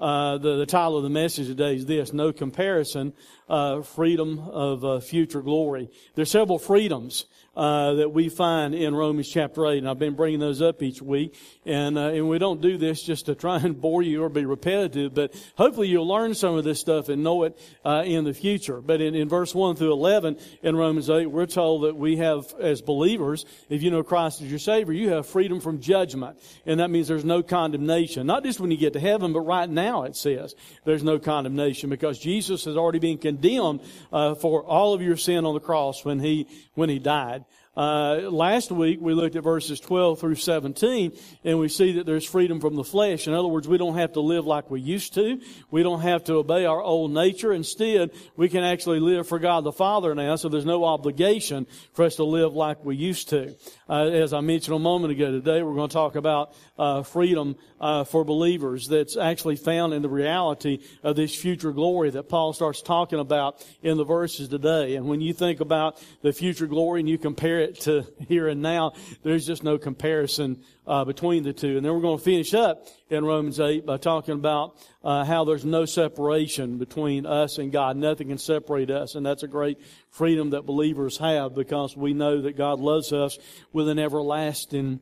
Uh, 0.00 0.38
the, 0.38 0.56
the 0.56 0.64
title 0.64 0.96
of 0.96 1.02
the 1.02 1.10
message 1.10 1.46
today 1.46 1.74
is 1.74 1.84
this 1.84 2.14
No 2.14 2.32
Comparison, 2.32 3.12
uh, 3.50 3.82
Freedom 3.82 4.38
of 4.38 4.82
uh, 4.82 4.98
Future 5.00 5.42
Glory. 5.42 5.90
There's 6.14 6.30
several 6.30 6.58
freedoms 6.58 7.26
uh, 7.56 7.94
that 7.94 8.12
we 8.12 8.28
find 8.28 8.74
in 8.74 8.94
Romans 8.94 9.28
chapter 9.28 9.66
8, 9.66 9.78
and 9.78 9.88
I've 9.88 9.98
been 9.98 10.14
bringing 10.14 10.40
those 10.40 10.62
up 10.62 10.82
each 10.82 11.02
week. 11.02 11.36
And, 11.66 11.98
uh, 11.98 12.08
and 12.08 12.28
we 12.28 12.38
don't 12.38 12.60
do 12.60 12.78
this 12.78 13.02
just 13.02 13.26
to 13.26 13.34
try 13.34 13.56
and 13.62 13.80
bore 13.80 14.02
you 14.02 14.22
or 14.22 14.28
be 14.28 14.44
repetitive, 14.44 15.14
but 15.14 15.34
hopefully 15.56 15.88
you'll 15.88 16.08
learn 16.08 16.34
some 16.34 16.54
of 16.54 16.64
this 16.64 16.80
stuff 16.80 17.08
and 17.08 17.22
know 17.22 17.42
it 17.42 17.58
uh, 17.84 18.02
in 18.06 18.24
the 18.24 18.32
future. 18.34 18.80
But 18.80 19.00
in, 19.00 19.14
in 19.14 19.28
verse 19.28 19.54
1 19.54 19.76
through 19.76 19.92
11 19.92 20.38
in 20.62 20.76
Romans 20.76 21.10
8, 21.10 21.26
we're 21.26 21.46
told 21.46 21.84
that 21.84 21.96
we 21.96 22.16
have, 22.16 22.54
as 22.60 22.82
believers, 22.82 23.44
if 23.68 23.82
you 23.82 23.90
know 23.90 24.02
Christ 24.02 24.40
as 24.40 24.48
your 24.48 24.58
Savior, 24.58 24.94
you 24.94 25.10
have 25.10 25.26
freedom 25.26 25.60
from 25.60 25.80
judgment. 25.80 26.38
And 26.66 26.80
that 26.80 26.90
means 26.90 27.08
there's 27.08 27.24
no 27.24 27.42
condemnation. 27.42 28.26
Not 28.26 28.44
just 28.44 28.60
when 28.60 28.70
you 28.70 28.76
get 28.76 28.92
to 28.94 29.00
heaven, 29.00 29.32
but 29.32 29.40
right 29.40 29.68
now 29.68 30.04
it 30.04 30.16
says 30.16 30.54
there's 30.84 31.02
no 31.02 31.18
condemnation 31.18 31.90
because 31.90 32.18
Jesus 32.18 32.64
has 32.64 32.76
already 32.76 33.00
been 33.00 33.18
condemned 33.18 33.80
uh, 34.12 34.34
for 34.34 34.64
all 34.64 34.94
of 34.94 35.02
your 35.02 35.16
sin 35.16 35.44
on 35.44 35.54
the 35.54 35.60
cross 35.60 36.04
when 36.04 36.20
he, 36.20 36.46
when 36.74 36.88
he 36.88 36.98
died. 36.98 37.44
Uh, 37.76 38.28
last 38.30 38.72
week 38.72 38.98
we 39.00 39.14
looked 39.14 39.36
at 39.36 39.44
verses 39.44 39.78
12 39.78 40.18
through 40.18 40.34
17 40.34 41.12
and 41.44 41.58
we 41.58 41.68
see 41.68 41.92
that 41.92 42.04
there's 42.04 42.24
freedom 42.24 42.60
from 42.60 42.74
the 42.74 42.82
flesh. 42.82 43.28
In 43.28 43.32
other 43.32 43.46
words, 43.46 43.68
we 43.68 43.78
don't 43.78 43.96
have 43.96 44.14
to 44.14 44.20
live 44.20 44.44
like 44.44 44.68
we 44.72 44.80
used 44.80 45.14
to. 45.14 45.40
We 45.70 45.84
don't 45.84 46.00
have 46.00 46.24
to 46.24 46.34
obey 46.34 46.64
our 46.64 46.82
old 46.82 47.12
nature. 47.12 47.52
Instead, 47.52 48.10
we 48.36 48.48
can 48.48 48.64
actually 48.64 48.98
live 48.98 49.28
for 49.28 49.38
God 49.38 49.62
the 49.62 49.72
Father 49.72 50.16
now, 50.16 50.34
so 50.34 50.48
there's 50.48 50.64
no 50.64 50.84
obligation 50.84 51.68
for 51.92 52.04
us 52.04 52.16
to 52.16 52.24
live 52.24 52.54
like 52.54 52.84
we 52.84 52.96
used 52.96 53.28
to. 53.28 53.54
Uh, 53.88 54.06
as 54.06 54.32
I 54.32 54.40
mentioned 54.40 54.74
a 54.74 54.80
moment 54.80 55.12
ago 55.12 55.30
today, 55.30 55.62
we're 55.62 55.74
going 55.74 55.88
to 55.88 55.94
talk 55.94 56.16
about 56.16 56.52
uh, 56.76 57.04
freedom 57.04 57.54
uh, 57.80 58.04
for 58.04 58.24
believers 58.24 58.88
that's 58.88 59.16
actually 59.16 59.56
found 59.56 59.94
in 59.94 60.02
the 60.02 60.08
reality 60.08 60.80
of 61.02 61.16
this 61.16 61.34
future 61.34 61.72
glory 61.72 62.10
that 62.10 62.28
Paul 62.28 62.52
starts 62.52 62.82
talking 62.82 63.18
about 63.18 63.64
in 63.82 63.96
the 63.96 64.04
verses 64.04 64.48
today. 64.48 64.96
And 64.96 65.06
when 65.06 65.20
you 65.20 65.32
think 65.32 65.60
about 65.60 66.02
the 66.22 66.32
future 66.32 66.66
glory 66.66 67.00
and 67.00 67.08
you 67.08 67.18
compare 67.18 67.60
it 67.60 67.80
to 67.80 68.06
here 68.28 68.48
and 68.48 68.60
now, 68.60 68.92
there's 69.22 69.46
just 69.46 69.64
no 69.64 69.78
comparison 69.78 70.62
uh, 70.86 71.04
between 71.04 71.42
the 71.44 71.52
two. 71.52 71.76
And 71.76 71.86
then 71.86 71.92
we're 71.92 72.00
going 72.00 72.18
to 72.18 72.24
finish 72.24 72.52
up 72.52 72.86
in 73.08 73.24
Romans 73.24 73.60
8 73.60 73.86
by 73.86 73.96
talking 73.96 74.34
about 74.34 74.76
uh, 75.02 75.24
how 75.24 75.44
there's 75.44 75.64
no 75.64 75.84
separation 75.84 76.78
between 76.78 77.26
us 77.26 77.58
and 77.58 77.72
God. 77.72 77.96
Nothing 77.96 78.28
can 78.28 78.38
separate 78.38 78.90
us. 78.90 79.14
And 79.14 79.24
that's 79.24 79.42
a 79.42 79.48
great 79.48 79.78
freedom 80.10 80.50
that 80.50 80.66
believers 80.66 81.16
have 81.18 81.54
because 81.54 81.96
we 81.96 82.12
know 82.12 82.42
that 82.42 82.56
God 82.56 82.80
loves 82.80 83.12
us 83.12 83.38
with 83.72 83.88
an 83.88 83.98
everlasting 83.98 85.00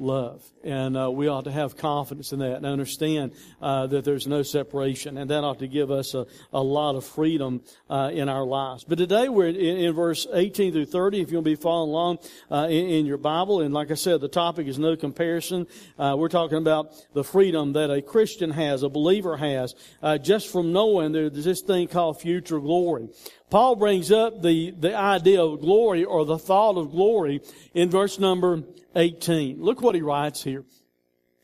love. 0.00 0.42
And 0.64 0.96
uh, 0.96 1.10
we 1.10 1.28
ought 1.28 1.44
to 1.44 1.52
have 1.52 1.76
confidence 1.76 2.32
in 2.32 2.40
that 2.40 2.56
and 2.56 2.66
understand 2.66 3.32
uh, 3.60 3.86
that 3.88 4.04
there's 4.04 4.26
no 4.26 4.42
separation. 4.42 5.18
And 5.18 5.30
that 5.30 5.44
ought 5.44 5.58
to 5.60 5.68
give 5.68 5.90
us 5.90 6.14
a, 6.14 6.26
a 6.52 6.62
lot 6.62 6.96
of 6.96 7.04
freedom 7.04 7.62
uh, 7.88 8.10
in 8.12 8.28
our 8.28 8.44
lives. 8.44 8.84
But 8.84 8.98
today 8.98 9.28
we're 9.28 9.48
in, 9.48 9.56
in, 9.56 9.92
verse 9.94 10.26
18 10.32 10.72
through 10.72 10.86
30, 10.86 11.20
if 11.20 11.30
you'll 11.30 11.42
be 11.42 11.54
following 11.54 11.90
along 11.90 12.18
uh, 12.50 12.66
in, 12.70 12.88
in, 12.88 13.06
your 13.06 13.18
Bible. 13.18 13.60
And 13.60 13.74
like 13.74 13.90
I 13.90 13.94
said, 13.94 14.20
the 14.20 14.28
topic 14.28 14.66
is 14.66 14.78
no 14.78 14.96
comparison. 14.96 15.66
Uh, 15.98 16.16
we're 16.18 16.28
talking 16.28 16.58
about 16.58 16.92
the 17.12 17.24
freedom 17.24 17.74
that 17.74 17.90
a 17.90 18.00
Christian 18.00 18.50
has, 18.50 18.82
a 18.82 18.88
believer 18.88 19.36
has, 19.36 19.74
uh, 20.02 20.18
just 20.18 20.48
from 20.48 20.72
knowing 20.72 21.12
there's 21.12 21.44
this 21.44 21.60
thing 21.60 21.88
called 21.88 22.20
future 22.20 22.60
glory. 22.60 23.08
Paul 23.50 23.74
brings 23.74 24.12
up 24.12 24.42
the, 24.42 24.70
the 24.70 24.94
idea 24.94 25.42
of 25.42 25.60
glory 25.60 26.04
or 26.04 26.24
the 26.24 26.38
thought 26.38 26.76
of 26.76 26.92
glory 26.92 27.40
in 27.74 27.90
verse 27.90 28.18
number 28.18 28.62
18. 28.94 29.60
Look 29.60 29.82
what 29.82 29.96
he 29.96 30.02
writes 30.02 30.42
here. 30.42 30.64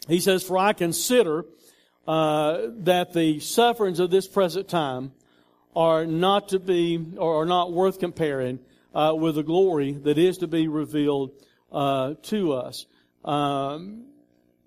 He 0.09 0.21
says, 0.21 0.44
For 0.44 0.56
I 0.56 0.72
consider 0.72 1.44
uh, 2.06 2.69
that 2.78 3.12
the 3.12 3.41
sufferings 3.41 3.99
of 3.99 4.11
this 4.11 4.28
present 4.28 4.69
time 4.69 5.12
are 5.75 6.06
not 6.06 6.50
to 6.50 6.61
be, 6.61 7.05
or 7.19 7.43
are 7.43 7.47
not 7.47 7.72
worth 7.72 7.99
comparing 7.99 8.61
uh, 8.94 9.12
with 9.15 9.34
the 9.34 9.43
glory 9.43 9.93
that 9.93 10.17
is 10.17 10.38
to 10.38 10.47
be 10.47 10.69
revealed 10.69 11.33
uh, 11.73 12.15
to 12.23 12.53
us. 12.53 12.87
Um, 13.25 14.05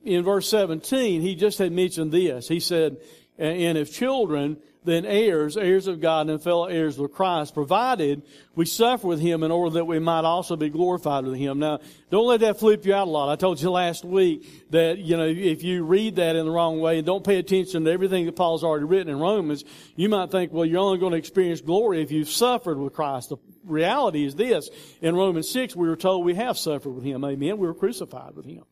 in 0.03 0.23
verse 0.23 0.49
17, 0.49 1.21
he 1.21 1.35
just 1.35 1.57
had 1.57 1.71
mentioned 1.71 2.11
this. 2.11 2.47
He 2.47 2.59
said, 2.59 2.97
And 3.37 3.77
if 3.77 3.93
children, 3.93 4.57
then 4.85 5.05
heirs, 5.05 5.57
heirs 5.57 5.87
of 5.87 5.99
God 5.99 6.29
and 6.29 6.41
fellow 6.41 6.65
heirs 6.65 6.97
with 6.97 7.11
Christ, 7.11 7.53
provided 7.53 8.21
we 8.55 8.65
suffer 8.65 9.07
with 9.07 9.19
Him 9.19 9.43
in 9.43 9.51
order 9.51 9.75
that 9.75 9.85
we 9.85 9.99
might 9.99 10.23
also 10.23 10.55
be 10.55 10.69
glorified 10.69 11.25
with 11.25 11.35
Him. 11.35 11.59
Now, 11.59 11.79
don't 12.09 12.27
let 12.27 12.39
that 12.39 12.59
flip 12.59 12.85
you 12.85 12.93
out 12.93 13.07
a 13.07 13.11
lot. 13.11 13.29
I 13.29 13.35
told 13.35 13.61
you 13.61 13.71
last 13.71 14.05
week 14.05 14.69
that, 14.71 14.97
you 14.99 15.17
know, 15.17 15.27
if 15.27 15.63
you 15.63 15.83
read 15.83 16.15
that 16.15 16.35
in 16.35 16.45
the 16.45 16.51
wrong 16.51 16.79
way 16.79 16.97
and 16.97 17.05
don't 17.05 17.23
pay 17.23 17.37
attention 17.37 17.83
to 17.83 17.91
everything 17.91 18.25
that 18.25 18.35
Paul's 18.35 18.63
already 18.63 18.85
written 18.85 19.09
in 19.09 19.19
Romans, 19.19 19.65
you 19.95 20.07
might 20.07 20.31
think, 20.31 20.53
well, 20.53 20.65
you're 20.65 20.79
only 20.79 20.97
going 20.97 21.11
to 21.11 21.17
experience 21.17 21.61
glory 21.61 22.01
if 22.01 22.11
you've 22.11 22.29
suffered 22.29 22.77
with 22.77 22.93
Christ. 22.93 23.29
The 23.29 23.37
reality 23.65 24.25
is 24.25 24.35
this. 24.35 24.69
In 25.01 25.15
Romans 25.15 25.49
6, 25.49 25.75
we 25.75 25.89
were 25.89 25.97
told 25.97 26.25
we 26.25 26.35
have 26.35 26.57
suffered 26.57 26.91
with 26.91 27.03
Him. 27.03 27.25
Amen. 27.25 27.57
We 27.57 27.67
were 27.67 27.73
crucified 27.73 28.35
with 28.35 28.45
Him. 28.45 28.63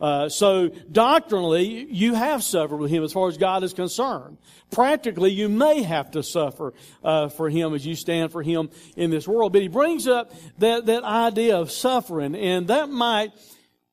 Uh, 0.00 0.28
so 0.28 0.68
doctrinally, 0.90 1.86
you 1.90 2.14
have 2.14 2.42
suffered 2.42 2.78
with 2.78 2.90
him 2.90 3.04
as 3.04 3.12
far 3.12 3.28
as 3.28 3.38
God 3.38 3.62
is 3.62 3.72
concerned. 3.72 4.38
Practically, 4.70 5.30
you 5.30 5.48
may 5.48 5.82
have 5.82 6.10
to 6.12 6.22
suffer 6.22 6.74
uh, 7.02 7.28
for 7.28 7.48
him 7.48 7.74
as 7.74 7.86
you 7.86 7.94
stand 7.94 8.32
for 8.32 8.42
him 8.42 8.70
in 8.96 9.10
this 9.10 9.28
world. 9.28 9.52
But 9.52 9.62
he 9.62 9.68
brings 9.68 10.08
up 10.08 10.32
that 10.58 10.86
that 10.86 11.04
idea 11.04 11.58
of 11.58 11.70
suffering, 11.70 12.34
and 12.34 12.66
that 12.68 12.90
might 12.90 13.32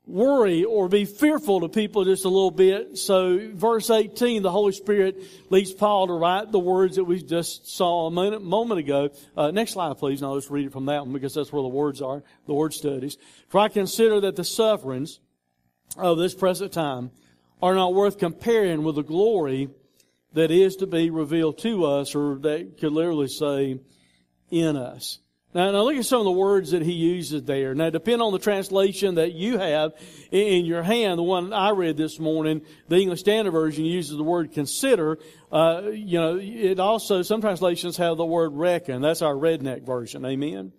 worry 0.08 0.64
or 0.64 0.90
be 0.90 1.06
fearful 1.06 1.62
to 1.62 1.70
people 1.70 2.04
just 2.04 2.26
a 2.26 2.30
little 2.30 2.52
bit. 2.52 2.98
So, 2.98 3.52
verse 3.54 3.90
18, 3.90 4.42
the 4.42 4.52
Holy 4.52 4.74
Spirit 4.74 5.24
leads 5.50 5.72
Paul 5.72 6.08
to 6.08 6.14
write 6.14 6.52
the 6.52 6.60
words 6.60 6.96
that 6.96 7.04
we 7.04 7.22
just 7.22 7.70
saw 7.70 8.08
a 8.08 8.12
moment, 8.12 8.44
moment 8.44 8.80
ago. 8.80 9.10
Uh, 9.38 9.52
next 9.52 9.74
slide, 9.74 9.98
please, 9.98 10.22
and 10.22 10.28
I'll 10.28 10.36
just 10.36 10.50
read 10.50 10.66
it 10.66 10.74
from 10.74 10.88
that 10.88 11.04
one 11.04 11.14
because 11.14 11.34
that's 11.34 11.54
where 11.54 11.62
the 11.62 11.70
words 11.70 12.02
are, 12.02 12.24
the 12.48 12.54
word 12.54 12.74
studies. 12.74 13.18
For 13.50 13.60
I 13.60 13.70
consider 13.70 14.20
that 14.22 14.36
the 14.36 14.44
sufferings 14.44 15.20
of 15.98 16.18
this 16.18 16.34
present 16.34 16.72
time 16.72 17.12
are 17.62 17.76
not 17.76 17.94
worth 17.94 18.18
comparing 18.18 18.84
with 18.84 18.96
the 18.96 19.04
glory 19.04 19.70
that 20.34 20.52
is 20.52 20.78
to 20.78 20.88
be 20.88 21.10
revealed 21.10 21.58
to 21.60 21.86
us, 21.86 22.16
or 22.16 22.38
that 22.40 22.78
could 22.80 22.94
literally 22.94 23.28
say, 23.28 23.80
in 24.50 24.78
us. 24.78 25.20
Now, 25.54 25.70
now 25.72 25.84
look 25.84 25.98
at 25.98 26.06
some 26.06 26.20
of 26.20 26.26
the 26.26 26.32
words 26.32 26.72
that 26.72 26.82
he 26.82 26.94
uses 26.94 27.44
there. 27.44 27.76
Now, 27.76 27.90
depend 27.90 28.22
on 28.22 28.32
the 28.32 28.40
translation 28.40 29.16
that 29.16 29.34
you 29.34 29.58
have 29.58 29.92
in 30.32 30.66
your 30.66 30.82
hand. 30.82 31.20
The 31.20 31.24
one 31.24 31.52
I 31.52 31.72
read 31.72 31.98
this 31.98 32.20
morning, 32.20 32.62
the 32.88 32.96
English 32.96 33.20
Standard 33.20 33.52
Version 33.52 33.84
uses 33.84 34.16
the 34.16 34.24
word 34.24 34.54
consider. 34.54 35.20
Uh, 35.52 35.90
you 35.92 36.18
know, 36.20 36.40
it 36.42 36.80
also, 36.80 37.22
some 37.22 37.42
translations 37.42 37.98
have 37.98 38.16
the 38.16 38.26
word 38.26 38.54
reckon. 38.54 39.02
That's 39.02 39.22
our 39.22 39.34
redneck 39.34 39.86
version. 39.86 40.26
Amen. 40.26 40.72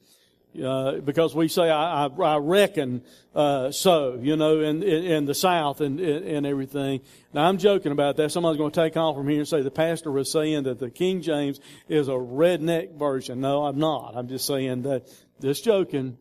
Uh, 0.61 1.01
because 1.01 1.35
we 1.35 1.49
say, 1.49 1.71
I, 1.71 2.05
I, 2.05 2.07
I 2.09 2.37
reckon 2.37 3.03
uh, 3.35 3.71
so, 3.71 4.19
you 4.21 4.37
know, 4.37 4.61
in, 4.61 4.83
in, 4.83 5.05
in 5.05 5.25
the 5.25 5.35
South 5.35 5.81
and, 5.81 5.99
and 5.99 6.47
everything. 6.47 7.01
Now, 7.33 7.49
I'm 7.49 7.57
joking 7.57 7.91
about 7.91 8.17
that. 8.17 8.33
Somebody's 8.33 8.59
going 8.59 8.71
to 8.71 8.81
take 8.81 8.97
off 8.99 9.17
from 9.17 9.29
here 9.29 9.39
and 9.39 9.49
say 9.49 9.63
the 9.63 9.71
pastor 9.71 10.13
was 10.13 10.31
saying 10.31 10.65
that 10.65 10.79
the 10.79 10.91
King 10.91 11.23
James 11.23 11.59
is 11.89 12.09
a 12.09 12.13
redneck 12.13 12.99
version. 12.99 13.41
No, 13.41 13.65
I'm 13.65 13.79
not. 13.79 14.13
I'm 14.15 14.29
just 14.29 14.47
saying 14.47 14.83
that, 14.83 15.09
just 15.41 15.65
joking 15.65 16.19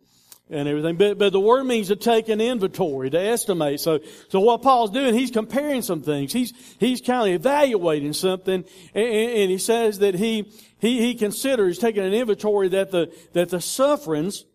and 0.52 0.68
everything. 0.68 0.98
But, 0.98 1.18
but 1.18 1.32
the 1.32 1.40
word 1.40 1.64
means 1.64 1.88
to 1.88 1.96
take 1.96 2.30
an 2.30 2.42
inventory, 2.42 3.10
to 3.10 3.20
estimate. 3.20 3.80
So, 3.80 4.00
so 4.30 4.40
what 4.40 4.62
Paul's 4.62 4.92
doing, 4.92 5.14
he's 5.14 5.32
comparing 5.32 5.82
some 5.82 6.02
things. 6.02 6.34
He's, 6.34 6.54
he's 6.80 7.02
kind 7.02 7.30
of 7.30 7.36
evaluating 7.36 8.14
something. 8.14 8.66
And, 8.94 9.06
and 9.06 9.50
he 9.50 9.58
says 9.58 10.00
that 10.00 10.16
he, 10.16 10.52
he, 10.80 11.00
he 11.00 11.16
considers 11.16 11.80
taking 11.80 12.04
an 12.04 12.14
inventory 12.14 12.68
that 12.70 12.92
the, 12.92 13.14
that 13.34 13.50
the 13.50 13.62
sufferings 13.62 14.46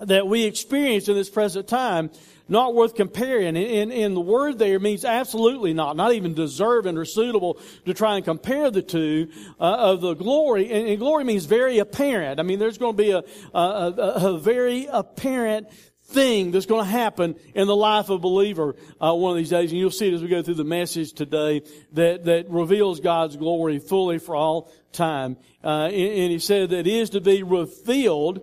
that 0.00 0.26
we 0.26 0.44
experience 0.44 1.08
in 1.08 1.14
this 1.14 1.28
present 1.28 1.68
time 1.68 2.10
not 2.50 2.74
worth 2.74 2.96
comparing. 2.96 3.56
And, 3.56 3.92
and, 3.92 4.16
the 4.16 4.20
word 4.20 4.58
there 4.58 4.80
means 4.80 5.04
absolutely 5.04 5.72
not, 5.72 5.96
not 5.96 6.12
even 6.12 6.34
deserving 6.34 6.98
or 6.98 7.04
suitable 7.04 7.60
to 7.86 7.94
try 7.94 8.16
and 8.16 8.24
compare 8.24 8.70
the 8.72 8.82
two 8.82 9.28
uh, 9.60 9.62
of 9.62 10.00
the 10.00 10.14
glory. 10.14 10.70
And, 10.70 10.88
and, 10.88 10.98
glory 10.98 11.24
means 11.24 11.44
very 11.44 11.78
apparent. 11.78 12.40
I 12.40 12.42
mean, 12.42 12.58
there's 12.58 12.76
going 12.76 12.96
to 12.96 13.02
be 13.02 13.12
a, 13.12 13.22
a, 13.54 13.60
a, 13.60 14.34
a 14.34 14.38
very 14.38 14.86
apparent 14.90 15.68
thing 16.10 16.50
that's 16.50 16.66
going 16.66 16.84
to 16.84 16.90
happen 16.90 17.36
in 17.54 17.68
the 17.68 17.76
life 17.76 18.06
of 18.06 18.16
a 18.16 18.18
believer 18.18 18.74
uh, 19.00 19.14
one 19.14 19.30
of 19.30 19.36
these 19.36 19.50
days, 19.50 19.70
and 19.70 19.78
you'll 19.78 19.92
see 19.92 20.08
it 20.08 20.14
as 20.14 20.20
we 20.20 20.26
go 20.26 20.42
through 20.42 20.54
the 20.54 20.64
message 20.64 21.12
today 21.12 21.62
that 21.92 22.24
that 22.24 22.50
reveals 22.50 22.98
God's 22.98 23.36
glory 23.36 23.78
fully 23.78 24.18
for 24.18 24.34
all 24.34 24.72
time. 24.90 25.36
Uh, 25.62 25.84
and, 25.84 25.94
and, 25.94 26.30
he 26.32 26.40
said 26.40 26.70
that 26.70 26.80
it 26.80 26.86
is 26.88 27.10
to 27.10 27.20
be 27.20 27.44
revealed 27.44 28.40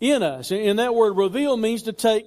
in 0.00 0.22
us, 0.22 0.50
and, 0.50 0.78
that 0.78 0.94
word 0.94 1.16
"reveal" 1.16 1.56
means 1.56 1.82
to 1.82 1.92
take 1.92 2.26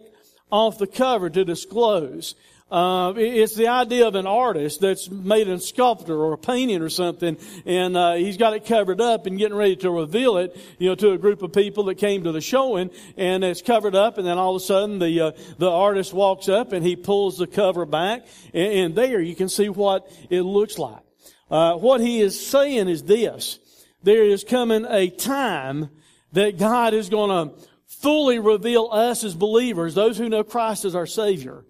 off 0.52 0.78
the 0.78 0.88
cover, 0.88 1.30
to 1.30 1.44
disclose. 1.44 2.36
Uh, 2.74 3.14
it's 3.18 3.54
the 3.54 3.68
idea 3.68 4.08
of 4.08 4.16
an 4.16 4.26
artist 4.26 4.82
that's 4.82 5.08
made 5.08 5.48
a 5.48 5.60
sculpture 5.60 6.16
or 6.16 6.34
a 6.34 6.38
painting 6.40 6.82
or 6.82 6.90
something, 6.90 7.38
and 7.68 7.96
uh, 7.96 8.14
he's 8.14 8.38
got 8.38 8.54
it 8.54 8.66
covered 8.66 9.00
up 9.00 9.28
and 9.28 9.38
getting 9.38 9.56
ready 9.56 9.76
to 9.76 9.92
reveal 9.92 10.38
it, 10.38 10.58
you 10.80 10.90
know, 10.90 10.96
to 10.96 11.12
a 11.12 11.18
group 11.20 11.44
of 11.44 11.54
people 11.54 11.84
that 11.84 11.96
came 11.96 12.24
to 12.24 12.32
the 12.32 12.42
showing, 12.42 12.90
and 13.16 13.44
it's 13.44 13.62
covered 13.62 13.94
up, 13.94 14.18
and 14.18 14.26
then 14.26 14.40
all 14.40 14.56
of 14.56 14.62
a 14.62 14.66
sudden 14.66 14.98
the 14.98 15.22
uh, 15.22 15.32
the 15.60 15.70
artist 15.70 16.14
walks 16.14 16.50
up 16.50 16.74
and 16.74 16.84
he 16.84 16.96
pulls 16.96 17.38
the 17.38 17.46
cover 17.46 17.86
back, 17.86 18.26
and, 18.56 18.74
and 18.74 18.96
there 18.96 19.22
you 19.22 19.36
can 19.36 19.50
see 19.50 19.70
what 19.70 20.12
it 20.32 20.42
looks 20.42 20.80
like. 20.80 21.04
Uh, 21.52 21.76
what 21.76 22.02
he 22.02 22.22
is 22.22 22.48
saying 22.48 22.88
is 22.88 23.04
this: 23.04 23.60
there 24.02 24.24
is 24.24 24.44
coming 24.44 24.86
a 24.90 25.10
time 25.10 25.92
that 26.34 26.58
God 26.58 26.94
is 26.94 27.10
going 27.10 27.30
to 27.30 27.56
fully 27.86 28.40
reveal 28.40 28.90
us 28.92 29.24
as 29.24 29.34
believers, 29.34 29.96
those 29.96 30.18
who 30.18 30.30
know 30.30 30.44
Christ 30.44 30.86
as 30.86 30.96
our 30.96 31.06
Savior. 31.06 31.64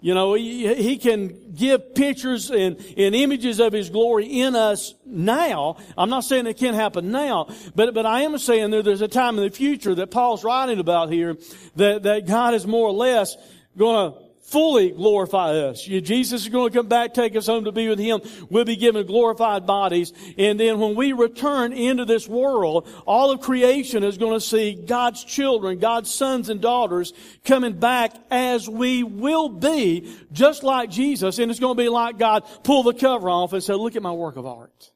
You 0.00 0.14
know, 0.14 0.34
he, 0.34 0.72
he, 0.74 0.96
can 0.96 1.52
give 1.54 1.96
pictures 1.96 2.52
and, 2.52 2.76
and 2.96 3.16
images 3.16 3.58
of 3.58 3.72
His 3.72 3.90
glory 3.90 4.26
in 4.26 4.54
us 4.54 4.94
now. 5.04 5.76
I'm 5.96 6.08
not 6.08 6.20
saying 6.20 6.46
it 6.46 6.56
can't 6.56 6.76
happen 6.76 7.10
now, 7.10 7.48
but, 7.74 7.94
but 7.94 8.06
I 8.06 8.22
am 8.22 8.38
saying 8.38 8.70
there's 8.70 9.00
a 9.00 9.08
time 9.08 9.38
in 9.38 9.44
the 9.44 9.50
future 9.50 9.96
that 9.96 10.12
Paul's 10.12 10.44
writing 10.44 10.78
about 10.78 11.10
here 11.10 11.36
that, 11.74 12.04
that 12.04 12.28
God 12.28 12.54
is 12.54 12.64
more 12.64 12.86
or 12.86 12.92
less 12.92 13.36
going 13.76 14.12
to 14.12 14.27
fully 14.48 14.90
glorify 14.90 15.50
us. 15.50 15.82
Jesus 15.82 16.42
is 16.42 16.48
going 16.48 16.70
to 16.70 16.78
come 16.78 16.88
back, 16.88 17.12
take 17.12 17.36
us 17.36 17.46
home 17.46 17.64
to 17.64 17.72
be 17.72 17.88
with 17.88 17.98
Him. 17.98 18.20
We'll 18.48 18.64
be 18.64 18.76
given 18.76 19.06
glorified 19.06 19.66
bodies. 19.66 20.12
And 20.38 20.58
then 20.58 20.78
when 20.78 20.94
we 20.94 21.12
return 21.12 21.72
into 21.74 22.06
this 22.06 22.26
world, 22.26 22.88
all 23.06 23.30
of 23.30 23.40
creation 23.40 24.02
is 24.02 24.16
going 24.16 24.32
to 24.32 24.40
see 24.40 24.74
God's 24.74 25.22
children, 25.22 25.78
God's 25.78 26.12
sons 26.12 26.48
and 26.48 26.62
daughters 26.62 27.12
coming 27.44 27.78
back 27.78 28.14
as 28.30 28.68
we 28.68 29.02
will 29.02 29.50
be, 29.50 30.14
just 30.32 30.62
like 30.62 30.90
Jesus. 30.90 31.38
And 31.38 31.50
it's 31.50 31.60
going 31.60 31.76
to 31.76 31.82
be 31.82 31.90
like 31.90 32.18
God 32.18 32.44
pull 32.62 32.82
the 32.82 32.94
cover 32.94 33.28
off 33.28 33.52
and 33.52 33.62
say, 33.62 33.74
look 33.74 33.96
at 33.96 34.02
my 34.02 34.12
work 34.12 34.36
of 34.36 34.46
art. 34.46 34.92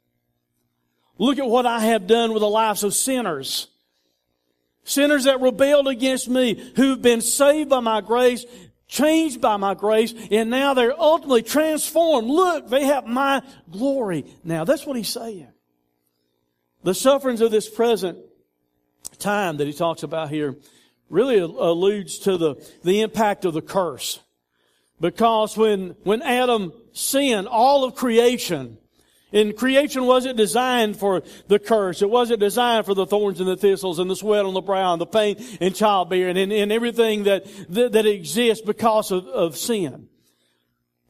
Look 1.19 1.38
at 1.38 1.46
what 1.46 1.66
I 1.66 1.81
have 1.81 2.06
done 2.06 2.32
with 2.32 2.40
the 2.40 2.49
lives 2.49 2.84
of 2.84 2.94
sinners. 2.94 3.69
Sinners 4.84 5.25
that 5.25 5.40
rebelled 5.40 5.87
against 5.87 6.28
me, 6.28 6.72
who've 6.75 7.00
been 7.00 7.20
saved 7.20 7.69
by 7.69 7.81
my 7.81 8.00
grace, 8.00 8.44
changed 8.92 9.40
by 9.40 9.56
my 9.56 9.72
grace, 9.74 10.12
and 10.30 10.50
now 10.50 10.74
they're 10.74 10.98
ultimately 11.00 11.42
transformed. 11.42 12.28
Look, 12.28 12.68
they 12.68 12.84
have 12.84 13.06
my 13.06 13.42
glory. 13.70 14.26
Now, 14.44 14.64
that's 14.64 14.84
what 14.84 14.98
he's 14.98 15.08
saying. 15.08 15.48
The 16.84 16.94
sufferings 16.94 17.40
of 17.40 17.50
this 17.50 17.70
present 17.70 18.18
time 19.18 19.56
that 19.56 19.66
he 19.66 19.72
talks 19.72 20.02
about 20.02 20.28
here 20.28 20.56
really 21.08 21.38
alludes 21.38 22.18
to 22.20 22.36
the, 22.36 22.56
the 22.84 23.00
impact 23.00 23.46
of 23.46 23.54
the 23.54 23.62
curse. 23.62 24.20
Because 25.00 25.56
when, 25.56 25.96
when 26.02 26.20
Adam 26.20 26.72
sinned, 26.92 27.48
all 27.48 27.84
of 27.84 27.94
creation 27.94 28.76
and 29.32 29.56
creation 29.56 30.05
wasn't 30.05 30.37
designed 30.37 30.96
for 30.96 31.23
the 31.49 31.58
curse. 31.58 32.02
It 32.02 32.11
wasn't 32.11 32.40
designed 32.40 32.87
for 32.87 32.94
the 32.94 33.06
thorns 33.06 33.40
and 33.40 33.49
the 33.49 33.56
thistles 33.56 33.99
and 33.99 34.11
the 34.11 34.17
sweat 34.17 34.44
on 34.44 34.55
the 34.55 34.61
brow 34.61 34.93
and 34.93 35.00
the 35.00 35.06
pain 35.06 35.37
and 35.61 35.75
childbearing 35.75 36.37
and, 36.37 36.52
and 36.52 36.70
everything 36.73 37.25
that, 37.25 37.46
that, 37.69 37.93
that 37.93 38.06
exists 38.06 38.64
because 38.64 39.11
of, 39.11 39.26
of 39.26 39.56
sin. 39.56 40.08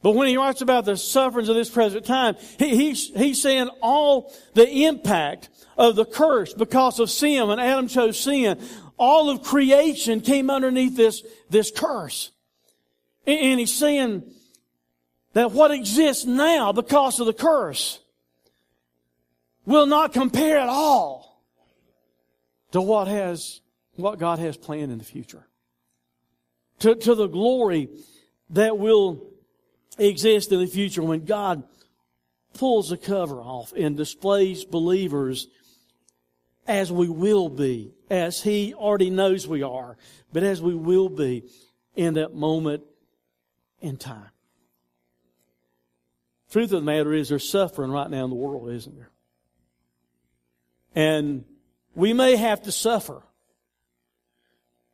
But 0.01 0.11
when 0.11 0.27
he 0.27 0.37
writes 0.37 0.61
about 0.61 0.83
the 0.85 0.97
sufferings 0.97 1.47
of 1.47 1.55
this 1.55 1.69
present 1.69 2.05
time, 2.05 2.35
he, 2.59 2.75
he's, 2.75 3.07
he's 3.15 3.41
saying 3.41 3.69
all 3.81 4.33
the 4.53 4.67
impact 4.85 5.49
of 5.77 5.95
the 5.95 6.05
curse 6.05 6.53
because 6.53 6.99
of 6.99 7.09
sin, 7.09 7.47
when 7.47 7.59
Adam 7.59 7.87
chose 7.87 8.19
sin, 8.19 8.59
all 8.97 9.29
of 9.29 9.43
creation 9.43 10.19
came 10.19 10.49
underneath 10.49 10.95
this, 10.95 11.23
this 11.49 11.71
curse. 11.71 12.31
And, 13.25 13.39
and 13.39 13.59
he's 13.61 13.73
saying 13.73 14.23
that 15.31 15.51
what 15.51 15.71
exists 15.71 16.25
now 16.25 16.73
because 16.73 17.19
of 17.19 17.25
the 17.25 17.33
curse 17.33 17.99
will 19.65 19.85
not 19.85 20.13
compare 20.13 20.57
at 20.57 20.69
all 20.69 21.41
to 22.71 22.81
what 22.81 23.07
has, 23.07 23.61
what 23.95 24.19
God 24.19 24.39
has 24.39 24.57
planned 24.57 24.91
in 24.91 24.97
the 24.97 25.03
future. 25.03 25.47
To, 26.79 26.95
to 26.95 27.15
the 27.15 27.27
glory 27.27 27.89
that 28.49 28.77
will 28.77 29.25
exist 29.97 30.51
in 30.51 30.59
the 30.59 30.67
future 30.67 31.03
when 31.03 31.25
God 31.25 31.63
pulls 32.53 32.89
the 32.89 32.97
cover 32.97 33.41
off 33.41 33.73
and 33.73 33.95
displays 33.95 34.65
believers 34.65 35.47
as 36.67 36.91
we 36.91 37.09
will 37.09 37.49
be, 37.49 37.93
as 38.09 38.41
He 38.41 38.73
already 38.73 39.09
knows 39.09 39.47
we 39.47 39.63
are, 39.63 39.97
but 40.31 40.43
as 40.43 40.61
we 40.61 40.75
will 40.75 41.09
be 41.09 41.43
in 41.95 42.15
that 42.15 42.33
moment 42.33 42.83
in 43.81 43.97
time. 43.97 44.29
Truth 46.51 46.71
of 46.71 46.81
the 46.81 46.85
matter 46.85 47.13
is 47.13 47.29
there's 47.29 47.49
suffering 47.49 47.91
right 47.91 48.09
now 48.09 48.23
in 48.23 48.29
the 48.29 48.35
world, 48.35 48.69
isn't 48.69 48.95
there? 48.95 49.09
And 50.95 51.45
we 51.95 52.13
may 52.13 52.35
have 52.35 52.63
to 52.63 52.71
suffer. 52.71 53.23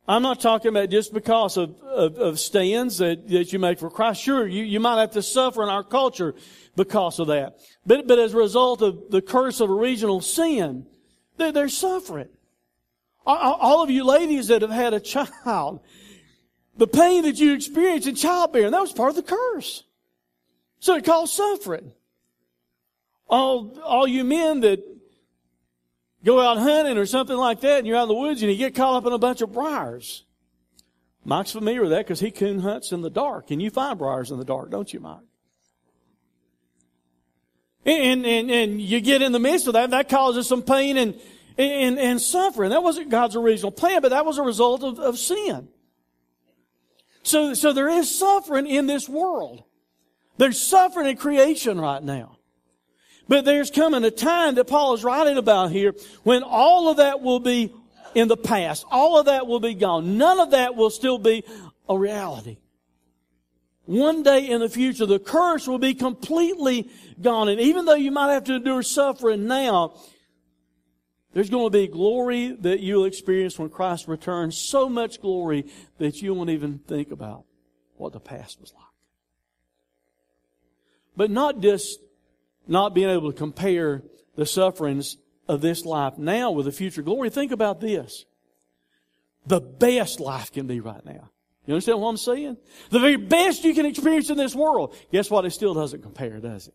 I'm 0.08 0.22
not 0.22 0.40
talking 0.40 0.70
about 0.70 0.90
just 0.90 1.12
because 1.12 1.56
of, 1.56 1.80
of, 1.82 2.16
of, 2.18 2.40
stands 2.40 2.98
that, 2.98 3.28
that 3.28 3.52
you 3.52 3.60
make 3.60 3.78
for 3.78 3.90
Christ. 3.90 4.20
Sure, 4.20 4.44
you, 4.46 4.64
you 4.64 4.80
might 4.80 5.00
have 5.00 5.12
to 5.12 5.22
suffer 5.22 5.62
in 5.62 5.68
our 5.68 5.84
culture 5.84 6.34
because 6.74 7.20
of 7.20 7.28
that. 7.28 7.60
But, 7.86 8.08
but 8.08 8.18
as 8.18 8.34
a 8.34 8.36
result 8.36 8.82
of 8.82 9.10
the 9.10 9.22
curse 9.22 9.60
of 9.60 9.70
original 9.70 10.20
sin, 10.20 10.86
they're, 11.36 11.52
they're 11.52 11.68
suffering. 11.68 12.28
All 13.24 13.82
of 13.82 13.90
you 13.90 14.02
ladies 14.02 14.48
that 14.48 14.62
have 14.62 14.72
had 14.72 14.94
a 14.94 15.00
child, 15.00 15.80
the 16.76 16.88
pain 16.88 17.22
that 17.22 17.38
you 17.38 17.54
experienced 17.54 18.08
in 18.08 18.16
childbearing, 18.16 18.72
that 18.72 18.80
was 18.80 18.92
part 18.92 19.10
of 19.10 19.16
the 19.16 19.22
curse. 19.22 19.84
So 20.80 20.96
it 20.96 21.04
caused 21.04 21.34
suffering. 21.34 21.92
All, 23.28 23.78
all 23.84 24.08
you 24.08 24.24
men 24.24 24.60
that 24.60 24.82
go 26.24 26.40
out 26.40 26.58
hunting 26.58 26.98
or 26.98 27.06
something 27.06 27.36
like 27.36 27.60
that 27.60 27.78
and 27.78 27.86
you're 27.86 27.96
out 27.96 28.02
in 28.02 28.08
the 28.08 28.14
woods 28.14 28.42
and 28.42 28.50
you 28.50 28.56
get 28.56 28.74
caught 28.74 28.96
up 28.96 29.06
in 29.06 29.12
a 29.12 29.18
bunch 29.18 29.40
of 29.40 29.52
briars. 29.52 30.24
Mike's 31.24 31.52
familiar 31.52 31.82
with 31.82 31.90
that 31.90 32.06
because 32.06 32.20
he 32.20 32.30
coon 32.30 32.60
hunts 32.60 32.92
in 32.92 33.02
the 33.02 33.10
dark 33.10 33.50
and 33.50 33.60
you 33.60 33.70
find 33.70 33.98
briars 33.98 34.30
in 34.30 34.38
the 34.38 34.44
dark, 34.44 34.70
don't 34.70 34.92
you, 34.92 35.00
Mike? 35.00 35.18
And, 37.84 38.26
and, 38.26 38.50
and 38.50 38.80
you 38.80 39.00
get 39.00 39.22
in 39.22 39.32
the 39.32 39.38
midst 39.38 39.66
of 39.66 39.72
that, 39.72 39.90
that 39.90 40.08
causes 40.08 40.46
some 40.46 40.62
pain 40.62 40.96
and, 40.96 41.18
and, 41.56 41.98
and 41.98 42.20
suffering. 42.20 42.70
That 42.70 42.82
wasn't 42.82 43.08
God's 43.08 43.36
original 43.36 43.70
plan, 43.70 44.02
but 44.02 44.10
that 44.10 44.26
was 44.26 44.38
a 44.38 44.42
result 44.42 44.82
of, 44.82 44.98
of 44.98 45.18
sin. 45.18 45.68
So, 47.22 47.54
so 47.54 47.72
there 47.72 47.88
is 47.88 48.14
suffering 48.14 48.66
in 48.66 48.86
this 48.86 49.08
world. 49.08 49.64
There's 50.36 50.60
suffering 50.60 51.06
in 51.06 51.16
creation 51.16 51.80
right 51.80 52.02
now. 52.02 52.38
But 53.30 53.44
there's 53.44 53.70
coming 53.70 54.02
a 54.02 54.10
time 54.10 54.56
that 54.56 54.64
Paul 54.64 54.92
is 54.94 55.04
writing 55.04 55.38
about 55.38 55.70
here 55.70 55.94
when 56.24 56.42
all 56.42 56.88
of 56.88 56.96
that 56.96 57.20
will 57.20 57.38
be 57.38 57.72
in 58.12 58.26
the 58.26 58.36
past. 58.36 58.84
All 58.90 59.20
of 59.20 59.26
that 59.26 59.46
will 59.46 59.60
be 59.60 59.74
gone. 59.74 60.18
None 60.18 60.40
of 60.40 60.50
that 60.50 60.74
will 60.74 60.90
still 60.90 61.16
be 61.16 61.44
a 61.88 61.96
reality. 61.96 62.58
One 63.84 64.24
day 64.24 64.48
in 64.48 64.58
the 64.58 64.68
future, 64.68 65.06
the 65.06 65.20
curse 65.20 65.68
will 65.68 65.78
be 65.78 65.94
completely 65.94 66.90
gone. 67.20 67.48
And 67.48 67.60
even 67.60 67.84
though 67.84 67.94
you 67.94 68.10
might 68.10 68.32
have 68.32 68.42
to 68.44 68.56
endure 68.56 68.82
suffering 68.82 69.46
now, 69.46 69.94
there's 71.32 71.50
going 71.50 71.66
to 71.66 71.78
be 71.78 71.86
glory 71.86 72.56
that 72.62 72.80
you'll 72.80 73.04
experience 73.04 73.56
when 73.60 73.68
Christ 73.68 74.08
returns. 74.08 74.58
So 74.58 74.88
much 74.88 75.20
glory 75.20 75.66
that 75.98 76.20
you 76.20 76.34
won't 76.34 76.50
even 76.50 76.80
think 76.80 77.12
about 77.12 77.44
what 77.94 78.12
the 78.12 78.18
past 78.18 78.60
was 78.60 78.72
like. 78.74 78.82
But 81.16 81.30
not 81.30 81.60
just 81.60 82.00
not 82.66 82.94
being 82.94 83.08
able 83.08 83.32
to 83.32 83.36
compare 83.36 84.02
the 84.36 84.46
sufferings 84.46 85.16
of 85.48 85.60
this 85.60 85.84
life 85.84 86.18
now 86.18 86.50
with 86.50 86.66
the 86.66 86.72
future 86.72 87.02
glory. 87.02 87.30
Think 87.30 87.52
about 87.52 87.80
this. 87.80 88.24
The 89.46 89.60
best 89.60 90.20
life 90.20 90.52
can 90.52 90.66
be 90.66 90.80
right 90.80 91.04
now. 91.04 91.30
You 91.66 91.74
understand 91.74 92.00
what 92.00 92.08
I'm 92.08 92.16
saying? 92.16 92.56
The 92.90 93.00
very 93.00 93.16
best 93.16 93.64
you 93.64 93.74
can 93.74 93.86
experience 93.86 94.30
in 94.30 94.36
this 94.36 94.54
world. 94.54 94.94
Guess 95.12 95.30
what? 95.30 95.44
It 95.44 95.50
still 95.50 95.74
doesn't 95.74 96.02
compare, 96.02 96.40
does 96.40 96.68
it? 96.68 96.74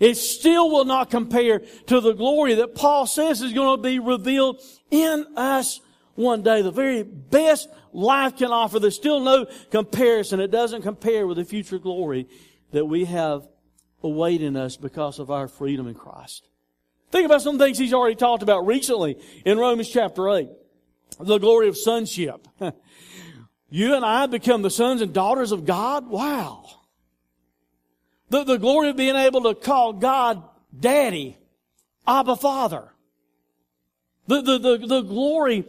It 0.00 0.16
still 0.16 0.70
will 0.70 0.84
not 0.84 1.10
compare 1.10 1.60
to 1.86 2.00
the 2.00 2.12
glory 2.12 2.54
that 2.54 2.74
Paul 2.74 3.06
says 3.06 3.42
is 3.42 3.52
going 3.52 3.76
to 3.76 3.82
be 3.82 3.98
revealed 3.98 4.60
in 4.90 5.26
us 5.36 5.80
one 6.14 6.42
day. 6.42 6.62
The 6.62 6.70
very 6.70 7.02
best 7.02 7.68
life 7.92 8.36
can 8.36 8.50
offer. 8.50 8.78
There's 8.78 8.96
still 8.96 9.20
no 9.20 9.46
comparison. 9.70 10.40
It 10.40 10.50
doesn't 10.50 10.82
compare 10.82 11.26
with 11.26 11.36
the 11.36 11.44
future 11.44 11.78
glory 11.78 12.28
that 12.72 12.86
we 12.86 13.04
have 13.04 13.46
awaiting 14.02 14.56
us 14.56 14.76
because 14.76 15.18
of 15.18 15.30
our 15.30 15.48
freedom 15.48 15.86
in 15.86 15.94
Christ. 15.94 16.48
Think 17.10 17.26
about 17.26 17.42
some 17.42 17.58
things 17.58 17.78
he's 17.78 17.92
already 17.92 18.16
talked 18.16 18.42
about 18.42 18.66
recently 18.66 19.18
in 19.44 19.58
Romans 19.58 19.88
chapter 19.88 20.28
8. 20.30 20.48
The 21.20 21.38
glory 21.38 21.68
of 21.68 21.76
sonship. 21.76 22.48
You 23.72 23.94
and 23.94 24.04
I 24.04 24.26
become 24.26 24.60
the 24.60 24.68
sons 24.68 25.00
and 25.00 25.14
daughters 25.14 25.50
of 25.50 25.64
God? 25.64 26.06
Wow. 26.06 26.66
The, 28.28 28.44
the 28.44 28.58
glory 28.58 28.90
of 28.90 28.98
being 28.98 29.16
able 29.16 29.44
to 29.44 29.54
call 29.54 29.94
God 29.94 30.42
Daddy, 30.78 31.38
Abba 32.06 32.36
Father. 32.36 32.92
The, 34.26 34.42
the, 34.42 34.58
the, 34.58 34.86
the 34.86 35.00
glory 35.00 35.64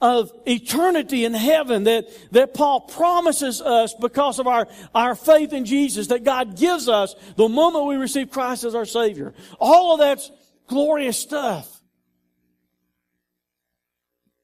of 0.00 0.32
eternity 0.46 1.24
in 1.24 1.32
heaven 1.32 1.84
that, 1.84 2.06
that 2.32 2.52
Paul 2.52 2.82
promises 2.82 3.60
us 3.60 3.94
because 3.94 4.38
of 4.38 4.46
our, 4.46 4.68
our 4.94 5.14
faith 5.14 5.52
in 5.52 5.64
Jesus 5.64 6.08
that 6.08 6.24
God 6.24 6.56
gives 6.56 6.88
us 6.88 7.14
the 7.36 7.48
moment 7.48 7.86
we 7.86 7.96
receive 7.96 8.30
Christ 8.30 8.64
as 8.64 8.74
our 8.74 8.84
Savior. 8.84 9.34
All 9.58 9.94
of 9.94 10.00
that's 10.00 10.30
glorious 10.66 11.18
stuff. 11.18 11.70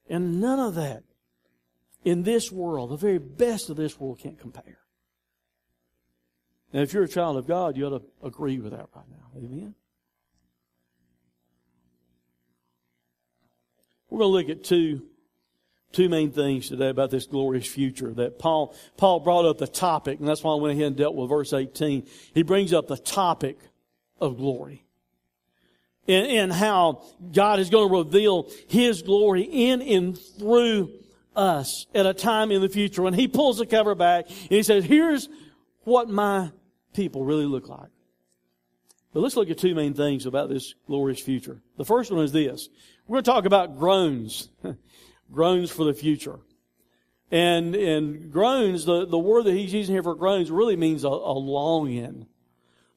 And 0.08 0.40
none 0.40 0.58
of 0.58 0.76
that 0.76 1.04
in 2.04 2.22
this 2.22 2.50
world, 2.50 2.90
the 2.90 2.96
very 2.96 3.18
best 3.18 3.70
of 3.70 3.76
this 3.76 3.98
world 3.98 4.18
can't 4.18 4.38
compare. 4.38 4.78
Now, 6.72 6.80
if 6.80 6.92
you're 6.92 7.04
a 7.04 7.08
child 7.08 7.36
of 7.36 7.46
God, 7.46 7.76
you 7.76 7.86
ought 7.86 7.98
to 7.98 8.26
agree 8.26 8.58
with 8.58 8.72
that 8.72 8.86
right 8.94 9.04
now. 9.10 9.30
Amen? 9.36 9.74
We're 14.08 14.20
going 14.20 14.32
to 14.32 14.50
look 14.50 14.58
at 14.58 14.64
two, 14.64 15.06
two 15.92 16.08
main 16.08 16.30
things 16.30 16.68
today 16.68 16.88
about 16.88 17.10
this 17.10 17.26
glorious 17.26 17.66
future 17.66 18.12
that 18.14 18.38
Paul, 18.38 18.74
Paul 18.96 19.20
brought 19.20 19.44
up 19.44 19.58
the 19.58 19.66
topic, 19.66 20.20
and 20.20 20.28
that's 20.28 20.42
why 20.42 20.52
I 20.52 20.56
went 20.56 20.78
ahead 20.78 20.88
and 20.88 20.96
dealt 20.96 21.14
with 21.14 21.28
verse 21.28 21.52
18. 21.52 22.06
He 22.34 22.42
brings 22.42 22.72
up 22.72 22.86
the 22.86 22.96
topic 22.96 23.58
of 24.20 24.36
glory. 24.36 24.84
And, 26.06 26.26
and 26.26 26.52
how 26.52 27.04
God 27.32 27.60
is 27.60 27.70
going 27.70 27.88
to 27.88 27.96
reveal 27.98 28.50
His 28.68 29.02
glory 29.02 29.42
in 29.42 29.82
and 29.82 30.18
through 30.18 30.92
us 31.36 31.86
at 31.94 32.06
a 32.06 32.14
time 32.14 32.50
in 32.50 32.60
the 32.60 32.68
future 32.68 33.02
when 33.02 33.14
He 33.14 33.28
pulls 33.28 33.58
the 33.58 33.66
cover 33.66 33.94
back 33.94 34.28
and 34.28 34.50
He 34.50 34.62
says, 34.62 34.84
here's 34.84 35.28
what 35.84 36.08
my 36.08 36.50
people 36.94 37.24
really 37.24 37.46
look 37.46 37.68
like. 37.68 37.90
But 39.12 39.20
let's 39.20 39.36
look 39.36 39.50
at 39.50 39.58
two 39.58 39.74
main 39.74 39.94
things 39.94 40.26
about 40.26 40.48
this 40.48 40.74
glorious 40.86 41.20
future. 41.20 41.60
The 41.76 41.84
first 41.84 42.12
one 42.12 42.24
is 42.24 42.32
this. 42.32 42.68
We're 43.06 43.14
going 43.14 43.24
to 43.24 43.30
talk 43.30 43.44
about 43.44 43.76
groans. 43.76 44.48
groans 45.32 45.70
for 45.70 45.84
the 45.84 45.94
future. 45.94 46.38
And, 47.30 47.74
and 47.76 48.32
groans, 48.32 48.84
the, 48.84 49.06
the 49.06 49.18
word 49.18 49.44
that 49.44 49.52
he's 49.52 49.72
using 49.72 49.94
here 49.94 50.02
for 50.02 50.14
groans 50.14 50.50
really 50.50 50.76
means 50.76 51.04
a, 51.04 51.08
a 51.08 51.36
longing, 51.38 52.26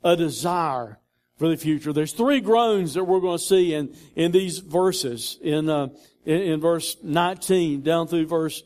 a 0.04 0.16
desire 0.16 1.00
for 1.38 1.48
the 1.48 1.58
future. 1.58 1.94
There's 1.94 2.14
three 2.14 2.42
groans 2.42 2.96
that 2.96 3.04
we're 3.04 3.20
going 3.20 3.38
to 3.38 3.44
see 3.44 3.74
in, 3.74 3.96
in 4.16 4.32
these 4.32 4.60
verses, 4.60 5.38
in, 5.42 5.70
uh, 5.70 5.90
in, 6.26 6.42
in 6.42 6.62
verse 6.62 6.98
19 7.04 7.82
down 7.82 8.08
through 8.08 8.28
verse 8.28 8.64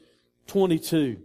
22. 0.48 1.22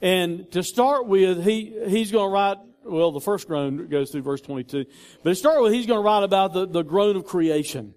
And 0.00 0.50
to 0.52 0.62
start 0.62 1.06
with, 1.06 1.44
he, 1.44 1.76
he's 1.86 2.10
going 2.10 2.28
to 2.28 2.32
write 2.32 2.58
well, 2.86 3.10
the 3.10 3.20
first 3.20 3.46
groan 3.46 3.88
goes 3.88 4.10
through 4.10 4.22
verse 4.22 4.40
22. 4.40 4.86
But 5.22 5.30
to 5.30 5.34
start 5.34 5.60
with, 5.62 5.72
he's 5.72 5.86
going 5.86 5.98
to 5.98 6.04
write 6.04 6.22
about 6.22 6.52
the, 6.52 6.66
the 6.66 6.82
groan 6.82 7.16
of 7.16 7.24
creation. 7.24 7.94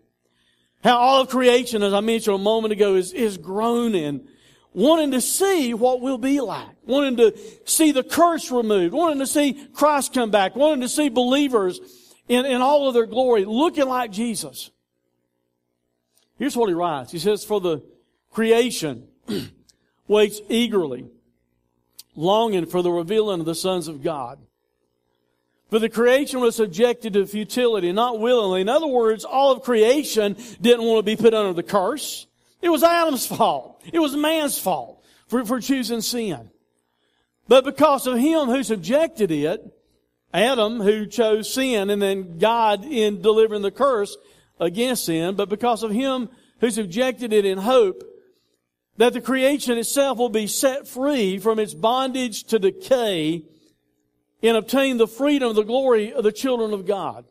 How 0.83 0.97
all 0.97 1.21
of 1.21 1.29
creation, 1.29 1.83
as 1.83 1.93
I 1.93 1.99
mentioned 1.99 2.35
a 2.35 2.39
moment 2.39 2.71
ago, 2.71 2.95
is, 2.95 3.11
is 3.11 3.37
groaning, 3.37 4.27
wanting 4.73 5.11
to 5.11 5.21
see 5.21 5.73
what 5.73 5.99
we'll 5.99 6.17
be 6.17 6.39
like, 6.39 6.69
wanting 6.85 7.17
to 7.17 7.37
see 7.65 7.91
the 7.91 8.03
curse 8.03 8.49
removed, 8.49 8.93
wanting 8.93 9.19
to 9.19 9.27
see 9.27 9.67
Christ 9.73 10.13
come 10.13 10.31
back, 10.31 10.55
wanting 10.55 10.81
to 10.81 10.89
see 10.89 11.09
believers 11.09 11.79
in, 12.29 12.45
in 12.45 12.61
all 12.61 12.87
of 12.87 12.93
their 12.93 13.05
glory, 13.05 13.43
looking 13.43 13.87
like 13.87 14.11
Jesus. 14.11 14.71
Here's 16.37 16.55
what 16.55 16.69
he 16.69 16.73
writes. 16.73 17.11
He 17.11 17.19
says, 17.19 17.43
for 17.43 17.59
the 17.59 17.83
creation 18.31 19.07
waits 20.07 20.39
eagerly, 20.47 21.07
longing 22.15 22.65
for 22.65 22.81
the 22.81 22.91
revealing 22.91 23.41
of 23.41 23.45
the 23.45 23.55
sons 23.55 23.89
of 23.89 24.01
God. 24.01 24.39
For 25.69 25.77
the 25.77 25.89
creation 25.89 26.39
was 26.39 26.55
subjected 26.55 27.13
to 27.13 27.27
futility, 27.27 27.91
not 27.91 28.19
willingly. 28.19 28.61
In 28.61 28.69
other 28.69 28.87
words, 28.87 29.23
all 29.23 29.51
of 29.51 29.61
creation 29.61 30.35
didn't 30.59 30.85
want 30.85 30.99
to 30.99 31.03
be 31.03 31.15
put 31.15 31.33
under 31.33 31.53
the 31.53 31.63
curse. 31.63 32.25
It 32.61 32.69
was 32.69 32.83
Adam's 32.83 33.27
fault. 33.27 33.81
It 33.91 33.99
was 33.99 34.15
man's 34.15 34.57
fault 34.57 35.03
for, 35.27 35.45
for 35.45 35.59
choosing 35.59 36.01
sin. 36.01 36.49
But 37.47 37.65
because 37.65 38.07
of 38.07 38.17
him 38.17 38.47
who 38.47 38.63
subjected 38.63 39.31
it, 39.31 39.61
Adam 40.33 40.79
who 40.79 41.05
chose 41.05 41.51
sin 41.51 41.89
and 41.89 42.01
then 42.01 42.37
God 42.37 42.83
in 42.85 43.21
delivering 43.21 43.61
the 43.61 43.71
curse 43.71 44.15
against 44.59 45.05
sin, 45.05 45.35
but 45.35 45.49
because 45.49 45.83
of 45.83 45.91
him 45.91 46.29
who 46.59 46.69
subjected 46.69 47.31
it 47.31 47.45
in 47.45 47.57
hope 47.59 48.03
that 48.97 49.13
the 49.13 49.21
creation 49.21 49.77
itself 49.77 50.17
will 50.17 50.29
be 50.29 50.45
set 50.45 50.87
free 50.87 51.39
from 51.39 51.57
its 51.57 51.73
bondage 51.73 52.43
to 52.43 52.59
decay 52.59 53.43
and 54.41 54.57
obtain 54.57 54.97
the 54.97 55.07
freedom, 55.07 55.53
the 55.53 55.63
glory 55.63 56.13
of 56.13 56.23
the 56.23 56.31
children 56.31 56.73
of 56.73 56.85
God. 56.85 57.25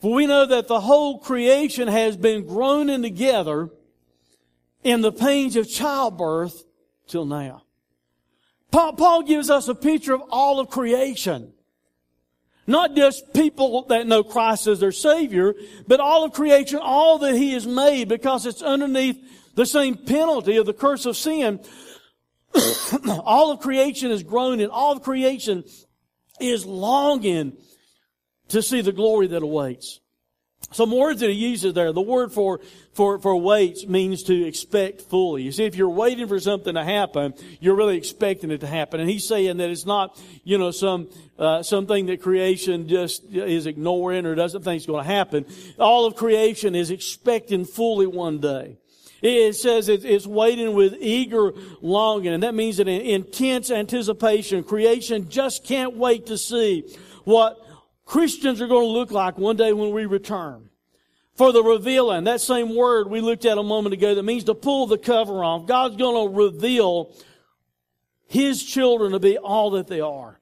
For 0.00 0.12
we 0.12 0.26
know 0.26 0.46
that 0.46 0.66
the 0.68 0.80
whole 0.80 1.18
creation 1.18 1.88
has 1.88 2.16
been 2.16 2.46
groaning 2.46 3.02
together 3.02 3.70
in 4.82 5.00
the 5.00 5.12
pains 5.12 5.54
of 5.56 5.68
childbirth 5.68 6.64
till 7.06 7.24
now. 7.24 7.62
Paul, 8.70 8.94
Paul 8.94 9.22
gives 9.22 9.50
us 9.50 9.68
a 9.68 9.74
picture 9.74 10.14
of 10.14 10.22
all 10.30 10.58
of 10.58 10.70
creation. 10.70 11.52
Not 12.66 12.96
just 12.96 13.34
people 13.34 13.82
that 13.88 14.06
know 14.06 14.24
Christ 14.24 14.66
as 14.66 14.80
their 14.80 14.92
Savior, 14.92 15.54
but 15.86 16.00
all 16.00 16.24
of 16.24 16.32
creation, 16.32 16.78
all 16.82 17.18
that 17.18 17.34
He 17.34 17.52
has 17.52 17.66
made, 17.66 18.08
because 18.08 18.46
it's 18.46 18.62
underneath 18.62 19.18
the 19.54 19.66
same 19.66 19.96
penalty 19.96 20.56
of 20.56 20.66
the 20.66 20.72
curse 20.72 21.04
of 21.04 21.16
sin. 21.16 21.60
all 23.24 23.52
of 23.52 23.60
creation 23.60 24.10
is 24.10 24.22
groaning. 24.22 24.68
All 24.68 24.92
of 24.92 25.02
creation 25.02 25.64
is 26.40 26.66
longing 26.66 27.56
to 28.48 28.62
see 28.62 28.80
the 28.80 28.92
glory 28.92 29.28
that 29.28 29.42
awaits. 29.42 30.00
Some 30.70 30.90
words 30.90 31.20
that 31.20 31.28
he 31.28 31.36
uses 31.36 31.74
there. 31.74 31.92
The 31.92 32.00
word 32.00 32.32
for, 32.32 32.60
for, 32.94 33.18
for 33.18 33.36
waits 33.36 33.86
means 33.86 34.22
to 34.24 34.46
expect 34.46 35.02
fully. 35.02 35.42
You 35.42 35.52
see, 35.52 35.64
if 35.64 35.74
you're 35.76 35.90
waiting 35.90 36.28
for 36.28 36.40
something 36.40 36.74
to 36.74 36.84
happen, 36.84 37.34
you're 37.60 37.74
really 37.74 37.96
expecting 37.96 38.50
it 38.50 38.60
to 38.60 38.66
happen. 38.66 39.00
And 39.00 39.10
he's 39.10 39.26
saying 39.26 39.58
that 39.58 39.68
it's 39.68 39.84
not, 39.84 40.18
you 40.44 40.56
know, 40.56 40.70
some, 40.70 41.10
uh, 41.38 41.62
something 41.62 42.06
that 42.06 42.22
creation 42.22 42.88
just 42.88 43.24
is 43.24 43.66
ignoring 43.66 44.24
or 44.24 44.34
doesn't 44.34 44.62
think 44.62 44.80
is 44.80 44.86
going 44.86 45.04
to 45.04 45.10
happen. 45.10 45.44
All 45.78 46.06
of 46.06 46.16
creation 46.16 46.74
is 46.74 46.90
expecting 46.90 47.64
fully 47.66 48.06
one 48.06 48.38
day. 48.38 48.78
It 49.22 49.54
says 49.54 49.88
it's 49.88 50.26
waiting 50.26 50.74
with 50.74 50.96
eager 50.98 51.52
longing, 51.80 52.32
and 52.32 52.42
that 52.42 52.56
means 52.56 52.80
an 52.80 52.88
intense 52.88 53.70
anticipation, 53.70 54.64
creation 54.64 55.28
just 55.28 55.64
can't 55.64 55.96
wait 55.96 56.26
to 56.26 56.36
see 56.36 56.92
what 57.24 57.56
Christians 58.04 58.60
are 58.60 58.66
going 58.66 58.84
to 58.84 58.92
look 58.92 59.12
like 59.12 59.38
one 59.38 59.56
day 59.56 59.72
when 59.72 59.92
we 59.92 60.06
return. 60.06 60.68
For 61.36 61.52
the 61.52 61.62
revealing, 61.62 62.24
that 62.24 62.40
same 62.40 62.74
word 62.74 63.08
we 63.08 63.20
looked 63.20 63.44
at 63.44 63.58
a 63.58 63.62
moment 63.62 63.94
ago 63.94 64.16
that 64.16 64.24
means 64.24 64.44
to 64.44 64.54
pull 64.54 64.86
the 64.86 64.98
cover 64.98 65.42
off. 65.44 65.66
God's 65.66 65.96
going 65.96 66.28
to 66.28 66.36
reveal 66.36 67.14
His 68.26 68.62
children 68.62 69.12
to 69.12 69.20
be 69.20 69.38
all 69.38 69.70
that 69.70 69.86
they 69.86 70.00
are. 70.00 70.40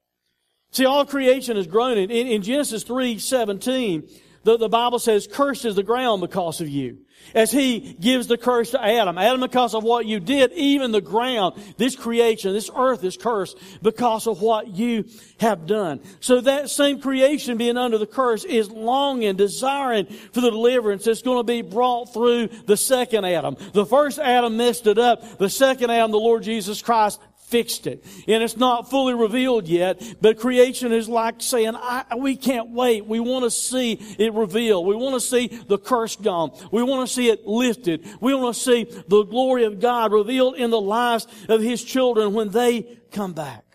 See, 0.71 0.85
all 0.85 1.05
creation 1.05 1.55
is 1.55 1.67
groaning. 1.67 2.09
In, 2.09 2.27
in 2.27 2.41
Genesis 2.41 2.83
3, 2.83 3.19
17, 3.19 4.09
the, 4.43 4.57
the 4.57 4.69
Bible 4.69 4.99
says, 4.99 5.27
cursed 5.27 5.65
is 5.65 5.75
the 5.75 5.83
ground 5.83 6.21
because 6.21 6.61
of 6.61 6.69
you. 6.69 6.99
As 7.35 7.51
he 7.51 7.95
gives 7.99 8.25
the 8.25 8.37
curse 8.37 8.71
to 8.71 8.83
Adam. 8.83 9.17
Adam, 9.19 9.41
because 9.41 9.75
of 9.75 9.83
what 9.83 10.07
you 10.07 10.19
did, 10.19 10.51
even 10.53 10.91
the 10.91 11.01
ground, 11.01 11.61
this 11.77 11.95
creation, 11.95 12.51
this 12.53 12.71
earth 12.75 13.03
is 13.03 13.15
cursed 13.15 13.57
because 13.83 14.25
of 14.25 14.41
what 14.41 14.69
you 14.69 15.05
have 15.39 15.67
done. 15.67 16.01
So 16.19 16.41
that 16.41 16.71
same 16.71 16.99
creation 16.99 17.57
being 17.57 17.77
under 17.77 17.99
the 17.99 18.07
curse 18.07 18.43
is 18.43 18.71
longing, 18.71 19.35
desiring 19.35 20.07
for 20.07 20.41
the 20.41 20.49
deliverance 20.49 21.05
that's 21.05 21.21
going 21.21 21.37
to 21.37 21.43
be 21.43 21.61
brought 21.61 22.11
through 22.11 22.47
the 22.65 22.77
second 22.77 23.25
Adam. 23.25 23.55
The 23.73 23.85
first 23.85 24.17
Adam 24.17 24.57
messed 24.57 24.87
it 24.87 24.97
up. 24.97 25.37
The 25.37 25.49
second 25.49 25.91
Adam, 25.91 26.09
the 26.09 26.17
Lord 26.17 26.41
Jesus 26.41 26.81
Christ, 26.81 27.21
fixed 27.51 27.85
it. 27.85 28.03
And 28.27 28.41
it's 28.41 28.57
not 28.57 28.89
fully 28.89 29.13
revealed 29.13 29.67
yet, 29.67 30.01
but 30.21 30.39
creation 30.39 30.91
is 30.91 31.07
like 31.07 31.35
saying, 31.41 31.75
we 32.17 32.35
can't 32.35 32.71
wait. 32.71 33.05
We 33.05 33.19
want 33.19 33.43
to 33.43 33.51
see 33.51 33.99
it 34.17 34.33
revealed. 34.33 34.87
We 34.87 34.95
want 34.95 35.13
to 35.13 35.21
see 35.21 35.47
the 35.47 35.77
curse 35.77 36.15
gone. 36.15 36.51
We 36.71 36.81
want 36.81 37.07
to 37.07 37.13
see 37.13 37.29
it 37.29 37.45
lifted. 37.45 38.07
We 38.21 38.33
want 38.33 38.55
to 38.55 38.61
see 38.61 38.85
the 38.85 39.23
glory 39.23 39.65
of 39.65 39.79
God 39.79 40.11
revealed 40.11 40.55
in 40.55 40.71
the 40.71 40.81
lives 40.81 41.27
of 41.49 41.61
His 41.61 41.83
children 41.83 42.33
when 42.33 42.49
they 42.49 42.97
come 43.11 43.33
back. 43.33 43.65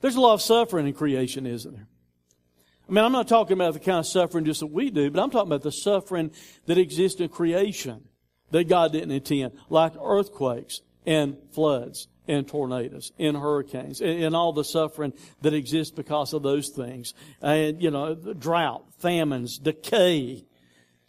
There's 0.00 0.16
a 0.16 0.20
lot 0.20 0.34
of 0.34 0.42
suffering 0.42 0.86
in 0.86 0.94
creation, 0.94 1.46
isn't 1.46 1.74
there? 1.74 1.86
I 2.88 2.92
mean, 2.92 3.04
I'm 3.04 3.12
not 3.12 3.28
talking 3.28 3.52
about 3.52 3.74
the 3.74 3.80
kind 3.80 3.98
of 3.98 4.06
suffering 4.06 4.46
just 4.46 4.60
that 4.60 4.68
we 4.68 4.90
do, 4.90 5.10
but 5.10 5.22
I'm 5.22 5.30
talking 5.30 5.48
about 5.48 5.62
the 5.62 5.72
suffering 5.72 6.30
that 6.66 6.78
exists 6.78 7.20
in 7.20 7.28
creation 7.28 8.04
that 8.50 8.66
God 8.66 8.92
didn't 8.92 9.10
intend, 9.10 9.52
like 9.68 9.92
earthquakes, 10.00 10.80
and 11.08 11.38
floods 11.52 12.06
and 12.28 12.46
tornadoes 12.46 13.12
and 13.18 13.34
hurricanes 13.34 14.02
and, 14.02 14.36
all 14.36 14.52
the 14.52 14.62
suffering 14.62 15.14
that 15.40 15.54
exists 15.54 15.90
because 15.90 16.34
of 16.34 16.42
those 16.42 16.68
things. 16.68 17.14
And, 17.40 17.82
you 17.82 17.90
know, 17.90 18.14
drought, 18.14 18.84
famines, 18.98 19.56
decay. 19.56 20.44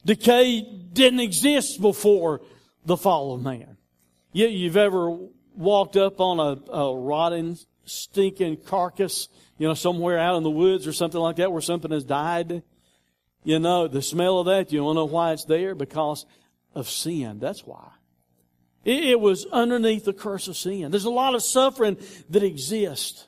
Decay 0.05 0.61
didn't 0.93 1.19
exist 1.19 1.81
before 1.81 2.39
the 2.85 2.95
fall 2.95 3.35
of 3.35 3.41
man. 3.41 3.75
You, 4.31 4.47
you've 4.47 4.77
ever 4.77 5.17
walked 5.53 5.97
up 5.97 6.21
on 6.21 6.39
a, 6.39 6.71
a 6.71 6.95
rotting, 6.95 7.57
stinking 7.83 8.57
carcass, 8.65 9.27
you 9.57 9.67
know, 9.67 9.73
somewhere 9.73 10.17
out 10.17 10.37
in 10.37 10.43
the 10.43 10.49
woods 10.49 10.87
or 10.87 10.93
something 10.93 11.19
like 11.19 11.35
that 11.35 11.51
where 11.51 11.61
something 11.61 11.91
has 11.91 12.05
died? 12.05 12.63
You 13.43 13.59
know, 13.59 13.89
the 13.89 14.01
smell 14.01 14.39
of 14.39 14.45
that, 14.45 14.71
you 14.71 14.79
to 14.79 14.93
know 14.93 15.05
why 15.05 15.33
it's 15.33 15.43
there? 15.43 15.75
Because 15.75 16.25
of 16.73 16.87
sin. 16.87 17.39
That's 17.39 17.65
why. 17.65 17.89
It, 18.85 19.03
it 19.03 19.19
was 19.19 19.45
underneath 19.45 20.05
the 20.05 20.13
curse 20.13 20.47
of 20.47 20.57
sin. 20.57 20.91
There's 20.91 21.05
a 21.05 21.09
lot 21.09 21.35
of 21.35 21.43
suffering 21.43 21.97
that 22.29 22.43
exists. 22.43 23.27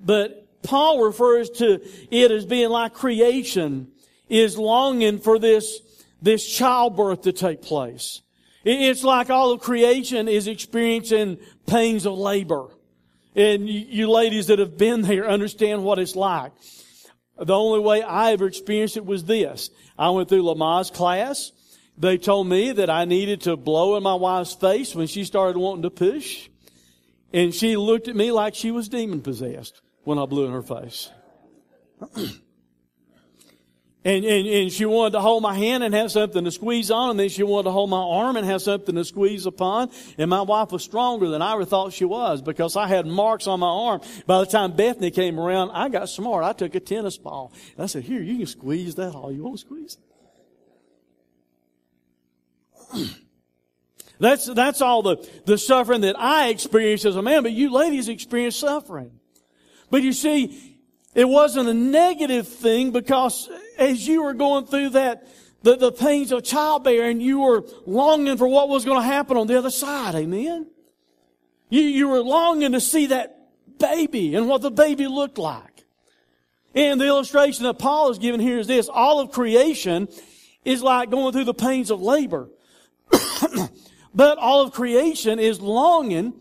But 0.00 0.62
Paul 0.62 1.04
refers 1.04 1.50
to 1.50 1.80
it 2.10 2.30
as 2.30 2.46
being 2.46 2.70
like 2.70 2.94
creation 2.94 3.88
is 4.28 4.56
longing 4.56 5.18
for 5.18 5.38
this, 5.38 5.80
this 6.22 6.46
childbirth 6.46 7.22
to 7.22 7.32
take 7.32 7.62
place. 7.62 8.22
It's 8.64 9.02
like 9.02 9.30
all 9.30 9.52
of 9.52 9.60
creation 9.60 10.28
is 10.28 10.46
experiencing 10.46 11.38
pains 11.66 12.06
of 12.06 12.18
labor. 12.18 12.68
And 13.34 13.68
you 13.68 14.10
ladies 14.10 14.48
that 14.48 14.58
have 14.58 14.76
been 14.76 15.02
there 15.02 15.28
understand 15.28 15.84
what 15.84 15.98
it's 15.98 16.16
like. 16.16 16.52
The 17.38 17.54
only 17.54 17.80
way 17.80 18.02
I 18.02 18.32
ever 18.32 18.46
experienced 18.46 18.98
it 18.98 19.06
was 19.06 19.24
this. 19.24 19.70
I 19.98 20.10
went 20.10 20.28
through 20.28 20.42
Lamaze 20.42 20.92
class. 20.92 21.52
They 22.00 22.16
told 22.16 22.46
me 22.46 22.72
that 22.72 22.88
I 22.88 23.04
needed 23.04 23.42
to 23.42 23.58
blow 23.58 23.96
in 23.96 24.02
my 24.02 24.14
wife's 24.14 24.54
face 24.54 24.94
when 24.94 25.06
she 25.06 25.24
started 25.24 25.58
wanting 25.58 25.82
to 25.82 25.90
push. 25.90 26.48
And 27.30 27.54
she 27.54 27.76
looked 27.76 28.08
at 28.08 28.16
me 28.16 28.32
like 28.32 28.54
she 28.54 28.70
was 28.70 28.88
demon 28.88 29.20
possessed 29.20 29.82
when 30.04 30.18
I 30.18 30.24
blew 30.24 30.46
in 30.46 30.52
her 30.52 30.62
face. 30.62 31.10
And, 34.02 34.24
and, 34.24 34.46
and 34.48 34.72
she 34.72 34.86
wanted 34.86 35.12
to 35.12 35.20
hold 35.20 35.42
my 35.42 35.52
hand 35.54 35.84
and 35.84 35.94
have 35.94 36.10
something 36.10 36.42
to 36.44 36.50
squeeze 36.50 36.90
on, 36.90 37.10
and 37.10 37.20
then 37.20 37.28
she 37.28 37.42
wanted 37.42 37.64
to 37.64 37.70
hold 37.70 37.90
my 37.90 38.00
arm 38.00 38.36
and 38.36 38.46
have 38.46 38.62
something 38.62 38.94
to 38.94 39.04
squeeze 39.04 39.44
upon. 39.44 39.90
And 40.16 40.30
my 40.30 40.40
wife 40.40 40.72
was 40.72 40.82
stronger 40.82 41.28
than 41.28 41.42
I 41.42 41.52
ever 41.52 41.66
thought 41.66 41.92
she 41.92 42.06
was 42.06 42.40
because 42.40 42.76
I 42.76 42.86
had 42.86 43.06
marks 43.06 43.46
on 43.46 43.60
my 43.60 43.68
arm. 43.68 44.00
By 44.26 44.38
the 44.38 44.46
time 44.46 44.72
Bethany 44.72 45.10
came 45.10 45.38
around, 45.38 45.72
I 45.72 45.90
got 45.90 46.08
smart. 46.08 46.44
I 46.44 46.54
took 46.54 46.74
a 46.74 46.80
tennis 46.80 47.18
ball. 47.18 47.52
And 47.76 47.84
I 47.84 47.86
said, 47.88 48.04
here, 48.04 48.22
you 48.22 48.38
can 48.38 48.46
squeeze 48.46 48.94
that 48.94 49.14
all 49.14 49.30
you 49.30 49.44
want 49.44 49.58
to 49.58 49.66
squeeze. 49.66 49.98
that's, 54.18 54.46
that's 54.46 54.80
all 54.80 55.02
the, 55.02 55.28
the 55.46 55.58
suffering 55.58 56.02
that 56.02 56.18
I 56.18 56.48
experienced 56.48 57.04
as 57.04 57.16
a 57.16 57.22
man, 57.22 57.42
but 57.42 57.52
you 57.52 57.72
ladies 57.72 58.08
experience 58.08 58.56
suffering. 58.56 59.12
But 59.90 60.02
you 60.02 60.12
see, 60.12 60.78
it 61.14 61.28
wasn't 61.28 61.68
a 61.68 61.74
negative 61.74 62.46
thing 62.46 62.92
because 62.92 63.50
as 63.78 64.06
you 64.06 64.22
were 64.22 64.34
going 64.34 64.66
through 64.66 64.90
that, 64.90 65.26
the, 65.62 65.76
the 65.76 65.92
pains 65.92 66.32
of 66.32 66.42
childbearing, 66.44 67.20
you 67.20 67.40
were 67.40 67.64
longing 67.86 68.36
for 68.36 68.46
what 68.46 68.68
was 68.68 68.84
going 68.84 68.98
to 68.98 69.06
happen 69.06 69.36
on 69.36 69.46
the 69.46 69.58
other 69.58 69.70
side. 69.70 70.14
Amen. 70.14 70.66
You, 71.68 71.82
you 71.82 72.08
were 72.08 72.20
longing 72.20 72.72
to 72.72 72.80
see 72.80 73.06
that 73.06 73.36
baby 73.78 74.34
and 74.34 74.48
what 74.48 74.62
the 74.62 74.70
baby 74.70 75.06
looked 75.06 75.38
like. 75.38 75.84
And 76.74 77.00
the 77.00 77.06
illustration 77.06 77.64
that 77.64 77.78
Paul 77.78 78.10
is 78.10 78.18
giving 78.18 78.40
here 78.40 78.58
is 78.58 78.66
this. 78.66 78.88
All 78.88 79.20
of 79.20 79.32
creation 79.32 80.08
is 80.64 80.82
like 80.82 81.10
going 81.10 81.32
through 81.32 81.44
the 81.44 81.54
pains 81.54 81.90
of 81.90 82.00
labor. 82.00 82.48
but 84.14 84.38
all 84.38 84.62
of 84.62 84.72
creation 84.72 85.38
is 85.38 85.60
longing 85.60 86.32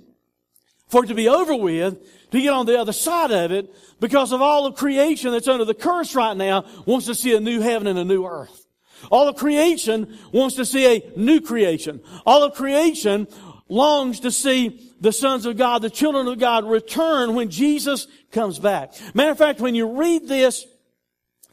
for 0.88 1.04
it 1.04 1.08
to 1.08 1.16
be 1.16 1.30
over 1.30 1.56
with 1.56 1.98
to 2.32 2.42
get 2.42 2.54
on 2.54 2.66
the 2.66 2.80
other 2.80 2.94
side 2.94 3.32
of 3.32 3.52
it 3.52 3.74
because 4.00 4.32
of 4.32 4.42
all 4.42 4.66
of 4.66 4.76
creation 4.76 5.32
that's 5.32 5.48
under 5.48 5.66
the 5.66 5.74
curse 5.74 6.16
right 6.16 6.36
now 6.36 6.66
wants 6.86 7.06
to 7.08 7.16
see 7.16 7.36
a 7.36 7.40
new 7.40 7.62
heaven 7.62 7.88
and 7.88 7.98
a 7.98 8.06
new 8.06 8.26
earth. 8.26 8.66
All 9.12 9.28
of 9.28 9.36
creation 9.36 10.18
wants 10.32 10.56
to 10.56 10.66
see 10.66 10.98
a 10.98 11.12
new 11.16 11.42
creation. 11.42 12.02
All 12.26 12.44
of 12.44 12.54
creation 12.54 13.28
longs 13.70 14.20
to 14.22 14.32
see 14.32 14.92
the 15.00 15.14
sons 15.14 15.46
of 15.46 15.58
God, 15.58 15.82
the 15.82 15.90
children 15.90 16.28
of 16.28 16.40
God 16.40 16.66
return 16.66 17.36
when 17.36 17.50
Jesus 17.50 18.08
comes 18.32 18.60
back. 18.60 18.94
Matter 19.14 19.32
of 19.32 19.38
fact, 19.38 19.62
when 19.62 19.76
you 19.76 19.98
read 19.98 20.28
this 20.28 20.66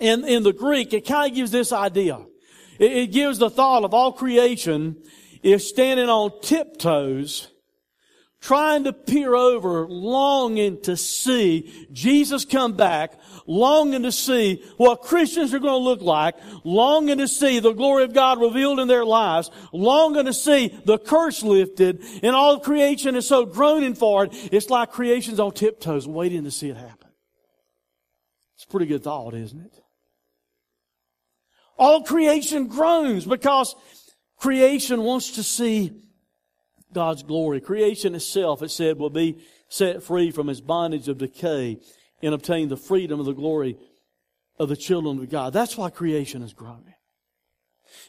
in, 0.00 0.25
in 0.25 0.42
the 0.42 0.52
Greek, 0.52 0.92
it 0.92 1.06
kind 1.06 1.30
of 1.30 1.37
gives 1.37 1.50
this 1.50 1.73
idea. 1.73 2.18
It, 2.78 2.92
it 2.92 3.12
gives 3.12 3.38
the 3.38 3.50
thought 3.50 3.85
of 3.85 3.95
all 3.95 4.12
creation 4.12 5.02
is 5.42 5.68
standing 5.68 6.09
on 6.09 6.40
tiptoes 6.42 7.49
trying 8.41 8.84
to 8.84 8.93
peer 8.93 9.34
over, 9.34 9.89
longing 9.89 10.80
to 10.82 10.97
see 10.97 11.89
Jesus 11.91 12.45
come 12.45 12.75
back, 12.75 13.19
longing 13.47 14.04
to 14.04 14.12
see 14.12 14.62
what 14.76 15.02
Christians 15.02 15.52
are 15.52 15.58
going 15.58 15.73
to 15.73 15.84
look 15.84 16.00
like, 16.00 16.36
longing 16.62 17.19
to 17.19 17.26
see 17.26 17.58
the 17.58 17.73
glory 17.73 18.04
of 18.04 18.15
God 18.15 18.41
revealed 18.41 18.78
in 18.78 18.86
their 18.86 19.04
lives, 19.04 19.50
longing 19.73 20.26
to 20.26 20.32
see 20.32 20.69
the 20.84 20.99
curse 20.99 21.43
lifted, 21.43 22.04
and 22.23 22.36
all 22.36 22.54
of 22.54 22.62
creation 22.62 23.17
is 23.17 23.26
so 23.26 23.47
groaning 23.47 23.95
for 23.95 24.25
it, 24.25 24.30
it's 24.52 24.71
like 24.71 24.93
creation's 24.93 25.41
on 25.41 25.52
tiptoes 25.52 26.06
waiting 26.06 26.45
to 26.45 26.50
see 26.50 26.69
it 26.69 26.76
happen. 26.76 27.10
It's 28.54 28.65
a 28.65 28.69
pretty 28.69 28.86
good 28.86 29.02
thought, 29.02 29.34
isn't 29.34 29.60
it? 29.60 29.80
All 31.78 32.02
creation 32.02 32.69
groans 32.69 33.25
because 33.25 33.75
creation 34.39 35.02
wants 35.02 35.32
to 35.32 35.43
see 35.43 35.93
God's 36.93 37.23
glory. 37.23 37.60
Creation 37.60 38.15
itself, 38.15 38.62
it 38.62 38.71
said, 38.71 38.99
will 38.99 39.10
be 39.10 39.39
set 39.69 40.02
free 40.02 40.30
from 40.30 40.49
its 40.49 40.60
bondage 40.60 41.08
of 41.08 41.19
decay 41.19 41.78
and 42.23 42.34
obtain 42.34 42.69
the 42.69 42.76
freedom 42.76 43.21
of 43.21 43.26
the 43.26 43.34
glory 43.34 43.76
of 44.58 44.69
the 44.69 44.76
children 44.76 45.19
of 45.19 45.30
God. 45.30 45.52
That's 45.52 45.76
why 45.76 45.91
creation 45.91 46.43
is 46.43 46.54
groaning. 46.54 46.95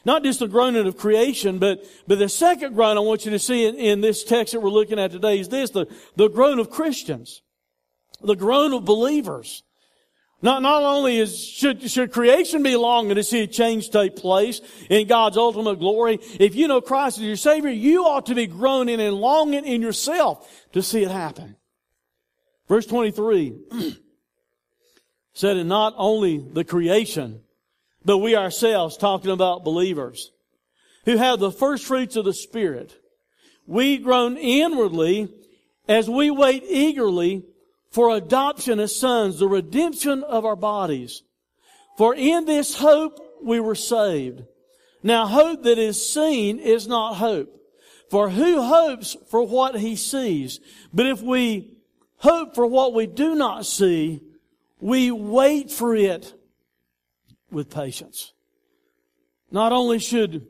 Not 0.04 0.24
just 0.24 0.40
the 0.40 0.48
groaning 0.48 0.86
of 0.86 0.96
creation, 0.96 1.58
but, 1.58 1.84
but 2.06 2.18
the 2.18 2.28
second 2.28 2.74
groan 2.74 2.96
I 2.96 3.00
want 3.00 3.24
you 3.24 3.30
to 3.32 3.38
see 3.38 3.66
in, 3.66 3.76
in 3.76 4.00
this 4.00 4.24
text 4.24 4.52
that 4.52 4.60
we're 4.60 4.70
looking 4.70 4.98
at 4.98 5.10
today 5.10 5.38
is 5.38 5.48
this, 5.48 5.70
the, 5.70 5.86
the 6.16 6.28
groan 6.28 6.58
of 6.58 6.70
Christians. 6.70 7.42
The 8.22 8.34
groan 8.34 8.72
of 8.72 8.84
believers. 8.84 9.62
Not, 10.40 10.62
not 10.62 10.84
only 10.84 11.18
is, 11.18 11.44
should, 11.44 11.90
should 11.90 12.12
creation 12.12 12.62
be 12.62 12.76
longing 12.76 13.16
to 13.16 13.24
see 13.24 13.40
a 13.40 13.46
change 13.46 13.90
take 13.90 14.14
place 14.14 14.60
in 14.88 15.08
God's 15.08 15.36
ultimate 15.36 15.80
glory, 15.80 16.20
if 16.38 16.54
you 16.54 16.68
know 16.68 16.80
Christ 16.80 17.18
as 17.18 17.24
your 17.24 17.36
Savior, 17.36 17.70
you 17.70 18.04
ought 18.04 18.26
to 18.26 18.36
be 18.36 18.46
groaning 18.46 19.00
and 19.00 19.16
longing 19.16 19.64
in 19.64 19.82
yourself 19.82 20.48
to 20.72 20.82
see 20.82 21.02
it 21.02 21.10
happen. 21.10 21.56
Verse 22.68 22.86
23 22.86 23.56
said, 25.32 25.56
and 25.56 25.68
not 25.68 25.94
only 25.96 26.38
the 26.38 26.64
creation, 26.64 27.40
but 28.04 28.18
we 28.18 28.36
ourselves, 28.36 28.96
talking 28.96 29.32
about 29.32 29.64
believers, 29.64 30.30
who 31.04 31.16
have 31.16 31.40
the 31.40 31.50
first 31.50 31.84
fruits 31.84 32.14
of 32.14 32.24
the 32.24 32.32
Spirit, 32.32 32.94
we 33.66 33.98
groan 33.98 34.36
inwardly 34.36 35.28
as 35.88 36.08
we 36.08 36.30
wait 36.30 36.62
eagerly 36.68 37.44
for 37.90 38.14
adoption 38.14 38.80
as 38.80 38.94
sons, 38.94 39.38
the 39.38 39.48
redemption 39.48 40.22
of 40.22 40.44
our 40.44 40.56
bodies. 40.56 41.22
For 41.96 42.14
in 42.14 42.44
this 42.44 42.78
hope 42.78 43.18
we 43.42 43.60
were 43.60 43.74
saved. 43.74 44.42
Now 45.02 45.26
hope 45.26 45.62
that 45.62 45.78
is 45.78 46.12
seen 46.12 46.58
is 46.58 46.86
not 46.86 47.14
hope. 47.14 47.54
For 48.10 48.30
who 48.30 48.62
hopes 48.62 49.16
for 49.28 49.46
what 49.46 49.76
he 49.76 49.96
sees? 49.96 50.60
But 50.92 51.06
if 51.06 51.20
we 51.20 51.76
hope 52.16 52.54
for 52.54 52.66
what 52.66 52.94
we 52.94 53.06
do 53.06 53.34
not 53.34 53.66
see, 53.66 54.20
we 54.80 55.10
wait 55.10 55.70
for 55.70 55.94
it 55.94 56.34
with 57.50 57.70
patience. 57.70 58.32
Not 59.50 59.72
only 59.72 59.98
should 59.98 60.46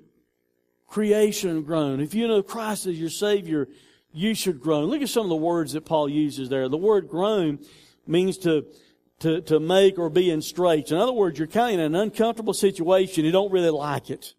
creation 0.89 1.63
groan, 1.63 2.01
if 2.01 2.15
you 2.15 2.27
know 2.29 2.43
Christ 2.43 2.87
as 2.87 2.99
your 2.99 3.11
Savior, 3.11 3.69
you 4.19 4.35
should 4.35 4.61
groan. 4.61 4.87
Look 4.87 5.03
at 5.03 5.09
some 5.09 5.23
of 5.25 5.29
the 5.29 5.37
words 5.37 5.73
that 5.73 5.85
Paul 5.85 6.09
uses 6.09 6.49
there. 6.49 6.69
The 6.69 6.77
word 6.77 7.09
groan 7.09 7.61
means 8.07 8.37
to, 8.39 8.67
to, 9.21 9.41
to 9.43 9.61
make 9.61 9.99
or 9.99 10.11
be 10.11 10.31
in 10.31 10.43
straits. 10.43 10.91
In 10.91 10.99
other 10.99 11.13
words, 11.13 11.39
you're 11.39 11.49
kind 11.49 11.81
of 11.81 11.87
in 11.87 11.95
an 11.95 12.01
uncomfortable 12.01 12.55
situation. 12.55 13.25
You 13.25 13.33
don't 13.33 13.53
really 13.53 13.71
like 13.71 14.11
it. 14.11 14.35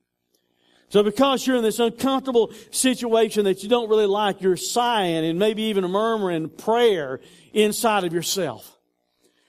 So 0.89 1.03
because 1.03 1.45
you're 1.45 1.55
in 1.55 1.63
this 1.63 1.79
uncomfortable 1.79 2.51
situation 2.71 3.45
that 3.45 3.63
you 3.63 3.69
don't 3.69 3.89
really 3.89 4.07
like, 4.07 4.41
you're 4.41 4.57
sighing 4.57 5.23
and 5.23 5.39
maybe 5.39 5.63
even 5.63 5.85
murmuring 5.89 6.49
prayer 6.49 7.21
inside 7.53 8.03
of 8.03 8.11
yourself. 8.11 8.77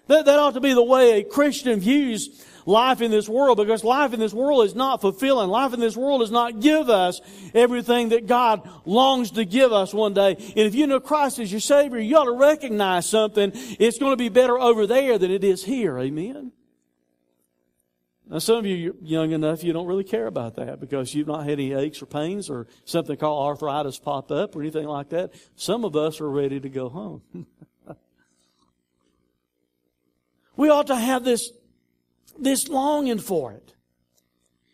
That, 0.06 0.26
that 0.26 0.38
ought 0.38 0.54
to 0.54 0.60
be 0.60 0.74
the 0.74 0.82
way 0.82 1.20
a 1.20 1.24
Christian 1.24 1.80
views 1.80 2.44
life 2.70 3.02
in 3.02 3.10
this 3.10 3.28
world 3.28 3.58
because 3.58 3.84
life 3.84 4.14
in 4.14 4.20
this 4.20 4.32
world 4.32 4.64
is 4.64 4.74
not 4.74 5.00
fulfilling. 5.00 5.50
Life 5.50 5.74
in 5.74 5.80
this 5.80 5.96
world 5.96 6.20
does 6.20 6.30
not 6.30 6.60
give 6.60 6.88
us 6.88 7.20
everything 7.52 8.10
that 8.10 8.26
God 8.26 8.68
longs 8.86 9.32
to 9.32 9.44
give 9.44 9.72
us 9.72 9.92
one 9.92 10.14
day. 10.14 10.36
And 10.38 10.58
if 10.66 10.74
you 10.74 10.86
know 10.86 11.00
Christ 11.00 11.38
as 11.38 11.50
your 11.50 11.60
Savior, 11.60 11.98
you 11.98 12.16
ought 12.16 12.24
to 12.24 12.32
recognize 12.32 13.06
something. 13.06 13.52
It's 13.54 13.98
going 13.98 14.12
to 14.12 14.16
be 14.16 14.28
better 14.28 14.58
over 14.58 14.86
there 14.86 15.18
than 15.18 15.30
it 15.30 15.44
is 15.44 15.64
here. 15.64 15.98
Amen. 15.98 16.52
Now, 18.28 18.38
some 18.38 18.58
of 18.58 18.66
you 18.66 18.92
are 18.92 18.94
young 19.04 19.32
enough, 19.32 19.64
you 19.64 19.72
don't 19.72 19.88
really 19.88 20.04
care 20.04 20.28
about 20.28 20.54
that 20.54 20.78
because 20.78 21.12
you've 21.12 21.26
not 21.26 21.42
had 21.42 21.54
any 21.54 21.72
aches 21.72 22.00
or 22.00 22.06
pains 22.06 22.48
or 22.48 22.68
something 22.84 23.16
called 23.16 23.48
arthritis 23.48 23.98
pop 23.98 24.30
up 24.30 24.54
or 24.54 24.60
anything 24.60 24.86
like 24.86 25.08
that. 25.08 25.32
Some 25.56 25.84
of 25.84 25.96
us 25.96 26.20
are 26.20 26.30
ready 26.30 26.60
to 26.60 26.68
go 26.68 26.88
home. 26.88 27.22
we 30.56 30.68
ought 30.68 30.86
to 30.86 30.94
have 30.94 31.24
this 31.24 31.50
this 32.38 32.68
longing 32.68 33.18
for 33.18 33.52
it. 33.52 33.72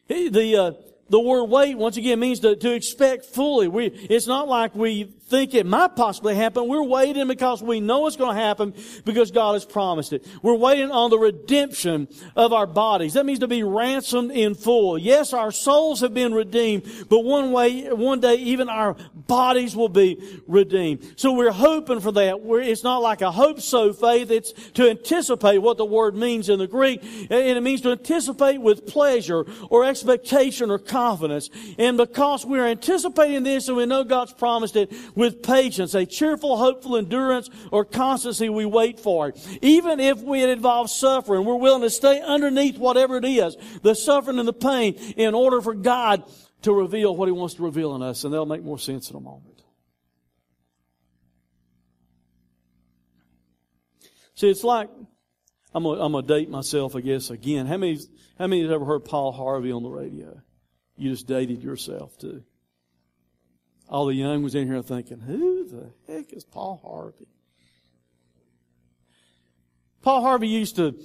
The, 0.08 0.56
uh, 0.56 0.72
the 1.08 1.20
word 1.20 1.44
wait, 1.44 1.76
once 1.76 1.96
again, 1.96 2.20
means 2.20 2.40
to, 2.40 2.56
to 2.56 2.72
expect 2.72 3.26
fully. 3.26 3.68
We, 3.68 3.86
it's 3.86 4.26
not 4.26 4.48
like 4.48 4.74
we 4.74 5.14
think 5.28 5.54
it 5.54 5.66
might 5.66 5.96
possibly 5.96 6.34
happen. 6.34 6.68
We're 6.68 6.82
waiting 6.82 7.26
because 7.26 7.62
we 7.62 7.80
know 7.80 8.06
it's 8.06 8.16
going 8.16 8.36
to 8.36 8.42
happen 8.42 8.74
because 9.04 9.30
God 9.30 9.54
has 9.54 9.64
promised 9.64 10.12
it. 10.12 10.26
We're 10.42 10.54
waiting 10.54 10.90
on 10.90 11.10
the 11.10 11.18
redemption 11.18 12.08
of 12.36 12.52
our 12.52 12.66
bodies. 12.66 13.14
That 13.14 13.26
means 13.26 13.40
to 13.40 13.48
be 13.48 13.62
ransomed 13.62 14.30
in 14.30 14.54
full. 14.54 14.96
Yes, 14.98 15.32
our 15.32 15.50
souls 15.50 16.00
have 16.00 16.14
been 16.14 16.32
redeemed, 16.32 16.84
but 17.08 17.20
one 17.20 17.50
way, 17.52 17.92
one 17.92 18.20
day 18.20 18.36
even 18.36 18.68
our 18.68 18.96
bodies 19.14 19.74
will 19.74 19.88
be 19.88 20.40
redeemed. 20.46 21.14
So 21.16 21.32
we're 21.32 21.50
hoping 21.50 22.00
for 22.00 22.12
that. 22.12 22.42
We're, 22.42 22.60
it's 22.60 22.84
not 22.84 22.98
like 22.98 23.20
a 23.20 23.32
hope 23.32 23.60
so 23.60 23.92
faith. 23.92 24.30
It's 24.30 24.52
to 24.74 24.88
anticipate 24.88 25.58
what 25.58 25.76
the 25.76 25.84
word 25.84 26.14
means 26.14 26.48
in 26.48 26.58
the 26.58 26.66
Greek. 26.68 27.02
And 27.02 27.32
it 27.32 27.62
means 27.62 27.80
to 27.80 27.90
anticipate 27.90 28.58
with 28.58 28.86
pleasure 28.86 29.44
or 29.70 29.84
expectation 29.84 30.70
or 30.70 30.78
confidence. 30.78 31.50
And 31.78 31.96
because 31.96 32.46
we're 32.46 32.66
anticipating 32.66 33.42
this 33.42 33.68
and 33.68 33.76
we 33.76 33.86
know 33.86 34.04
God's 34.04 34.32
promised 34.32 34.76
it, 34.76 34.92
with 35.16 35.42
patience, 35.42 35.94
a 35.94 36.06
cheerful, 36.06 36.56
hopeful 36.56 36.96
endurance 36.96 37.50
or 37.72 37.84
constancy 37.84 38.48
we 38.48 38.64
wait 38.64 39.00
for 39.00 39.30
it. 39.30 39.58
Even 39.62 39.98
if 39.98 40.22
it 40.22 40.48
involves 40.50 40.94
suffering, 40.94 41.44
we're 41.44 41.56
willing 41.56 41.82
to 41.82 41.90
stay 41.90 42.20
underneath 42.20 42.78
whatever 42.78 43.16
it 43.16 43.24
is, 43.24 43.56
the 43.82 43.94
suffering 43.94 44.38
and 44.38 44.46
the 44.46 44.52
pain, 44.52 44.94
in 45.16 45.34
order 45.34 45.60
for 45.60 45.74
God 45.74 46.22
to 46.62 46.72
reveal 46.72 47.16
what 47.16 47.26
He 47.26 47.32
wants 47.32 47.54
to 47.54 47.62
reveal 47.62 47.96
in 47.96 48.02
us, 48.02 48.22
and 48.22 48.32
that'll 48.32 48.46
make 48.46 48.62
more 48.62 48.78
sense 48.78 49.10
in 49.10 49.16
a 49.16 49.20
moment. 49.20 49.62
See, 54.34 54.50
it's 54.50 54.64
like 54.64 54.90
I'm 55.74 55.82
gonna 55.82 56.22
date 56.22 56.50
myself, 56.50 56.94
I 56.94 57.00
guess, 57.00 57.30
again. 57.30 57.66
How 57.66 57.78
many 57.78 57.98
how 58.38 58.46
many 58.46 58.62
have 58.62 58.70
ever 58.70 58.84
heard 58.84 59.04
Paul 59.04 59.32
Harvey 59.32 59.72
on 59.72 59.82
the 59.82 59.88
radio? 59.88 60.40
You 60.96 61.10
just 61.10 61.26
dated 61.26 61.62
yourself 61.62 62.18
too. 62.18 62.42
All 63.88 64.06
the 64.06 64.14
young 64.14 64.42
was 64.42 64.54
in 64.54 64.66
here 64.66 64.82
thinking, 64.82 65.20
who 65.20 65.68
the 65.68 66.12
heck 66.12 66.32
is 66.32 66.44
Paul 66.44 66.80
Harvey? 66.82 67.28
Paul 70.02 70.22
Harvey 70.22 70.48
used 70.48 70.76
to 70.76 71.00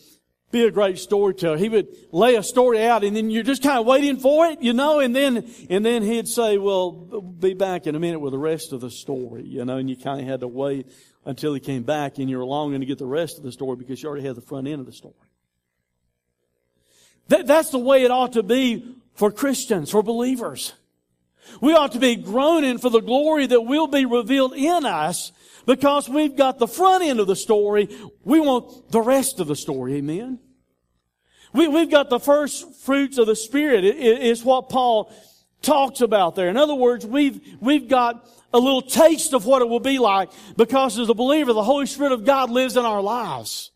be 0.51 0.65
a 0.65 0.71
great 0.71 0.99
storyteller. 0.99 1.57
He 1.57 1.69
would 1.69 1.87
lay 2.11 2.35
a 2.35 2.43
story 2.43 2.83
out 2.83 3.03
and 3.03 3.15
then 3.15 3.29
you're 3.29 3.43
just 3.43 3.63
kind 3.63 3.79
of 3.79 3.85
waiting 3.85 4.17
for 4.17 4.47
it, 4.47 4.61
you 4.61 4.73
know, 4.73 4.99
and 4.99 5.15
then, 5.15 5.49
and 5.69 5.85
then 5.85 6.03
he'd 6.03 6.27
say, 6.27 6.57
well, 6.57 6.91
be 6.91 7.53
back 7.53 7.87
in 7.87 7.95
a 7.95 7.99
minute 7.99 8.19
with 8.19 8.33
the 8.33 8.39
rest 8.39 8.73
of 8.73 8.81
the 8.81 8.91
story, 8.91 9.43
you 9.43 9.63
know, 9.63 9.77
and 9.77 9.89
you 9.89 9.95
kind 9.95 10.19
of 10.19 10.27
had 10.27 10.41
to 10.41 10.47
wait 10.47 10.87
until 11.25 11.53
he 11.53 11.59
came 11.59 11.83
back 11.83 12.17
and 12.17 12.29
you're 12.29 12.45
longing 12.45 12.81
to 12.81 12.85
get 12.85 12.97
the 12.97 13.05
rest 13.05 13.37
of 13.37 13.43
the 13.43 13.51
story 13.51 13.75
because 13.75 14.01
you 14.01 14.09
already 14.09 14.25
had 14.25 14.35
the 14.35 14.41
front 14.41 14.67
end 14.67 14.79
of 14.79 14.85
the 14.85 14.91
story. 14.91 15.13
That, 17.29 17.47
that's 17.47 17.69
the 17.69 17.79
way 17.79 18.03
it 18.03 18.11
ought 18.11 18.33
to 18.33 18.43
be 18.43 18.95
for 19.13 19.31
Christians, 19.31 19.89
for 19.91 20.03
believers. 20.03 20.73
We 21.59 21.73
ought 21.73 21.91
to 21.93 21.99
be 21.99 22.15
groaning 22.15 22.77
for 22.77 22.89
the 22.89 23.01
glory 23.01 23.47
that 23.47 23.61
will 23.61 23.87
be 23.87 24.05
revealed 24.05 24.53
in 24.53 24.85
us 24.85 25.31
because 25.65 26.09
we've 26.09 26.35
got 26.35 26.59
the 26.59 26.67
front 26.67 27.03
end 27.03 27.19
of 27.19 27.27
the 27.27 27.35
story. 27.35 27.89
We 28.23 28.39
want 28.39 28.91
the 28.91 29.01
rest 29.01 29.39
of 29.39 29.47
the 29.47 29.55
story. 29.55 29.95
Amen. 29.95 30.39
We, 31.53 31.67
we've 31.67 31.91
got 31.91 32.09
the 32.09 32.19
first 32.19 32.81
fruits 32.83 33.17
of 33.17 33.27
the 33.27 33.35
Spirit. 33.35 33.83
It, 33.83 33.97
it, 33.97 34.23
it's 34.23 34.43
what 34.43 34.69
Paul 34.69 35.13
talks 35.61 36.01
about 36.01 36.35
there. 36.35 36.49
In 36.49 36.57
other 36.57 36.75
words, 36.75 37.05
we've, 37.05 37.39
we've 37.59 37.87
got 37.87 38.27
a 38.53 38.59
little 38.59 38.81
taste 38.81 39.33
of 39.33 39.45
what 39.45 39.61
it 39.61 39.69
will 39.69 39.79
be 39.79 39.99
like 39.99 40.29
because 40.57 40.97
as 40.97 41.09
a 41.09 41.13
believer, 41.13 41.53
the 41.53 41.63
Holy 41.63 41.85
Spirit 41.85 42.11
of 42.11 42.25
God 42.25 42.49
lives 42.49 42.77
in 42.77 42.85
our 42.85 43.01
lives. 43.01 43.71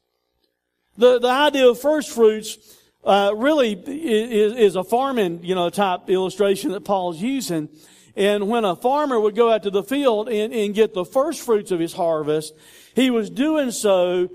The, 0.97 1.19
the 1.19 1.29
idea 1.29 1.67
of 1.67 1.79
first 1.79 2.11
fruits 2.11 2.57
uh, 3.05 3.33
really 3.35 3.73
is, 3.73 4.53
is, 4.53 4.75
a 4.75 4.83
farming, 4.83 5.43
you 5.43 5.53
know, 5.53 5.69
type 5.69 6.09
illustration 6.09 6.71
that 6.71 6.81
Paul's 6.81 7.21
using. 7.21 7.69
And 8.15 8.49
when 8.49 8.65
a 8.65 8.75
farmer 8.75 9.19
would 9.19 9.35
go 9.35 9.51
out 9.51 9.63
to 9.63 9.69
the 9.69 9.83
field 9.83 10.29
and, 10.29 10.53
and 10.53 10.73
get 10.73 10.93
the 10.93 11.05
first 11.05 11.41
fruits 11.41 11.71
of 11.71 11.79
his 11.79 11.93
harvest, 11.93 12.53
he 12.95 13.11
was 13.11 13.29
doing 13.29 13.71
so 13.71 14.29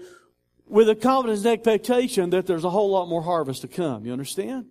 with 0.66 0.88
a 0.88 0.94
confidence 0.94 1.40
and 1.40 1.48
expectation 1.48 2.30
that 2.30 2.46
there's 2.46 2.64
a 2.64 2.70
whole 2.70 2.90
lot 2.90 3.09
more 3.09 3.22
harvest 3.22 3.62
to 3.62 3.68
come. 3.68 4.06
You 4.06 4.12
understand? 4.12 4.66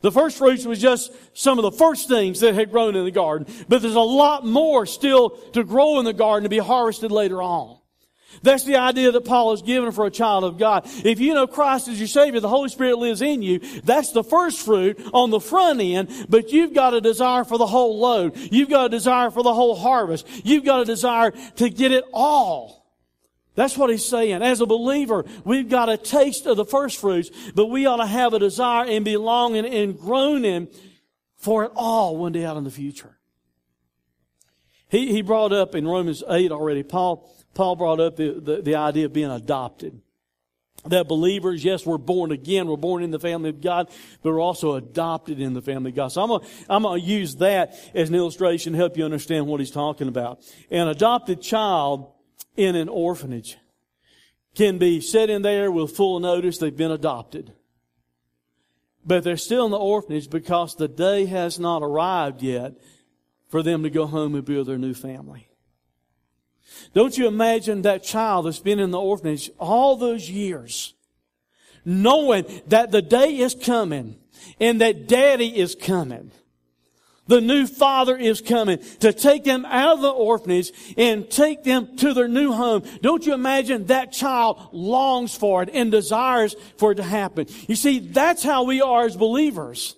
The 0.00 0.10
first 0.10 0.38
fruits 0.38 0.64
was 0.64 0.80
just 0.80 1.12
some 1.34 1.58
of 1.58 1.62
the 1.62 1.72
first 1.72 2.08
things 2.08 2.40
that 2.40 2.54
had 2.54 2.70
grown 2.70 2.96
in 2.96 3.04
the 3.04 3.10
garden, 3.10 3.46
but 3.68 3.82
there's 3.82 3.94
a 3.94 4.00
lot 4.00 4.46
more 4.46 4.86
still 4.86 5.30
to 5.52 5.62
grow 5.62 5.98
in 5.98 6.04
the 6.04 6.14
garden 6.14 6.44
to 6.44 6.48
be 6.48 6.58
harvested 6.58 7.12
later 7.12 7.42
on. 7.42 7.79
That's 8.42 8.64
the 8.64 8.76
idea 8.76 9.12
that 9.12 9.24
Paul 9.24 9.52
is 9.52 9.62
given 9.62 9.92
for 9.92 10.06
a 10.06 10.10
child 10.10 10.44
of 10.44 10.58
God. 10.58 10.84
If 11.04 11.20
you 11.20 11.34
know 11.34 11.46
Christ 11.46 11.88
as 11.88 11.98
your 11.98 12.08
Savior, 12.08 12.40
the 12.40 12.48
Holy 12.48 12.68
Spirit 12.68 12.98
lives 12.98 13.22
in 13.22 13.42
you. 13.42 13.58
That's 13.84 14.12
the 14.12 14.24
first 14.24 14.64
fruit 14.64 15.00
on 15.12 15.30
the 15.30 15.40
front 15.40 15.80
end, 15.80 16.26
but 16.28 16.50
you've 16.52 16.72
got 16.72 16.94
a 16.94 17.00
desire 17.00 17.44
for 17.44 17.58
the 17.58 17.66
whole 17.66 17.98
load. 17.98 18.36
You've 18.36 18.70
got 18.70 18.86
a 18.86 18.88
desire 18.88 19.30
for 19.30 19.42
the 19.42 19.54
whole 19.54 19.76
harvest. 19.76 20.26
You've 20.44 20.64
got 20.64 20.80
a 20.80 20.84
desire 20.84 21.32
to 21.56 21.68
get 21.68 21.92
it 21.92 22.04
all. 22.12 22.80
That's 23.56 23.76
what 23.76 23.90
he's 23.90 24.04
saying. 24.04 24.42
As 24.42 24.60
a 24.60 24.66
believer, 24.66 25.24
we've 25.44 25.68
got 25.68 25.88
a 25.88 25.96
taste 25.96 26.46
of 26.46 26.56
the 26.56 26.64
first 26.64 27.00
fruits, 27.00 27.30
but 27.54 27.66
we 27.66 27.84
ought 27.84 27.96
to 27.96 28.06
have 28.06 28.32
a 28.32 28.38
desire 28.38 28.86
and 28.86 29.04
be 29.04 29.16
longing 29.16 29.66
and 29.66 29.98
groaning 29.98 30.68
for 31.36 31.64
it 31.64 31.72
all 31.74 32.16
one 32.16 32.32
day 32.32 32.44
out 32.44 32.56
in 32.56 32.64
the 32.64 32.70
future. 32.70 33.18
He, 34.88 35.12
he 35.12 35.22
brought 35.22 35.52
up 35.52 35.74
in 35.74 35.86
Romans 35.86 36.22
8 36.28 36.52
already, 36.52 36.82
Paul, 36.82 37.30
Paul 37.54 37.76
brought 37.76 38.00
up 38.00 38.16
the, 38.16 38.40
the, 38.40 38.62
the 38.62 38.74
idea 38.76 39.06
of 39.06 39.12
being 39.12 39.30
adopted. 39.30 40.00
That 40.86 41.08
believers, 41.08 41.62
yes, 41.62 41.84
we're 41.84 41.98
born 41.98 42.32
again, 42.32 42.66
we're 42.66 42.76
born 42.76 43.02
in 43.02 43.10
the 43.10 43.18
family 43.18 43.50
of 43.50 43.60
God, 43.60 43.90
but 44.22 44.30
we're 44.30 44.40
also 44.40 44.76
adopted 44.76 45.38
in 45.38 45.52
the 45.52 45.60
family 45.60 45.90
of 45.90 45.96
God. 45.96 46.08
So 46.08 46.22
I'm 46.22 46.28
gonna, 46.28 46.46
I'm 46.70 46.82
gonna 46.84 47.02
use 47.02 47.36
that 47.36 47.74
as 47.94 48.08
an 48.08 48.14
illustration 48.14 48.72
to 48.72 48.78
help 48.78 48.96
you 48.96 49.04
understand 49.04 49.46
what 49.46 49.60
he's 49.60 49.70
talking 49.70 50.08
about. 50.08 50.40
An 50.70 50.88
adopted 50.88 51.42
child 51.42 52.10
in 52.56 52.76
an 52.76 52.88
orphanage 52.88 53.58
can 54.54 54.78
be 54.78 55.02
set 55.02 55.28
in 55.28 55.42
there 55.42 55.70
with 55.70 55.94
full 55.94 56.18
notice 56.18 56.56
they've 56.58 56.74
been 56.74 56.90
adopted. 56.90 57.52
But 59.04 59.22
they're 59.22 59.36
still 59.36 59.66
in 59.66 59.70
the 59.70 59.78
orphanage 59.78 60.30
because 60.30 60.76
the 60.76 60.88
day 60.88 61.26
has 61.26 61.58
not 61.58 61.82
arrived 61.82 62.42
yet 62.42 62.74
for 63.48 63.62
them 63.62 63.82
to 63.82 63.90
go 63.90 64.06
home 64.06 64.34
and 64.34 64.48
with 64.48 64.66
their 64.66 64.78
new 64.78 64.94
family. 64.94 65.49
Don't 66.94 67.16
you 67.16 67.26
imagine 67.26 67.82
that 67.82 68.02
child 68.02 68.46
that's 68.46 68.58
been 68.58 68.78
in 68.78 68.90
the 68.90 69.00
orphanage 69.00 69.50
all 69.58 69.96
those 69.96 70.28
years, 70.28 70.94
knowing 71.84 72.44
that 72.66 72.90
the 72.90 73.02
day 73.02 73.38
is 73.38 73.54
coming 73.54 74.16
and 74.58 74.80
that 74.80 75.06
daddy 75.06 75.58
is 75.58 75.74
coming. 75.74 76.30
The 77.26 77.40
new 77.40 77.68
father 77.68 78.16
is 78.16 78.40
coming 78.40 78.80
to 78.98 79.12
take 79.12 79.44
them 79.44 79.64
out 79.64 79.94
of 79.94 80.00
the 80.00 80.10
orphanage 80.10 80.72
and 80.96 81.30
take 81.30 81.62
them 81.62 81.96
to 81.98 82.12
their 82.12 82.26
new 82.26 82.52
home. 82.52 82.82
Don't 83.02 83.24
you 83.24 83.34
imagine 83.34 83.86
that 83.86 84.10
child 84.10 84.70
longs 84.72 85.36
for 85.36 85.62
it 85.62 85.70
and 85.72 85.92
desires 85.92 86.56
for 86.76 86.90
it 86.90 86.96
to 86.96 87.04
happen? 87.04 87.46
You 87.68 87.76
see, 87.76 88.00
that's 88.00 88.42
how 88.42 88.64
we 88.64 88.82
are 88.82 89.04
as 89.04 89.16
believers. 89.16 89.94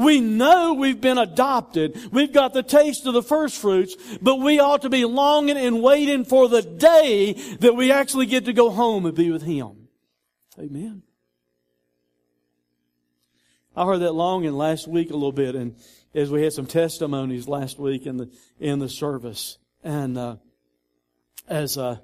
We 0.00 0.18
know 0.20 0.72
we've 0.72 1.00
been 1.00 1.18
adopted. 1.18 2.10
We've 2.10 2.32
got 2.32 2.54
the 2.54 2.62
taste 2.62 3.04
of 3.06 3.12
the 3.12 3.22
first 3.22 3.58
fruits, 3.58 3.94
but 4.22 4.36
we 4.36 4.58
ought 4.58 4.80
to 4.82 4.88
be 4.88 5.04
longing 5.04 5.58
and 5.58 5.82
waiting 5.82 6.24
for 6.24 6.48
the 6.48 6.62
day 6.62 7.34
that 7.60 7.76
we 7.76 7.92
actually 7.92 8.24
get 8.24 8.46
to 8.46 8.54
go 8.54 8.70
home 8.70 9.04
and 9.04 9.14
be 9.14 9.30
with 9.30 9.42
Him. 9.42 9.88
Amen. 10.58 11.02
I 13.76 13.84
heard 13.84 13.98
that 13.98 14.14
longing 14.14 14.54
last 14.54 14.88
week 14.88 15.10
a 15.10 15.14
little 15.14 15.32
bit, 15.32 15.54
and 15.54 15.76
as 16.14 16.30
we 16.30 16.42
had 16.42 16.54
some 16.54 16.66
testimonies 16.66 17.46
last 17.46 17.78
week 17.78 18.06
in 18.06 18.16
the 18.16 18.30
in 18.58 18.78
the 18.78 18.88
service, 18.88 19.58
and 19.84 20.16
uh, 20.16 20.36
as 21.46 21.76
uh, 21.76 21.98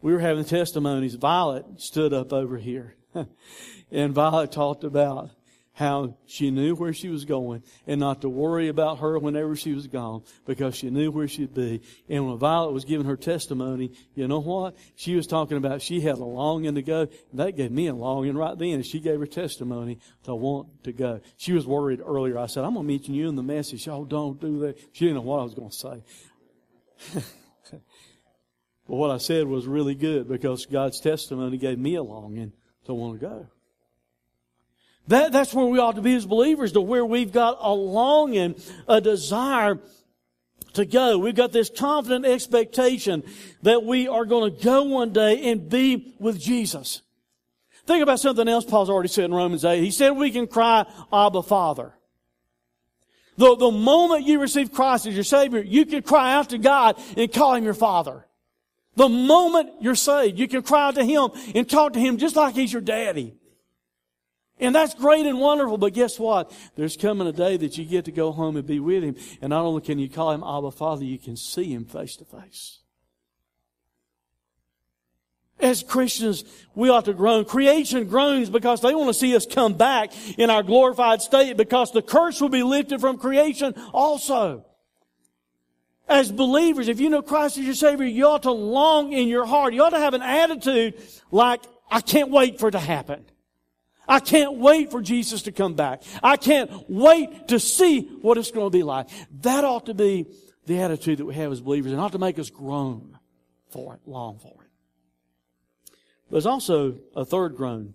we 0.00 0.12
were 0.12 0.20
having 0.20 0.44
testimonies, 0.44 1.16
Violet 1.16 1.64
stood 1.78 2.12
up 2.12 2.32
over 2.32 2.58
here, 2.58 2.94
and 3.90 4.14
Violet 4.14 4.52
talked 4.52 4.84
about 4.84 5.30
how 5.74 6.16
she 6.26 6.52
knew 6.52 6.74
where 6.74 6.92
she 6.92 7.08
was 7.08 7.24
going 7.24 7.62
and 7.86 7.98
not 7.98 8.20
to 8.22 8.28
worry 8.28 8.68
about 8.68 9.00
her 9.00 9.18
whenever 9.18 9.56
she 9.56 9.72
was 9.72 9.88
gone 9.88 10.22
because 10.46 10.76
she 10.76 10.88
knew 10.88 11.10
where 11.10 11.26
she'd 11.26 11.52
be. 11.52 11.82
And 12.08 12.28
when 12.28 12.38
Violet 12.38 12.72
was 12.72 12.84
giving 12.84 13.06
her 13.06 13.16
testimony, 13.16 13.90
you 14.14 14.28
know 14.28 14.38
what? 14.38 14.76
She 14.94 15.16
was 15.16 15.26
talking 15.26 15.56
about 15.56 15.82
she 15.82 16.00
had 16.00 16.18
a 16.18 16.24
longing 16.24 16.76
to 16.76 16.82
go. 16.82 17.08
That 17.32 17.56
gave 17.56 17.72
me 17.72 17.88
a 17.88 17.94
longing 17.94 18.36
right 18.36 18.56
then. 18.56 18.84
She 18.84 19.00
gave 19.00 19.18
her 19.18 19.26
testimony 19.26 19.98
to 20.22 20.34
want 20.34 20.84
to 20.84 20.92
go. 20.92 21.20
She 21.36 21.52
was 21.52 21.66
worried 21.66 22.00
earlier. 22.00 22.38
I 22.38 22.46
said, 22.46 22.64
I'm 22.64 22.74
going 22.74 22.86
to 22.86 22.92
mention 22.92 23.14
you 23.14 23.28
in 23.28 23.34
the 23.34 23.42
message. 23.42 23.88
Oh, 23.88 24.04
don't 24.04 24.40
do 24.40 24.60
that. 24.60 24.78
She 24.92 25.06
didn't 25.06 25.16
know 25.16 25.22
what 25.22 25.40
I 25.40 25.42
was 25.42 25.54
going 25.54 25.70
to 25.70 25.76
say. 25.76 26.02
but 28.86 28.94
what 28.94 29.10
I 29.10 29.18
said 29.18 29.48
was 29.48 29.66
really 29.66 29.96
good 29.96 30.28
because 30.28 30.66
God's 30.66 31.00
testimony 31.00 31.58
gave 31.58 31.80
me 31.80 31.96
a 31.96 32.02
longing 32.02 32.52
to 32.84 32.94
want 32.94 33.18
to 33.20 33.26
go. 33.26 33.48
That, 35.08 35.32
that's 35.32 35.52
where 35.52 35.66
we 35.66 35.78
ought 35.78 35.96
to 35.96 36.02
be 36.02 36.14
as 36.14 36.24
believers, 36.24 36.72
to 36.72 36.80
where 36.80 37.04
we've 37.04 37.32
got 37.32 37.58
a 37.60 37.72
longing, 37.72 38.54
a 38.88 39.00
desire 39.00 39.78
to 40.74 40.84
go. 40.86 41.18
We've 41.18 41.34
got 41.34 41.52
this 41.52 41.70
confident 41.70 42.24
expectation 42.24 43.22
that 43.62 43.84
we 43.84 44.08
are 44.08 44.24
going 44.24 44.54
to 44.54 44.64
go 44.64 44.84
one 44.84 45.12
day 45.12 45.50
and 45.50 45.68
be 45.68 46.14
with 46.18 46.40
Jesus. 46.40 47.02
Think 47.86 48.02
about 48.02 48.20
something 48.20 48.48
else 48.48 48.64
Paul's 48.64 48.88
already 48.88 49.08
said 49.08 49.26
in 49.26 49.34
Romans 49.34 49.64
8. 49.64 49.82
He 49.82 49.90
said 49.90 50.10
we 50.10 50.30
can 50.30 50.46
cry, 50.46 50.86
Abba, 51.12 51.42
Father. 51.42 51.92
The, 53.36 53.56
the 53.56 53.70
moment 53.70 54.26
you 54.26 54.40
receive 54.40 54.72
Christ 54.72 55.06
as 55.06 55.14
your 55.14 55.24
Savior, 55.24 55.60
you 55.60 55.84
can 55.84 56.02
cry 56.02 56.34
out 56.34 56.50
to 56.50 56.58
God 56.58 56.98
and 57.16 57.32
call 57.32 57.54
Him 57.54 57.64
your 57.64 57.74
Father. 57.74 58.24
The 58.96 59.08
moment 59.08 59.70
you're 59.80 59.96
saved, 59.96 60.38
you 60.38 60.46
can 60.46 60.62
cry 60.62 60.88
out 60.88 60.94
to 60.94 61.04
Him 61.04 61.30
and 61.54 61.68
talk 61.68 61.94
to 61.94 62.00
Him 62.00 62.16
just 62.16 62.36
like 62.36 62.54
He's 62.54 62.72
your 62.72 62.80
daddy. 62.80 63.34
And 64.60 64.74
that's 64.74 64.94
great 64.94 65.26
and 65.26 65.40
wonderful, 65.40 65.78
but 65.78 65.94
guess 65.94 66.18
what? 66.18 66.52
There's 66.76 66.96
coming 66.96 67.26
a 67.26 67.32
day 67.32 67.56
that 67.56 67.76
you 67.76 67.84
get 67.84 68.04
to 68.04 68.12
go 68.12 68.30
home 68.30 68.56
and 68.56 68.66
be 68.66 68.78
with 68.78 69.02
Him. 69.02 69.16
And 69.42 69.50
not 69.50 69.64
only 69.64 69.82
can 69.82 69.98
you 69.98 70.08
call 70.08 70.30
Him 70.30 70.44
Abba 70.44 70.70
Father, 70.70 71.04
you 71.04 71.18
can 71.18 71.36
see 71.36 71.72
Him 71.72 71.84
face 71.84 72.16
to 72.16 72.24
face. 72.24 72.78
As 75.58 75.82
Christians, 75.82 76.44
we 76.74 76.88
ought 76.88 77.04
to 77.06 77.14
groan. 77.14 77.44
Creation 77.44 78.08
groans 78.08 78.50
because 78.50 78.80
they 78.80 78.94
want 78.94 79.08
to 79.08 79.14
see 79.14 79.34
us 79.34 79.46
come 79.46 79.74
back 79.74 80.12
in 80.38 80.50
our 80.50 80.62
glorified 80.62 81.22
state 81.22 81.56
because 81.56 81.90
the 81.90 82.02
curse 82.02 82.40
will 82.40 82.48
be 82.48 82.62
lifted 82.62 83.00
from 83.00 83.18
creation 83.18 83.74
also. 83.92 84.64
As 86.08 86.30
believers, 86.30 86.88
if 86.88 87.00
you 87.00 87.08
know 87.08 87.22
Christ 87.22 87.56
as 87.56 87.64
your 87.64 87.74
Savior, 87.74 88.06
you 88.06 88.26
ought 88.26 88.42
to 88.42 88.50
long 88.50 89.12
in 89.12 89.26
your 89.26 89.46
heart. 89.46 89.74
You 89.74 89.82
ought 89.84 89.90
to 89.90 89.98
have 89.98 90.14
an 90.14 90.22
attitude 90.22 91.00
like, 91.30 91.62
I 91.90 92.00
can't 92.00 92.30
wait 92.30 92.58
for 92.58 92.68
it 92.68 92.72
to 92.72 92.78
happen. 92.78 93.24
I 94.06 94.20
can't 94.20 94.54
wait 94.54 94.90
for 94.90 95.00
Jesus 95.00 95.42
to 95.42 95.52
come 95.52 95.74
back. 95.74 96.02
I 96.22 96.36
can't 96.36 96.70
wait 96.88 97.48
to 97.48 97.58
see 97.58 98.02
what 98.22 98.38
it's 98.38 98.50
going 98.50 98.66
to 98.66 98.76
be 98.76 98.82
like. 98.82 99.08
That 99.42 99.64
ought 99.64 99.86
to 99.86 99.94
be 99.94 100.26
the 100.66 100.80
attitude 100.80 101.18
that 101.18 101.24
we 101.24 101.34
have 101.34 101.52
as 101.52 101.60
believers 101.60 101.92
and 101.92 102.00
ought 102.00 102.12
to 102.12 102.18
make 102.18 102.38
us 102.38 102.50
groan 102.50 103.18
for 103.70 103.94
it, 103.94 104.00
long 104.06 104.38
for 104.38 104.62
it. 104.62 104.70
There's 106.30 106.46
also 106.46 106.98
a 107.14 107.24
third 107.24 107.56
groan 107.56 107.94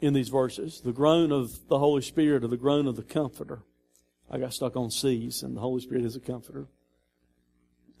in 0.00 0.14
these 0.14 0.28
verses 0.28 0.80
the 0.80 0.92
groan 0.92 1.32
of 1.32 1.68
the 1.68 1.78
Holy 1.78 2.02
Spirit 2.02 2.44
or 2.44 2.48
the 2.48 2.56
groan 2.56 2.86
of 2.86 2.96
the 2.96 3.02
Comforter. 3.02 3.62
I 4.30 4.38
got 4.38 4.54
stuck 4.54 4.76
on 4.76 4.90
C's, 4.90 5.42
and 5.42 5.56
the 5.56 5.60
Holy 5.60 5.80
Spirit 5.80 6.04
is 6.04 6.14
a 6.14 6.20
comforter. 6.20 6.68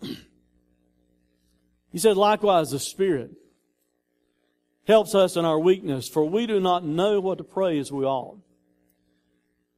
he 0.00 1.98
said, 1.98 2.16
likewise, 2.16 2.70
the 2.70 2.78
Spirit 2.78 3.32
helps 4.86 5.14
us 5.14 5.36
in 5.36 5.44
our 5.44 5.58
weakness, 5.58 6.08
for 6.08 6.24
we 6.24 6.46
do 6.46 6.60
not 6.60 6.84
know 6.84 7.20
what 7.20 7.38
to 7.38 7.44
pray 7.44 7.78
as 7.78 7.92
we 7.92 8.04
ought. 8.04 8.38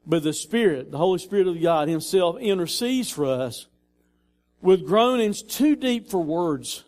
But 0.06 0.22
the 0.22 0.32
Spirit, 0.32 0.90
the 0.90 0.98
Holy 0.98 1.18
Spirit 1.18 1.46
of 1.46 1.60
God 1.60 1.88
Himself, 1.88 2.38
intercedes 2.40 3.10
for 3.10 3.26
us 3.26 3.68
with 4.60 4.86
groanings 4.86 5.42
too 5.42 5.76
deep 5.76 6.08
for 6.08 6.22
words. 6.22 6.84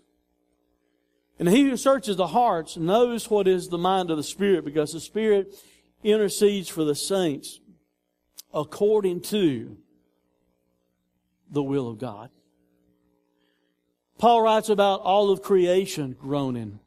And 1.38 1.48
he 1.48 1.62
who 1.62 1.76
searches 1.76 2.16
the 2.16 2.28
hearts 2.28 2.76
knows 2.76 3.28
what 3.28 3.48
is 3.48 3.68
the 3.68 3.78
mind 3.78 4.10
of 4.10 4.16
the 4.16 4.22
Spirit 4.22 4.64
because 4.64 4.92
the 4.92 5.00
Spirit 5.00 5.54
intercedes 6.02 6.68
for 6.68 6.84
the 6.84 6.94
saints 6.94 7.60
according 8.52 9.20
to 9.20 9.76
the 11.50 11.62
will 11.62 11.88
of 11.88 11.98
God. 11.98 12.30
Paul 14.18 14.42
writes 14.42 14.68
about 14.68 15.00
all 15.00 15.30
of 15.30 15.42
creation 15.42 16.16
groaning, 16.18 16.78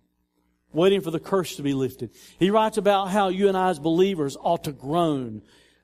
waiting 0.74 1.02
for 1.02 1.12
the 1.12 1.20
curse 1.20 1.56
to 1.56 1.64
be 1.64 1.74
lifted. 1.74 2.12
He 2.40 2.50
writes 2.50 2.78
about 2.78 3.10
how 3.10 3.30
you 3.30 3.48
and 3.48 3.58
I 3.58 3.70
as 3.70 3.80
believers 3.80 4.38
ought 4.40 4.66
to 4.66 4.72
groan, 4.72 5.42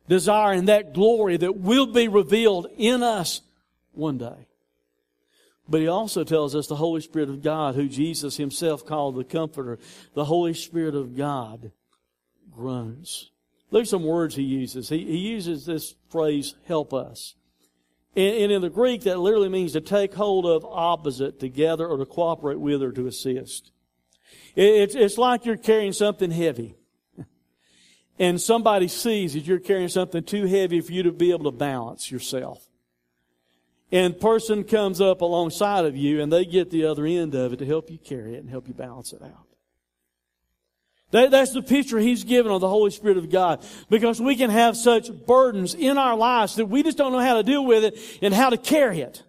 desiring 0.07 0.65
that 0.65 0.93
glory 0.93 1.37
that 1.37 1.57
will 1.57 1.87
be 1.87 2.07
revealed 2.07 2.67
in 2.77 3.01
us 3.03 3.41
one 3.93 4.17
day. 4.17 4.47
But 5.67 5.81
he 5.81 5.87
also 5.87 6.23
tells 6.23 6.55
us 6.55 6.67
the 6.67 6.75
Holy 6.75 7.01
Spirit 7.01 7.29
of 7.29 7.41
God, 7.41 7.75
who 7.75 7.87
Jesus 7.87 8.35
himself 8.37 8.85
called 8.85 9.15
the 9.15 9.23
Comforter, 9.23 9.79
the 10.13 10.25
Holy 10.25 10.53
Spirit 10.53 10.93
of 10.93 11.15
God 11.15 11.71
groans. 12.51 13.31
Look 13.71 13.83
at 13.83 13.87
some 13.87 14.03
words 14.03 14.35
he 14.35 14.43
uses. 14.43 14.89
He, 14.89 14.99
he 14.99 15.17
uses 15.17 15.65
this 15.65 15.95
phrase, 16.09 16.53
help 16.67 16.93
us. 16.93 17.33
And, 18.15 18.35
and 18.35 18.51
in 18.51 18.61
the 18.61 18.69
Greek, 18.69 19.01
that 19.01 19.17
literally 19.17 19.49
means 19.49 19.71
to 19.71 19.81
take 19.81 20.13
hold 20.13 20.45
of 20.45 20.65
opposite, 20.65 21.39
together, 21.39 21.87
or 21.87 21.97
to 21.97 22.05
cooperate 22.05 22.59
with, 22.59 22.83
or 22.83 22.91
to 22.91 23.07
assist. 23.07 23.71
It, 24.55 24.65
it's, 24.65 24.95
it's 24.95 25.17
like 25.17 25.45
you're 25.45 25.57
carrying 25.57 25.93
something 25.93 26.31
heavy. 26.31 26.75
And 28.19 28.39
somebody 28.39 28.89
sees 28.89 29.33
that 29.33 29.47
you're 29.47 29.57
carrying 29.57 29.89
something 29.89 30.23
too 30.23 30.45
heavy 30.45 30.81
for 30.81 30.91
you 30.91 31.01
to 31.01 31.11
be 31.11 31.31
able 31.31 31.45
to 31.45 31.57
balance 31.57 32.11
yourself 32.11 32.63
and 33.93 34.19
person 34.19 34.63
comes 34.63 34.99
up 34.99 35.21
alongside 35.21 35.85
of 35.85 35.95
you 35.95 36.19
and 36.19 36.33
they 36.33 36.45
get 36.45 36.71
the 36.71 36.83
other 36.85 37.05
end 37.05 37.35
of 37.35 37.53
it 37.53 37.57
to 37.57 37.65
help 37.65 37.91
you 37.91 37.99
carry 37.99 38.33
it 38.33 38.39
and 38.39 38.49
help 38.49 38.67
you 38.67 38.73
balance 38.73 39.13
it 39.13 39.21
out. 39.21 39.45
That, 41.11 41.29
that's 41.29 41.53
the 41.53 41.61
picture 41.61 41.99
he's 41.99 42.23
given 42.23 42.51
of 42.51 42.59
the 42.59 42.67
Holy 42.67 42.89
Spirit 42.89 43.17
of 43.17 43.29
God. 43.29 43.63
Because 43.91 44.19
we 44.19 44.35
can 44.35 44.49
have 44.49 44.75
such 44.75 45.11
burdens 45.27 45.75
in 45.75 45.99
our 45.99 46.17
lives 46.17 46.55
that 46.55 46.65
we 46.65 46.81
just 46.81 46.97
don't 46.97 47.11
know 47.11 47.19
how 47.19 47.35
to 47.35 47.43
deal 47.43 47.63
with 47.63 47.83
it 47.83 47.99
and 48.23 48.33
how 48.33 48.49
to 48.49 48.57
carry 48.57 49.01
it. 49.01 49.21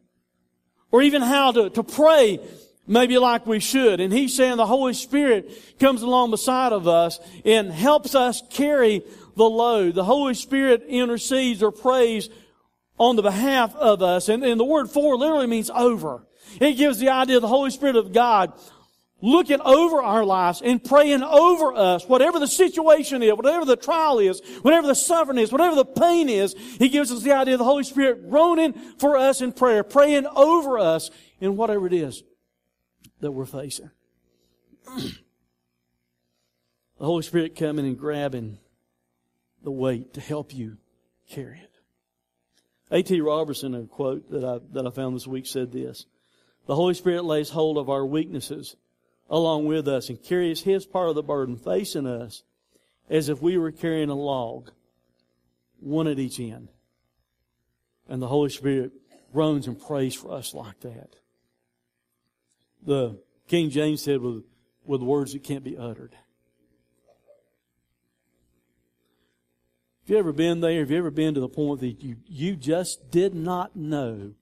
Or 0.90 1.02
even 1.02 1.20
how 1.20 1.52
to, 1.52 1.68
to 1.68 1.82
pray 1.82 2.40
maybe 2.86 3.18
like 3.18 3.46
we 3.46 3.60
should. 3.60 4.00
And 4.00 4.12
he's 4.12 4.34
saying 4.34 4.56
the 4.56 4.66
Holy 4.66 4.94
Spirit 4.94 5.78
comes 5.78 6.02
along 6.02 6.30
beside 6.30 6.72
of 6.72 6.86
us 6.88 7.18
and 7.44 7.70
helps 7.70 8.14
us 8.14 8.42
carry 8.50 9.02
the 9.36 9.44
load. 9.44 9.94
The 9.94 10.04
Holy 10.04 10.34
Spirit 10.34 10.84
intercedes 10.88 11.62
or 11.62 11.72
prays 11.72 12.28
on 12.98 13.16
the 13.16 13.22
behalf 13.22 13.74
of 13.76 14.02
us. 14.02 14.28
And, 14.28 14.44
and 14.44 14.58
the 14.58 14.64
word 14.64 14.90
for 14.90 15.16
literally 15.16 15.46
means 15.46 15.70
over. 15.70 16.26
It 16.60 16.74
gives 16.74 16.98
the 16.98 17.08
idea 17.08 17.36
of 17.36 17.42
the 17.42 17.48
Holy 17.48 17.70
Spirit 17.70 17.96
of 17.96 18.12
God 18.12 18.52
looking 19.20 19.60
over 19.62 20.02
our 20.02 20.22
lives 20.22 20.60
and 20.60 20.84
praying 20.84 21.22
over 21.22 21.72
us, 21.72 22.06
whatever 22.06 22.38
the 22.38 22.46
situation 22.46 23.22
is, 23.22 23.32
whatever 23.32 23.64
the 23.64 23.76
trial 23.76 24.18
is, 24.18 24.42
whatever 24.60 24.86
the 24.86 24.94
suffering 24.94 25.38
is, 25.38 25.50
whatever 25.50 25.74
the 25.74 25.84
pain 25.84 26.28
is, 26.28 26.54
He 26.78 26.90
gives 26.90 27.10
us 27.10 27.22
the 27.22 27.32
idea 27.32 27.54
of 27.54 27.58
the 27.58 27.64
Holy 27.64 27.84
Spirit 27.84 28.28
groaning 28.28 28.74
for 28.98 29.16
us 29.16 29.40
in 29.40 29.52
prayer, 29.52 29.82
praying 29.82 30.26
over 30.26 30.78
us 30.78 31.10
in 31.40 31.56
whatever 31.56 31.86
it 31.86 31.94
is 31.94 32.22
that 33.24 33.32
we're 33.32 33.46
facing. 33.46 33.90
the 34.86 35.14
Holy 36.98 37.22
Spirit 37.22 37.56
coming 37.56 37.86
and 37.86 37.98
grabbing 37.98 38.58
the 39.62 39.70
weight 39.70 40.12
to 40.14 40.20
help 40.20 40.54
you 40.54 40.76
carry 41.28 41.58
it. 41.58 41.70
A.T. 42.90 43.18
Robertson, 43.22 43.74
a 43.74 43.84
quote 43.84 44.30
that 44.30 44.44
I, 44.44 44.60
that 44.72 44.86
I 44.86 44.90
found 44.90 45.16
this 45.16 45.26
week, 45.26 45.46
said 45.46 45.72
this 45.72 46.04
The 46.66 46.74
Holy 46.74 46.92
Spirit 46.92 47.24
lays 47.24 47.48
hold 47.48 47.78
of 47.78 47.88
our 47.88 48.04
weaknesses 48.04 48.76
along 49.30 49.64
with 49.64 49.88
us 49.88 50.10
and 50.10 50.22
carries 50.22 50.60
His 50.60 50.84
part 50.84 51.08
of 51.08 51.14
the 51.14 51.22
burden 51.22 51.56
facing 51.56 52.06
us 52.06 52.42
as 53.08 53.30
if 53.30 53.40
we 53.40 53.56
were 53.56 53.72
carrying 53.72 54.10
a 54.10 54.14
log, 54.14 54.70
one 55.80 56.06
at 56.06 56.18
each 56.18 56.38
end. 56.38 56.68
And 58.06 58.20
the 58.20 58.28
Holy 58.28 58.50
Spirit 58.50 58.92
groans 59.32 59.66
and 59.66 59.80
prays 59.80 60.14
for 60.14 60.30
us 60.32 60.52
like 60.52 60.80
that. 60.80 61.16
The 62.84 63.18
King 63.48 63.70
James 63.70 64.02
said 64.02 64.20
with, 64.20 64.44
with 64.84 65.02
words 65.02 65.32
that 65.32 65.42
can't 65.42 65.64
be 65.64 65.76
uttered. 65.76 66.16
Have 70.02 70.10
you 70.10 70.18
ever 70.18 70.32
been 70.32 70.60
there? 70.60 70.80
Have 70.80 70.90
you 70.90 70.98
ever 70.98 71.10
been 71.10 71.32
to 71.34 71.40
the 71.40 71.48
point 71.48 71.80
that 71.80 72.02
you, 72.02 72.16
you 72.26 72.56
just 72.56 73.10
did 73.10 73.34
not 73.34 73.74
know 73.74 74.34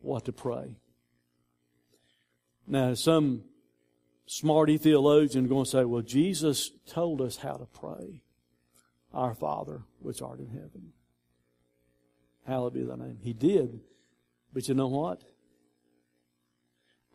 what 0.00 0.24
to 0.24 0.32
pray? 0.32 0.76
Now, 2.66 2.94
some 2.94 3.44
smarty 4.26 4.78
theologian 4.78 5.44
are 5.44 5.48
going 5.48 5.64
to 5.64 5.70
say, 5.70 5.84
well, 5.84 6.02
Jesus 6.02 6.70
told 6.86 7.20
us 7.20 7.36
how 7.36 7.54
to 7.54 7.66
pray. 7.66 8.22
Our 9.12 9.34
Father, 9.34 9.82
which 10.00 10.22
art 10.22 10.38
in 10.38 10.48
heaven. 10.48 10.92
Hallowed 12.46 12.74
be 12.74 12.82
thy 12.82 12.96
name. 12.96 13.18
He 13.22 13.32
did. 13.32 13.80
But 14.52 14.68
you 14.68 14.74
know 14.74 14.88
what? 14.88 15.22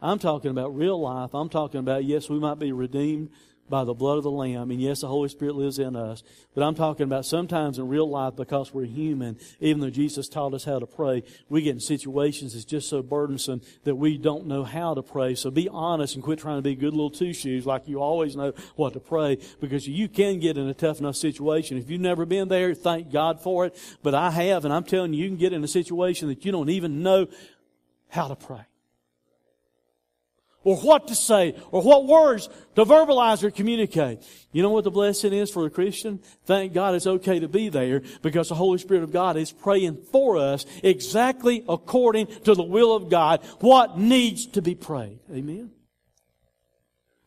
I'm 0.04 0.20
talking 0.20 0.52
about 0.52 0.76
real 0.76 1.00
life. 1.00 1.34
I'm 1.34 1.48
talking 1.48 1.80
about, 1.80 2.04
yes, 2.04 2.30
we 2.30 2.38
might 2.38 2.60
be 2.60 2.74
redeemed 2.74 3.30
by 3.70 3.86
the 3.86 3.94
blood 3.94 4.18
of 4.18 4.24
the 4.24 4.32
Lamb. 4.32 4.70
And 4.70 4.82
yes, 4.82 5.00
the 5.00 5.08
Holy 5.08 5.30
Spirit 5.30 5.56
lives 5.56 5.80
in 5.80 5.96
us. 5.96 6.24
But 6.54 6.64
I'm 6.64 6.76
talking 6.76 7.06
about 7.06 7.26
sometimes 7.26 7.80
in 7.80 7.88
real 7.88 8.10
life, 8.10 8.36
because 8.36 8.74
we're 8.74 8.84
human, 8.84 9.38
even 9.62 9.80
though 9.80 9.90
Jesus 9.90 10.28
taught 10.28 10.54
us 10.54 10.66
how 10.66 10.80
to 10.80 10.86
pray, 10.86 11.24
we 11.48 11.62
get 11.62 11.76
in 11.76 11.80
situations 11.80 12.52
that's 12.52 12.66
just 12.66 12.90
so 12.90 13.02
burdensome 13.02 13.62
that 13.86 13.96
we 13.96 14.18
don't 14.18 14.46
know 14.46 14.66
how 14.66 14.94
to 14.94 15.02
pray. 15.02 15.36
So 15.36 15.50
be 15.50 15.70
honest 15.70 16.16
and 16.16 16.24
quit 16.24 16.40
trying 16.40 16.58
to 16.58 16.62
be 16.62 16.76
good 16.76 16.92
little 16.92 17.10
two 17.10 17.34
shoes 17.34 17.66
like 17.66 17.88
you 17.88 18.02
always 18.02 18.36
know 18.36 18.52
what 18.76 18.92
to 18.94 19.00
pray 19.00 19.38
because 19.62 19.88
you 19.88 20.10
can 20.10 20.42
get 20.42 20.58
in 20.58 20.68
a 20.68 20.74
tough 20.74 21.00
enough 21.00 21.16
situation. 21.16 21.78
If 21.78 21.90
you've 21.90 22.02
never 22.02 22.26
been 22.26 22.50
there, 22.50 22.76
thank 22.76 23.10
God 23.10 23.42
for 23.42 23.68
it. 23.68 23.98
But 24.04 24.14
I 24.14 24.32
have, 24.32 24.66
and 24.66 24.74
I'm 24.74 24.84
telling 24.84 25.14
you, 25.14 25.24
you 25.24 25.30
can 25.30 25.38
get 25.38 25.54
in 25.54 25.64
a 25.64 25.68
situation 25.70 26.28
that 26.28 26.44
you 26.44 26.52
don't 26.52 26.70
even 26.70 27.02
know 27.04 27.28
how 28.10 28.28
to 28.28 28.36
pray 28.36 28.66
or 30.64 30.78
what 30.78 31.08
to 31.08 31.16
say 31.16 31.56
or 31.72 31.82
what 31.82 32.06
words 32.06 32.50
to 32.76 32.86
verbalize 32.86 33.44
or 33.44 33.52
communicate. 33.52 34.20
You 34.52 34.62
know 34.62 34.70
what 34.70 34.84
the 34.84 34.92
blessing 34.92 35.34
is 35.34 35.50
for 35.50 35.66
a 35.66 35.70
Christian? 35.70 36.20
Thank 36.46 36.74
God 36.74 36.96
it's 36.96 37.08
okay 37.08 37.40
to 37.40 37.48
be 37.48 37.70
there 37.70 38.02
because 38.22 38.50
the 38.50 38.56
Holy 38.56 38.78
Spirit 38.78 39.04
of 39.04 39.12
God 39.12 39.38
is 39.38 39.52
praying 39.52 39.98
for 40.12 40.38
us 40.38 40.66
exactly 40.84 41.64
according 41.68 42.28
to 42.44 42.56
the 42.56 42.64
will 42.64 42.96
of 42.96 43.10
God 43.10 43.44
what 43.60 43.98
needs 43.98 44.48
to 44.48 44.62
be 44.62 44.76
prayed. 44.76 45.20
Amen. 45.32 45.72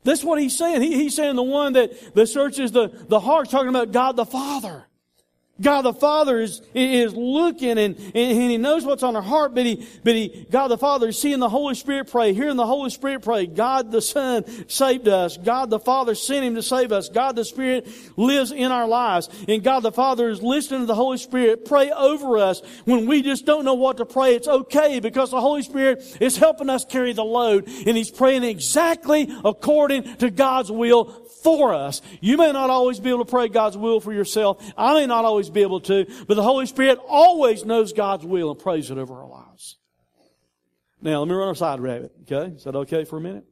That's 0.05 0.23
what 0.23 0.41
he's 0.41 0.57
saying. 0.57 0.83
He, 0.83 0.95
he's 0.95 1.17
saying 1.17 1.35
the 1.35 1.43
one 1.43 1.73
that, 1.73 2.15
that 2.15 2.29
searches 2.29 2.71
the, 2.71 2.89
the 3.09 3.19
heart, 3.19 3.51
talking 3.51 3.69
about 3.69 3.91
God 3.91 4.15
the 4.15 4.25
Father. 4.25 4.87
God 5.61 5.83
the 5.83 5.95
Father 5.95 6.39
is, 6.39 6.61
is 6.75 7.15
looking 7.15 7.79
and, 7.79 7.97
and 7.97 8.51
He 8.51 8.59
knows 8.59 8.85
what's 8.85 9.03
on 9.03 9.17
our 9.17 9.23
heart, 9.23 9.55
but 9.55 9.65
He, 9.65 9.87
but 10.05 10.15
He, 10.15 10.47
God 10.51 10.69
the 10.69 10.79
Father 10.79 11.09
is 11.09 11.19
seeing 11.19 11.39
the 11.39 11.49
Holy 11.49 11.75
Spirit 11.75 12.11
pray, 12.11 12.35
hearing 12.35 12.57
the 12.57 12.67
Holy 12.67 12.91
Spirit 12.91 13.23
pray. 13.23 13.47
God 13.47 13.91
the 13.91 14.03
Son 14.03 14.45
saved 14.69 15.09
us. 15.09 15.37
God 15.39 15.71
the 15.71 15.79
Father 15.79 16.15
sent 16.15 16.45
Him 16.45 16.57
to 16.57 16.63
save 16.63 16.93
us. 16.93 17.09
God 17.09 17.37
the 17.37 17.45
Spirit 17.45 17.89
lives 18.17 18.53
in 18.53 18.71
our 18.71 18.87
lives. 18.87 19.31
And 19.49 19.63
God 19.63 19.81
the 19.81 19.93
Father 19.93 20.29
is 20.29 20.43
listening 20.43 20.81
to 20.81 20.87
the 20.87 20.95
Holy 20.95 21.19
Spirit 21.19 21.65
pray 21.65 21.91
over 21.91 22.37
us 22.37 22.61
when 22.85 23.07
we 23.07 23.23
just 23.23 23.47
don't 23.47 23.65
know 23.65 23.75
what 23.75 23.97
to 23.97 24.05
pray. 24.05 24.35
It's 24.35 24.49
okay 24.49 25.01
because 25.01 25.31
the 25.31 25.41
Holy 25.41 25.63
Spirit 25.63 26.19
is 26.21 26.37
helping 26.37 26.69
us 26.69 26.85
carry 26.85 27.15
the 27.15 27.25
load 27.25 27.67
and 27.67 27.97
He's 27.97 28.11
praying 28.11 28.45
exactly 28.45 29.35
according 29.45 30.17
to 30.19 30.31
God's 30.31 30.71
will 30.71 31.26
for 31.47 31.73
us. 31.73 32.03
You 32.21 32.37
may 32.37 32.51
not 32.51 32.71
always 32.71 32.99
be 32.99 33.11
able 33.11 33.25
to 33.25 33.31
pray 33.31 33.47
God's 33.47 33.77
will 33.77 34.01
for 34.01 34.13
yourself. 34.13 34.61
I 34.77 34.95
may 34.95 35.07
not 35.07 35.25
always 35.25 35.49
be 35.49 35.63
able 35.63 35.81
to, 35.83 36.05
but 36.27 36.35
the 36.35 36.43
Holy 36.43 36.67
Spirit 36.67 36.99
always 37.07 37.65
knows 37.65 37.93
God's 37.93 38.27
will 38.27 38.51
and 38.51 38.59
prays 38.59 38.91
it 38.91 38.99
over 38.99 39.15
our 39.15 39.29
lives. 39.29 39.77
Now, 41.01 41.21
let 41.21 41.29
me 41.29 41.35
run 41.35 41.51
a 41.51 41.55
side 41.55 41.79
rabbit, 41.79 42.13
okay? 42.23 42.57
Is 42.57 42.65
that 42.65 42.75
okay 42.75 43.05
for 43.05 43.19
a 43.19 43.21
minute? 43.21 43.45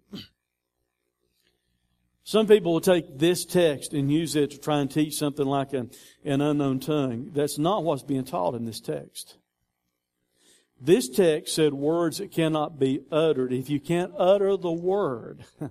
Some 2.24 2.48
people 2.48 2.72
will 2.72 2.80
take 2.80 3.16
this 3.16 3.44
text 3.44 3.92
and 3.92 4.10
use 4.10 4.34
it 4.34 4.50
to 4.50 4.58
try 4.58 4.80
and 4.80 4.90
teach 4.90 5.14
something 5.14 5.46
like 5.46 5.72
an, 5.72 5.92
an 6.24 6.40
unknown 6.40 6.80
tongue. 6.80 7.30
That's 7.32 7.58
not 7.58 7.84
what's 7.84 8.02
being 8.02 8.24
taught 8.24 8.56
in 8.56 8.64
this 8.64 8.80
text. 8.80 9.36
This 10.84 11.08
text 11.08 11.54
said 11.54 11.72
words 11.72 12.18
that 12.18 12.30
cannot 12.30 12.78
be 12.78 13.00
uttered. 13.10 13.52
If 13.52 13.70
you 13.70 13.80
can't 13.80 14.12
utter 14.18 14.56
the 14.56 14.72
word, 14.72 15.44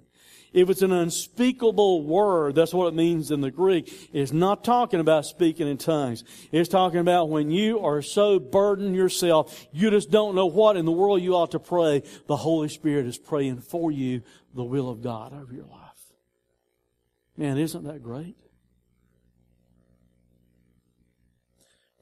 If 0.53 0.69
it's 0.69 0.83
an 0.83 0.91
unspeakable 0.91 2.03
word, 2.03 2.53
that's 2.53 2.75
what 2.75 2.87
it 2.87 2.93
means 2.93 3.31
in 3.31 3.41
the 3.41 3.49
Greek. 3.49 4.09
It's 4.13 4.31
not 4.31 4.63
talking 4.63 4.99
about 4.99 5.25
speaking 5.25 5.67
in 5.67 5.77
tongues. 5.77 6.23
It's 6.51 6.69
talking 6.69 6.99
about 6.99 7.29
when 7.29 7.49
you 7.49 7.79
are 7.79 8.03
so 8.03 8.39
burdened 8.39 8.95
yourself, 8.95 9.65
you 9.71 9.89
just 9.89 10.11
don't 10.11 10.35
know 10.35 10.45
what 10.45 10.77
in 10.77 10.85
the 10.85 10.91
world 10.91 11.23
you 11.23 11.35
ought 11.35 11.51
to 11.51 11.59
pray. 11.59 12.03
The 12.27 12.37
Holy 12.37 12.69
Spirit 12.69 13.07
is 13.07 13.17
praying 13.17 13.61
for 13.61 13.91
you 13.91 14.21
the 14.53 14.63
will 14.63 14.89
of 14.89 15.01
God 15.01 15.33
over 15.33 15.51
your 15.51 15.65
life. 15.65 15.79
Man, 17.35 17.57
isn't 17.57 17.85
that 17.85 18.03
great? 18.03 18.37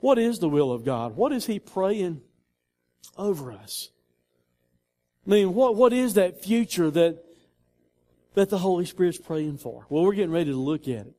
What 0.02 0.19
is 0.19 0.39
the 0.39 0.50
will 0.50 0.74
of 0.74 0.84
God? 0.84 1.15
What 1.15 1.32
is 1.32 1.45
He 1.45 1.58
praying 1.58 2.21
over 3.18 3.52
us? 3.52 3.90
I 5.26 5.30
mean, 5.30 5.54
what, 5.54 5.76
what 5.76 5.94
is 5.94 6.16
that 6.16 6.44
future 6.44 6.90
that 6.92 7.24
that 8.34 8.50
the 8.50 8.58
Holy 8.58 8.86
Spirit's 8.86 9.18
praying 9.18 9.58
for? 9.58 9.86
Well, 9.90 10.04
we're 10.04 10.14
getting 10.14 10.32
ready 10.32 10.52
to 10.52 10.58
look 10.58 10.84
at 10.84 11.08
it. 11.08 11.16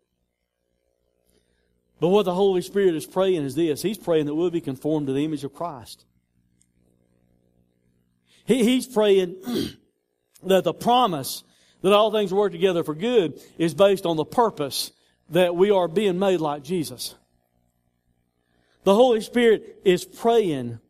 But 2.00 2.08
what 2.08 2.24
the 2.24 2.34
Holy 2.34 2.62
Spirit 2.62 2.94
is 2.94 3.06
praying 3.06 3.44
is 3.44 3.54
this. 3.54 3.82
He's 3.82 3.98
praying 3.98 4.26
that 4.26 4.34
we'll 4.34 4.50
be 4.50 4.60
conformed 4.60 5.06
to 5.06 5.12
the 5.12 5.24
image 5.24 5.44
of 5.44 5.54
Christ. 5.54 6.04
He, 8.44 8.64
he's 8.64 8.86
praying 8.86 9.36
that 10.42 10.64
the 10.64 10.74
promise 10.74 11.44
that 11.82 11.92
all 11.92 12.10
things 12.10 12.32
work 12.32 12.52
together 12.52 12.82
for 12.82 12.94
good 12.94 13.40
is 13.58 13.74
based 13.74 14.06
on 14.06 14.16
the 14.16 14.24
purpose 14.24 14.90
that 15.30 15.54
we 15.54 15.70
are 15.70 15.86
being 15.86 16.18
made 16.18 16.40
like 16.40 16.64
Jesus. 16.64 17.14
The 18.84 18.94
Holy 18.94 19.20
Spirit 19.20 19.80
is 19.84 20.04
praying 20.04 20.80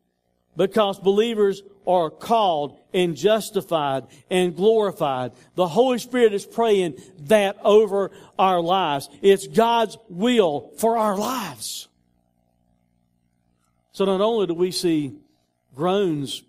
because 0.55 0.99
believers 0.99 1.61
are 1.85 2.09
called 2.09 2.79
and 2.93 3.15
justified 3.15 4.05
and 4.29 4.55
glorified. 4.55 5.33
The 5.55 5.67
Holy 5.67 5.99
Spirit 5.99 6.33
is 6.33 6.45
praying 6.45 7.01
that 7.21 7.57
over 7.63 8.11
our 8.37 8.61
lives. 8.61 9.09
It's 9.21 9.47
God's 9.47 9.97
will 10.09 10.71
for 10.77 10.97
our 10.97 11.17
lives. 11.17 11.87
So 13.91 14.05
not 14.05 14.21
only 14.21 14.47
do 14.47 14.53
we 14.53 14.71
see 14.71 15.17
groans 15.75 16.43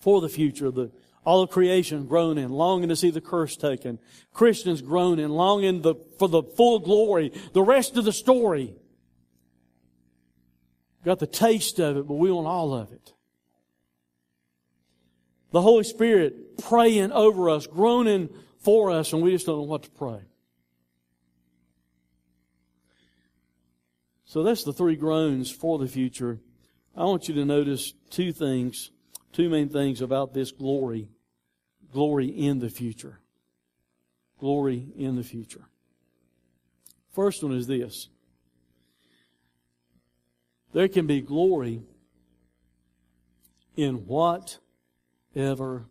for 0.00 0.20
the 0.20 0.28
future, 0.28 0.70
the 0.70 0.90
all 1.24 1.42
of 1.42 1.50
creation 1.50 2.06
groaning, 2.06 2.48
longing 2.48 2.88
to 2.88 2.96
see 2.96 3.10
the 3.10 3.20
curse 3.20 3.56
taken. 3.56 3.98
Christians 4.32 4.80
groaning, 4.80 5.28
longing 5.28 5.82
the, 5.82 5.94
for 6.18 6.28
the 6.28 6.42
full 6.42 6.78
glory, 6.78 7.32
the 7.52 7.62
rest 7.62 7.96
of 7.96 8.04
the 8.04 8.12
story. 8.12 8.74
Got 11.04 11.18
the 11.18 11.26
taste 11.26 11.78
of 11.78 11.96
it, 11.96 12.06
but 12.06 12.14
we 12.14 12.30
want 12.30 12.46
all 12.46 12.74
of 12.74 12.92
it. 12.92 13.12
The 15.50 15.62
Holy 15.62 15.84
Spirit 15.84 16.58
praying 16.58 17.12
over 17.12 17.50
us, 17.50 17.66
groaning 17.66 18.28
for 18.58 18.90
us, 18.90 19.12
and 19.12 19.22
we 19.22 19.32
just 19.32 19.46
don't 19.46 19.56
know 19.56 19.62
what 19.62 19.84
to 19.84 19.90
pray. 19.90 20.20
So 24.24 24.42
that's 24.44 24.62
the 24.62 24.72
three 24.72 24.94
groans 24.94 25.50
for 25.50 25.78
the 25.78 25.88
future. 25.88 26.38
I 26.96 27.04
want 27.04 27.28
you 27.28 27.34
to 27.34 27.44
notice 27.44 27.94
two 28.10 28.32
things, 28.32 28.90
two 29.32 29.48
main 29.48 29.68
things 29.68 30.02
about 30.02 30.34
this 30.34 30.52
glory. 30.52 31.08
Glory 31.92 32.26
in 32.26 32.60
the 32.60 32.68
future. 32.68 33.18
Glory 34.38 34.86
in 34.96 35.16
the 35.16 35.24
future. 35.24 35.64
First 37.10 37.42
one 37.42 37.52
is 37.52 37.66
this. 37.66 38.08
There 40.72 40.88
can 40.88 41.06
be 41.06 41.20
glory 41.20 41.82
in 43.76 44.06
what 44.06 44.58
ever 45.34 45.86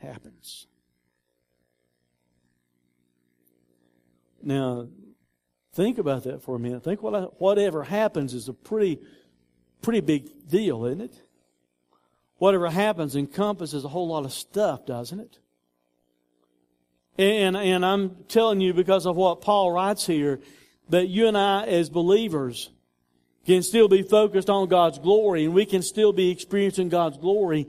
happens. 0.00 0.66
Now, 4.42 4.86
think 5.74 5.98
about 5.98 6.24
that 6.24 6.42
for 6.42 6.56
a 6.56 6.58
minute. 6.58 6.84
Think 6.84 7.02
what 7.02 7.40
whatever 7.40 7.82
happens 7.82 8.32
is 8.32 8.48
a 8.48 8.52
pretty 8.52 9.00
pretty 9.82 10.00
big 10.00 10.48
deal, 10.48 10.84
isn't 10.84 11.00
it? 11.00 11.22
Whatever 12.38 12.70
happens 12.70 13.16
encompasses 13.16 13.84
a 13.84 13.88
whole 13.88 14.08
lot 14.08 14.24
of 14.24 14.32
stuff, 14.32 14.86
doesn't 14.86 15.20
it? 15.20 15.38
And 17.18 17.56
and 17.56 17.84
I'm 17.84 18.24
telling 18.28 18.60
you 18.60 18.72
because 18.72 19.06
of 19.06 19.16
what 19.16 19.40
Paul 19.40 19.72
writes 19.72 20.06
here 20.06 20.40
that 20.88 21.08
you 21.08 21.26
and 21.26 21.36
I 21.36 21.64
as 21.64 21.90
believers 21.90 22.70
can 23.46 23.62
still 23.62 23.88
be 23.88 24.02
focused 24.02 24.50
on 24.50 24.68
God's 24.68 24.98
glory 24.98 25.44
and 25.44 25.54
we 25.54 25.64
can 25.64 25.82
still 25.82 26.12
be 26.12 26.30
experiencing 26.30 26.88
God's 26.88 27.16
glory 27.16 27.68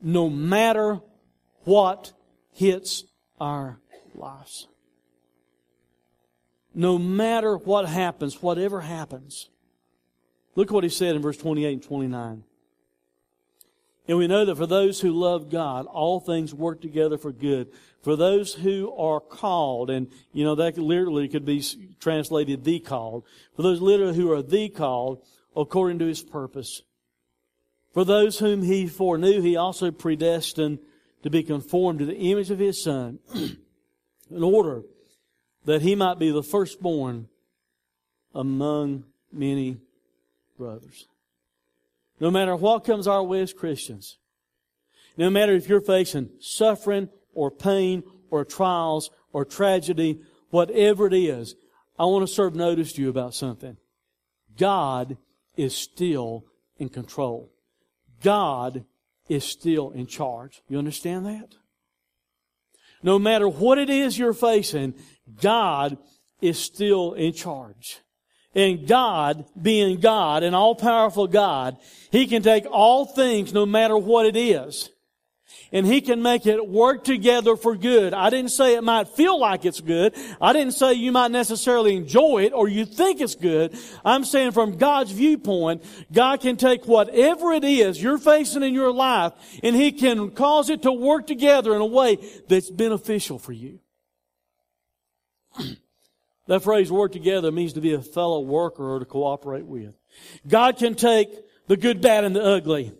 no 0.00 0.30
matter 0.30 1.00
what 1.64 2.12
hits 2.52 3.04
our 3.40 3.78
lives. 4.14 4.66
No 6.74 6.98
matter 6.98 7.56
what 7.56 7.86
happens, 7.86 8.42
whatever 8.42 8.80
happens. 8.80 9.50
Look 10.54 10.70
what 10.70 10.84
he 10.84 10.90
said 10.90 11.14
in 11.14 11.22
verse 11.22 11.36
28 11.36 11.72
and 11.72 11.82
29. 11.82 12.44
And 14.08 14.18
we 14.18 14.26
know 14.26 14.44
that 14.44 14.56
for 14.56 14.66
those 14.66 15.00
who 15.00 15.12
love 15.12 15.50
God, 15.50 15.86
all 15.86 16.20
things 16.20 16.52
work 16.52 16.80
together 16.80 17.18
for 17.18 17.32
good. 17.32 17.70
For 18.02 18.16
those 18.16 18.54
who 18.54 18.92
are 18.96 19.20
called, 19.20 19.88
and 19.88 20.08
you 20.32 20.44
know, 20.44 20.56
that 20.56 20.76
literally 20.76 21.28
could 21.28 21.44
be 21.44 21.64
translated 22.00 22.64
the 22.64 22.80
called. 22.80 23.24
For 23.54 23.62
those 23.62 23.80
literally 23.80 24.16
who 24.16 24.32
are 24.32 24.42
the 24.42 24.68
called, 24.68 25.22
according 25.56 26.00
to 26.00 26.06
his 26.06 26.22
purpose. 26.22 26.82
For 27.94 28.04
those 28.04 28.38
whom 28.38 28.62
he 28.62 28.86
foreknew, 28.86 29.40
he 29.40 29.56
also 29.56 29.90
predestined 29.90 30.80
to 31.22 31.30
be 31.30 31.42
conformed 31.44 32.00
to 32.00 32.06
the 32.06 32.16
image 32.16 32.50
of 32.50 32.58
his 32.58 32.82
son, 32.82 33.20
in 33.34 34.42
order 34.42 34.82
that 35.64 35.82
he 35.82 35.94
might 35.94 36.18
be 36.18 36.32
the 36.32 36.42
firstborn 36.42 37.28
among 38.34 39.04
many 39.30 39.76
brothers. 40.58 41.06
No 42.18 42.30
matter 42.30 42.56
what 42.56 42.84
comes 42.84 43.06
our 43.06 43.22
way 43.22 43.42
as 43.42 43.52
Christians, 43.52 44.18
no 45.16 45.30
matter 45.30 45.54
if 45.54 45.68
you're 45.68 45.80
facing 45.80 46.30
suffering 46.40 47.08
or 47.32 47.50
pain 47.50 48.02
or 48.30 48.44
trials 48.44 49.10
or 49.32 49.44
tragedy, 49.44 50.20
whatever 50.50 51.06
it 51.06 51.14
is, 51.14 51.54
I 51.98 52.04
want 52.04 52.26
to 52.26 52.32
serve 52.32 52.54
notice 52.54 52.92
to 52.94 53.02
you 53.02 53.08
about 53.08 53.34
something. 53.34 53.76
God 54.58 55.16
is 55.56 55.74
still 55.74 56.44
in 56.78 56.88
control. 56.88 57.52
God 58.22 58.84
is 59.28 59.44
still 59.44 59.90
in 59.90 60.06
charge. 60.06 60.62
You 60.68 60.78
understand 60.78 61.26
that? 61.26 61.54
No 63.02 63.18
matter 63.18 63.48
what 63.48 63.78
it 63.78 63.90
is 63.90 64.18
you're 64.18 64.32
facing, 64.32 64.94
God 65.40 65.98
is 66.40 66.58
still 66.58 67.14
in 67.14 67.32
charge. 67.32 68.00
And 68.54 68.86
God, 68.86 69.46
being 69.60 70.00
God, 70.00 70.42
an 70.42 70.54
all-powerful 70.54 71.26
God, 71.26 71.78
He 72.10 72.26
can 72.26 72.42
take 72.42 72.66
all 72.70 73.06
things 73.06 73.52
no 73.52 73.64
matter 73.64 73.96
what 73.96 74.26
it 74.26 74.36
is 74.36 74.90
and 75.72 75.86
He 75.86 76.00
can 76.00 76.22
make 76.22 76.46
it 76.46 76.68
work 76.68 77.04
together 77.04 77.56
for 77.56 77.76
good. 77.76 78.14
I 78.14 78.30
didn't 78.30 78.50
say 78.50 78.74
it 78.74 78.84
might 78.84 79.08
feel 79.08 79.38
like 79.38 79.64
it's 79.64 79.80
good. 79.80 80.14
I 80.40 80.52
didn't 80.52 80.74
say 80.74 80.94
you 80.94 81.12
might 81.12 81.30
necessarily 81.30 81.96
enjoy 81.96 82.44
it 82.44 82.52
or 82.52 82.68
you 82.68 82.84
think 82.84 83.20
it's 83.20 83.34
good. 83.34 83.76
I'm 84.04 84.24
saying 84.24 84.52
from 84.52 84.76
God's 84.76 85.12
viewpoint, 85.12 85.84
God 86.12 86.40
can 86.40 86.56
take 86.56 86.86
whatever 86.86 87.52
it 87.52 87.64
is 87.64 88.02
you're 88.02 88.18
facing 88.18 88.62
in 88.62 88.74
your 88.74 88.92
life 88.92 89.32
and 89.62 89.74
He 89.74 89.92
can 89.92 90.30
cause 90.30 90.70
it 90.70 90.82
to 90.82 90.92
work 90.92 91.26
together 91.26 91.74
in 91.74 91.80
a 91.80 91.86
way 91.86 92.18
that's 92.48 92.70
beneficial 92.70 93.38
for 93.38 93.52
you. 93.52 93.80
That 96.48 96.62
phrase 96.62 96.90
work 96.90 97.12
together 97.12 97.52
means 97.52 97.74
to 97.74 97.80
be 97.80 97.94
a 97.94 98.02
fellow 98.02 98.40
worker 98.40 98.94
or 98.94 98.98
to 98.98 99.04
cooperate 99.04 99.64
with. 99.64 99.94
God 100.46 100.76
can 100.76 100.94
take 100.94 101.28
the 101.68 101.76
good, 101.76 102.00
bad, 102.00 102.24
and 102.24 102.34
the 102.34 102.42
ugly. 102.42 102.92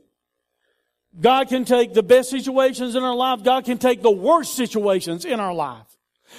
God 1.18 1.48
can 1.48 1.64
take 1.64 1.92
the 1.92 2.02
best 2.02 2.30
situations 2.30 2.94
in 2.94 3.02
our 3.02 3.14
life. 3.14 3.42
God 3.42 3.64
can 3.64 3.78
take 3.78 4.02
the 4.02 4.10
worst 4.10 4.54
situations 4.54 5.24
in 5.24 5.40
our 5.40 5.52
life. 5.52 5.86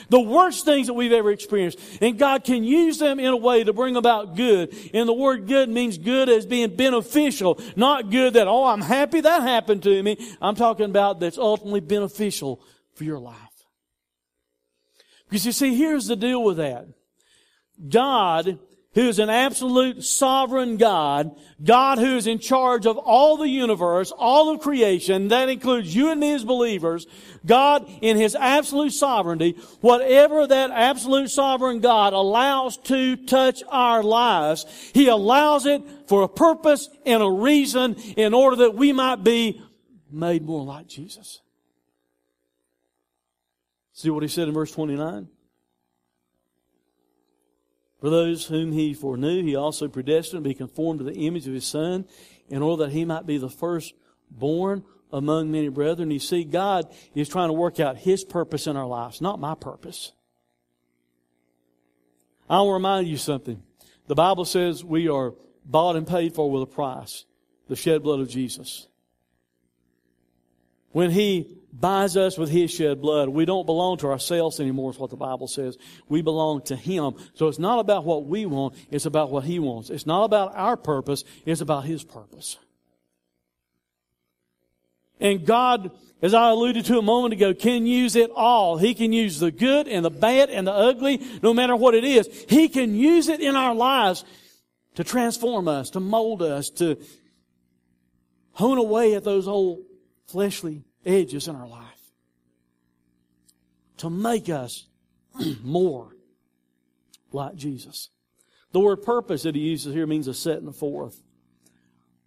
The 0.09 0.19
worst 0.19 0.65
things 0.65 0.87
that 0.87 0.93
we've 0.93 1.11
ever 1.11 1.31
experienced. 1.31 1.79
And 2.01 2.17
God 2.17 2.43
can 2.43 2.63
use 2.63 2.97
them 2.97 3.19
in 3.19 3.27
a 3.27 3.37
way 3.37 3.63
to 3.63 3.73
bring 3.73 3.95
about 3.95 4.35
good. 4.35 4.75
And 4.91 5.07
the 5.07 5.13
word 5.13 5.47
good 5.47 5.69
means 5.69 5.99
good 5.99 6.29
as 6.29 6.47
being 6.47 6.75
beneficial. 6.75 7.61
Not 7.75 8.09
good 8.09 8.33
that, 8.33 8.47
oh, 8.47 8.65
I'm 8.65 8.81
happy 8.81 9.21
that 9.21 9.43
happened 9.43 9.83
to 9.83 10.01
me. 10.01 10.17
I'm 10.41 10.55
talking 10.55 10.85
about 10.85 11.19
that's 11.19 11.37
ultimately 11.37 11.79
beneficial 11.79 12.63
for 12.95 13.03
your 13.03 13.19
life. 13.19 13.37
Because 15.29 15.45
you 15.45 15.51
see, 15.51 15.75
here's 15.75 16.07
the 16.07 16.15
deal 16.15 16.43
with 16.43 16.57
that. 16.57 16.87
God 17.87 18.59
who 18.93 19.07
is 19.07 19.17
an 19.17 19.29
absolute 19.29 20.03
sovereign 20.03 20.77
God, 20.77 21.35
God 21.63 21.97
who 21.97 22.15
is 22.15 22.27
in 22.27 22.37
charge 22.37 22.85
of 22.85 22.97
all 22.97 23.37
the 23.37 23.49
universe, 23.49 24.11
all 24.15 24.53
of 24.53 24.61
creation, 24.61 25.29
that 25.29 25.49
includes 25.49 25.95
you 25.95 26.11
and 26.11 26.19
me 26.19 26.33
as 26.33 26.43
believers, 26.43 27.07
God 27.45 27.89
in 28.01 28.17
His 28.17 28.35
absolute 28.35 28.93
sovereignty, 28.93 29.57
whatever 29.81 30.45
that 30.45 30.69
absolute 30.71 31.29
sovereign 31.29 31.79
God 31.79 32.13
allows 32.13 32.77
to 32.77 33.15
touch 33.15 33.63
our 33.67 34.03
lives, 34.03 34.65
He 34.93 35.07
allows 35.07 35.65
it 35.65 35.81
for 36.07 36.21
a 36.21 36.29
purpose 36.29 36.87
and 37.05 37.23
a 37.23 37.29
reason 37.29 37.95
in 38.15 38.33
order 38.33 38.57
that 38.57 38.75
we 38.75 38.93
might 38.93 39.23
be 39.23 39.61
made 40.11 40.45
more 40.45 40.63
like 40.63 40.87
Jesus. 40.87 41.41
See 43.93 44.11
what 44.11 44.21
He 44.21 44.29
said 44.29 44.47
in 44.47 44.53
verse 44.53 44.71
29? 44.71 45.29
For 48.03 48.09
those 48.09 48.47
whom 48.47 48.73
he 48.73 48.93
foreknew, 48.93 49.43
he 49.43 49.55
also 49.55 49.87
predestined 49.87 50.43
to 50.43 50.49
be 50.49 50.53
conformed 50.53 50.99
to 50.99 51.05
the 51.05 51.15
image 51.15 51.47
of 51.47 51.53
his 51.53 51.65
son, 51.65 52.03
in 52.49 52.61
order 52.61 52.83
that 52.83 52.91
he 52.91 53.05
might 53.05 53.25
be 53.25 53.37
the 53.37 53.49
firstborn 53.49 54.83
among 55.13 55.49
many 55.53 55.69
brethren. 55.69 56.11
You 56.11 56.19
see, 56.19 56.43
God 56.43 56.93
is 57.15 57.29
trying 57.29 57.47
to 57.47 57.53
work 57.53 57.79
out 57.79 57.95
his 57.95 58.25
purpose 58.25 58.67
in 58.67 58.75
our 58.75 58.87
lives, 58.87 59.21
not 59.21 59.39
my 59.39 59.55
purpose. 59.55 60.11
I'll 62.49 62.71
remind 62.71 63.07
you 63.07 63.15
something. 63.15 63.63
The 64.07 64.15
Bible 64.15 64.43
says 64.43 64.83
we 64.83 65.07
are 65.07 65.33
bought 65.63 65.95
and 65.95 66.05
paid 66.05 66.35
for 66.35 66.51
with 66.51 66.63
a 66.63 66.65
price 66.65 67.23
the 67.69 67.77
shed 67.77 68.03
blood 68.03 68.19
of 68.19 68.27
Jesus. 68.27 68.89
When 70.91 71.09
he 71.09 71.57
buys 71.73 72.15
us 72.15 72.37
with 72.37 72.49
his 72.49 72.71
shed 72.71 73.01
blood. 73.01 73.29
We 73.29 73.45
don't 73.45 73.65
belong 73.65 73.97
to 73.97 74.07
ourselves 74.07 74.59
anymore, 74.59 74.91
is 74.91 74.99
what 74.99 75.09
the 75.09 75.17
Bible 75.17 75.47
says. 75.47 75.77
We 76.07 76.21
belong 76.21 76.61
to 76.63 76.75
him. 76.75 77.15
So 77.33 77.47
it's 77.47 77.59
not 77.59 77.79
about 77.79 78.05
what 78.05 78.25
we 78.25 78.45
want, 78.45 78.75
it's 78.91 79.05
about 79.05 79.31
what 79.31 79.43
he 79.43 79.59
wants. 79.59 79.89
It's 79.89 80.05
not 80.05 80.23
about 80.23 80.55
our 80.55 80.77
purpose, 80.77 81.23
it's 81.45 81.61
about 81.61 81.85
his 81.85 82.03
purpose. 82.03 82.57
And 85.19 85.45
God, 85.45 85.91
as 86.21 86.33
I 86.33 86.49
alluded 86.49 86.85
to 86.85 86.97
a 86.97 87.01
moment 87.01 87.33
ago, 87.33 87.53
can 87.53 87.87
use 87.87 88.15
it 88.15 88.29
all. 88.35 88.77
He 88.77 88.93
can 88.93 89.13
use 89.13 89.39
the 89.39 89.51
good 89.51 89.87
and 89.87 90.03
the 90.03 90.11
bad 90.11 90.49
and 90.49 90.67
the 90.67 90.73
ugly, 90.73 91.21
no 91.41 91.53
matter 91.53 91.75
what 91.75 91.95
it 91.95 92.03
is. 92.03 92.27
He 92.49 92.67
can 92.67 92.93
use 92.93 93.29
it 93.29 93.39
in 93.39 93.55
our 93.55 93.73
lives 93.73 94.25
to 94.95 95.03
transform 95.03 95.67
us, 95.67 95.91
to 95.91 95.99
mold 95.99 96.41
us, 96.41 96.69
to 96.71 96.97
hone 98.51 98.77
away 98.77 99.15
at 99.15 99.23
those 99.23 99.47
old 99.47 99.83
fleshly 100.27 100.83
edges 101.05 101.47
in 101.47 101.55
our 101.55 101.67
life 101.67 102.11
to 103.97 104.09
make 104.09 104.49
us 104.49 104.87
more 105.63 106.15
like 107.31 107.55
Jesus. 107.55 108.09
The 108.71 108.79
word 108.79 109.03
purpose 109.03 109.43
that 109.43 109.55
he 109.55 109.61
uses 109.61 109.93
here 109.93 110.07
means 110.07 110.27
a 110.27 110.33
setting 110.33 110.73
forth, 110.73 111.21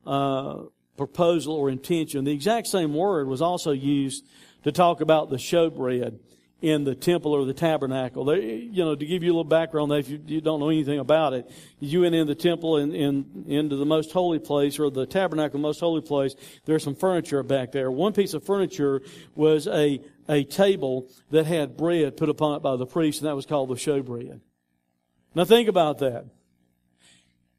uh, 0.06 0.62
proposal 0.96 1.54
or 1.54 1.70
intention. 1.70 2.24
The 2.24 2.32
exact 2.32 2.68
same 2.68 2.94
word 2.94 3.28
was 3.28 3.42
also 3.42 3.72
used 3.72 4.24
to 4.64 4.72
talk 4.72 5.00
about 5.00 5.28
the 5.28 5.36
showbread 5.36 6.18
in 6.62 6.84
the 6.84 6.94
temple 6.94 7.32
or 7.32 7.44
the 7.44 7.52
tabernacle. 7.52 8.24
They, 8.24 8.54
you 8.54 8.84
know, 8.84 8.94
to 8.94 9.06
give 9.06 9.22
you 9.22 9.30
a 9.30 9.34
little 9.34 9.44
background, 9.44 9.92
if 9.92 10.08
you, 10.08 10.20
you, 10.26 10.40
don't 10.40 10.58
know 10.58 10.70
anything 10.70 10.98
about 10.98 11.34
it, 11.34 11.50
you 11.80 12.00
went 12.00 12.14
in 12.14 12.26
the 12.26 12.34
temple 12.34 12.78
and 12.78 12.94
in, 12.94 13.44
into 13.46 13.76
the 13.76 13.84
most 13.84 14.10
holy 14.10 14.38
place 14.38 14.78
or 14.78 14.90
the 14.90 15.06
tabernacle, 15.06 15.60
most 15.60 15.80
holy 15.80 16.00
place. 16.00 16.34
There's 16.64 16.82
some 16.82 16.94
furniture 16.94 17.42
back 17.42 17.72
there. 17.72 17.90
One 17.90 18.12
piece 18.12 18.32
of 18.32 18.42
furniture 18.42 19.02
was 19.34 19.66
a 19.66 20.00
a 20.28 20.44
table 20.44 21.08
that 21.30 21.46
had 21.46 21.76
bread 21.76 22.16
put 22.16 22.28
upon 22.28 22.56
it 22.56 22.62
by 22.62 22.76
the 22.76 22.86
priest, 22.86 23.20
and 23.20 23.28
that 23.28 23.36
was 23.36 23.46
called 23.46 23.68
the 23.68 23.74
showbread. 23.74 24.40
Now 25.34 25.44
think 25.44 25.68
about 25.68 25.98
that. 25.98 26.26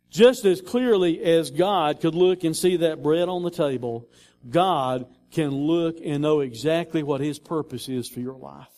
Just 0.10 0.46
as 0.46 0.62
clearly 0.62 1.22
as 1.22 1.52
God 1.52 2.00
could 2.02 2.16
look 2.16 2.44
and 2.44 2.56
see 2.56 2.78
that 2.78 3.04
bread 3.04 3.30
on 3.30 3.44
the 3.44 3.52
table, 3.52 4.08
God 4.50 5.06
can 5.32 5.52
look 5.52 5.98
and 6.04 6.22
know 6.22 6.40
exactly 6.40 7.04
what 7.04 7.22
His 7.22 7.40
purpose 7.40 7.90
is 7.90 8.08
for 8.08 8.20
your 8.20 8.38
life. 8.38 8.77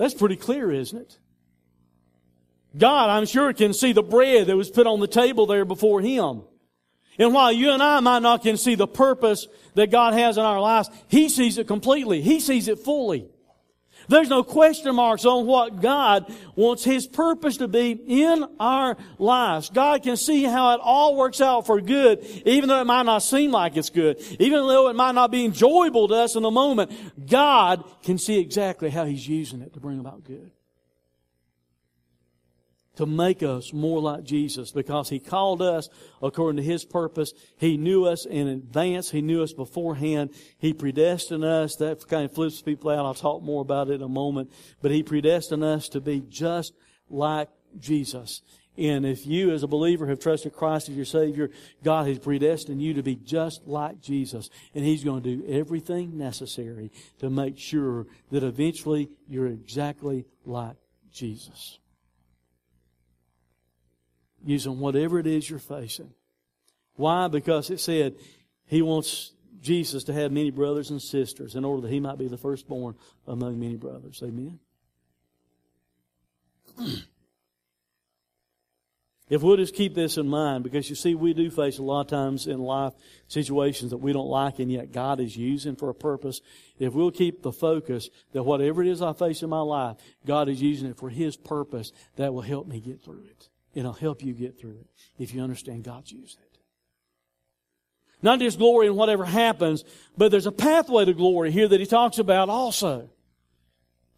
That's 0.00 0.14
pretty 0.14 0.36
clear, 0.36 0.72
isn't 0.72 0.98
it? 0.98 1.18
God, 2.74 3.10
I'm 3.10 3.26
sure, 3.26 3.52
can 3.52 3.74
see 3.74 3.92
the 3.92 4.02
bread 4.02 4.46
that 4.46 4.56
was 4.56 4.70
put 4.70 4.86
on 4.86 4.98
the 4.98 5.06
table 5.06 5.44
there 5.44 5.66
before 5.66 6.00
Him. 6.00 6.40
And 7.18 7.34
while 7.34 7.52
you 7.52 7.70
and 7.72 7.82
I 7.82 8.00
might 8.00 8.22
not 8.22 8.42
can 8.42 8.56
see 8.56 8.76
the 8.76 8.86
purpose 8.86 9.46
that 9.74 9.90
God 9.90 10.14
has 10.14 10.38
in 10.38 10.42
our 10.42 10.58
lives, 10.58 10.88
He 11.08 11.28
sees 11.28 11.58
it 11.58 11.66
completely. 11.66 12.22
He 12.22 12.40
sees 12.40 12.66
it 12.66 12.78
fully. 12.78 13.28
There's 14.10 14.28
no 14.28 14.42
question 14.42 14.92
marks 14.96 15.24
on 15.24 15.46
what 15.46 15.80
God 15.80 16.34
wants 16.56 16.82
His 16.82 17.06
purpose 17.06 17.58
to 17.58 17.68
be 17.68 17.92
in 17.92 18.44
our 18.58 18.96
lives. 19.18 19.70
God 19.70 20.02
can 20.02 20.16
see 20.16 20.42
how 20.42 20.74
it 20.74 20.80
all 20.82 21.16
works 21.16 21.40
out 21.40 21.64
for 21.64 21.80
good, 21.80 22.24
even 22.44 22.68
though 22.68 22.80
it 22.80 22.86
might 22.86 23.04
not 23.04 23.22
seem 23.22 23.52
like 23.52 23.76
it's 23.76 23.88
good. 23.88 24.20
Even 24.40 24.66
though 24.66 24.88
it 24.88 24.96
might 24.96 25.14
not 25.14 25.30
be 25.30 25.44
enjoyable 25.44 26.08
to 26.08 26.14
us 26.14 26.34
in 26.34 26.42
the 26.42 26.50
moment, 26.50 26.90
God 27.30 27.84
can 28.02 28.18
see 28.18 28.40
exactly 28.40 28.90
how 28.90 29.04
He's 29.04 29.28
using 29.28 29.62
it 29.62 29.74
to 29.74 29.80
bring 29.80 30.00
about 30.00 30.24
good 30.24 30.50
to 33.00 33.06
make 33.06 33.42
us 33.42 33.72
more 33.72 33.98
like 33.98 34.24
Jesus 34.24 34.72
because 34.72 35.08
He 35.08 35.18
called 35.18 35.62
us 35.62 35.88
according 36.20 36.58
to 36.58 36.62
His 36.62 36.84
purpose. 36.84 37.32
He 37.56 37.78
knew 37.78 38.04
us 38.04 38.26
in 38.26 38.46
advance. 38.46 39.10
He 39.10 39.22
knew 39.22 39.42
us 39.42 39.54
beforehand. 39.54 40.34
He 40.58 40.74
predestined 40.74 41.42
us. 41.42 41.76
That 41.76 42.06
kind 42.08 42.26
of 42.26 42.34
flips 42.34 42.60
people 42.60 42.90
out. 42.90 43.06
I'll 43.06 43.14
talk 43.14 43.42
more 43.42 43.62
about 43.62 43.88
it 43.88 43.94
in 43.94 44.02
a 44.02 44.08
moment. 44.08 44.52
But 44.82 44.90
He 44.90 45.02
predestined 45.02 45.64
us 45.64 45.88
to 45.88 46.00
be 46.02 46.22
just 46.28 46.74
like 47.08 47.48
Jesus. 47.78 48.42
And 48.76 49.06
if 49.06 49.26
you 49.26 49.50
as 49.52 49.62
a 49.62 49.66
believer 49.66 50.06
have 50.08 50.20
trusted 50.20 50.52
Christ 50.52 50.90
as 50.90 50.94
your 50.94 51.06
Savior, 51.06 51.48
God 51.82 52.06
has 52.06 52.18
predestined 52.18 52.82
you 52.82 52.92
to 52.94 53.02
be 53.02 53.16
just 53.16 53.66
like 53.66 54.02
Jesus. 54.02 54.50
And 54.74 54.84
He's 54.84 55.04
going 55.04 55.22
to 55.22 55.36
do 55.38 55.48
everything 55.48 56.18
necessary 56.18 56.92
to 57.20 57.30
make 57.30 57.56
sure 57.56 58.08
that 58.30 58.44
eventually 58.44 59.08
you're 59.26 59.46
exactly 59.46 60.26
like 60.44 60.76
Jesus 61.10 61.79
using 64.44 64.78
whatever 64.78 65.18
it 65.18 65.26
is 65.26 65.48
you're 65.48 65.58
facing. 65.58 66.12
Why? 66.94 67.28
Because 67.28 67.70
it 67.70 67.80
said 67.80 68.14
he 68.66 68.82
wants 68.82 69.32
Jesus 69.60 70.04
to 70.04 70.12
have 70.12 70.32
many 70.32 70.50
brothers 70.50 70.90
and 70.90 71.00
sisters 71.00 71.54
in 71.54 71.64
order 71.64 71.82
that 71.82 71.90
he 71.90 72.00
might 72.00 72.18
be 72.18 72.28
the 72.28 72.38
firstborn 72.38 72.94
among 73.26 73.58
many 73.58 73.76
brothers. 73.76 74.22
Amen. 74.24 74.58
If 79.30 79.42
we'll 79.42 79.56
just 79.56 79.76
keep 79.76 79.94
this 79.94 80.16
in 80.16 80.26
mind, 80.26 80.64
because 80.64 80.90
you 80.90 80.96
see, 80.96 81.14
we 81.14 81.32
do 81.34 81.50
face 81.50 81.78
a 81.78 81.84
lot 81.84 82.00
of 82.00 82.08
times 82.08 82.48
in 82.48 82.58
life 82.58 82.94
situations 83.28 83.92
that 83.92 83.98
we 83.98 84.12
don't 84.12 84.26
like, 84.26 84.58
and 84.58 84.70
yet 84.72 84.90
God 84.90 85.20
is 85.20 85.36
using 85.36 85.76
for 85.76 85.88
a 85.88 85.94
purpose. 85.94 86.40
If 86.80 86.94
we'll 86.94 87.12
keep 87.12 87.42
the 87.42 87.52
focus 87.52 88.10
that 88.32 88.42
whatever 88.42 88.82
it 88.82 88.88
is 88.88 89.00
I 89.00 89.12
face 89.12 89.44
in 89.44 89.48
my 89.48 89.60
life, 89.60 89.98
God 90.26 90.48
is 90.48 90.60
using 90.60 90.90
it 90.90 90.96
for 90.96 91.10
His 91.10 91.36
purpose, 91.36 91.92
that 92.16 92.34
will 92.34 92.42
help 92.42 92.66
me 92.66 92.80
get 92.80 93.04
through 93.04 93.22
it. 93.30 93.48
It'll 93.74 93.92
help 93.92 94.24
you 94.24 94.32
get 94.32 94.58
through 94.58 94.78
it 94.80 94.86
if 95.18 95.34
you 95.34 95.42
understand 95.42 95.84
God's 95.84 96.10
using 96.10 96.40
it. 96.42 96.58
Not 98.22 98.38
just 98.40 98.58
glory 98.58 98.86
in 98.86 98.96
whatever 98.96 99.24
happens, 99.24 99.84
but 100.16 100.30
there's 100.30 100.46
a 100.46 100.52
pathway 100.52 101.04
to 101.04 101.14
glory 101.14 101.50
here 101.50 101.68
that 101.68 101.80
he 101.80 101.86
talks 101.86 102.18
about 102.18 102.48
also. 102.48 103.08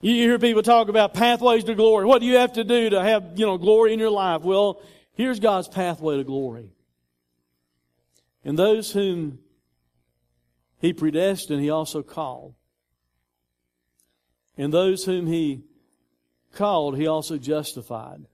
You 0.01 0.15
hear 0.15 0.39
people 0.39 0.63
talk 0.63 0.89
about 0.89 1.15
pathways 1.15 1.65
to 1.65 1.75
glory. 1.77 2.07
What 2.07 2.21
do 2.21 2.27
you 2.27 2.37
have 2.37 2.55
to 2.55 2.65
do 2.65 2.91
to 2.91 3.01
have, 3.01 3.39
you 3.39 3.47
know, 3.47 3.59
glory 3.59 3.93
in 3.93 4.01
your 4.01 4.11
life? 4.11 4.43
Well, 4.43 4.83
here's 5.15 5.39
God's 5.39 5.69
pathway 5.69 6.17
to 6.17 6.25
glory. 6.25 6.73
And 8.45 8.59
those 8.59 8.91
whom 8.91 9.39
he 10.81 10.93
predestined, 10.93 11.63
he 11.63 11.71
also 11.71 12.03
called. 12.03 12.55
And 14.59 14.73
those 14.73 15.05
whom 15.05 15.29
he 15.29 15.63
called, 16.53 16.97
he 16.97 17.07
also 17.07 17.39
justified. 17.39 18.27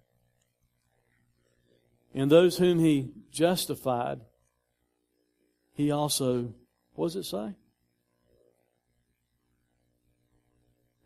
And 2.18 2.32
those 2.32 2.58
whom 2.58 2.80
he 2.80 3.12
justified, 3.30 4.22
he 5.72 5.92
also, 5.92 6.52
what 6.94 7.06
does 7.06 7.16
it 7.16 7.22
say? 7.22 7.54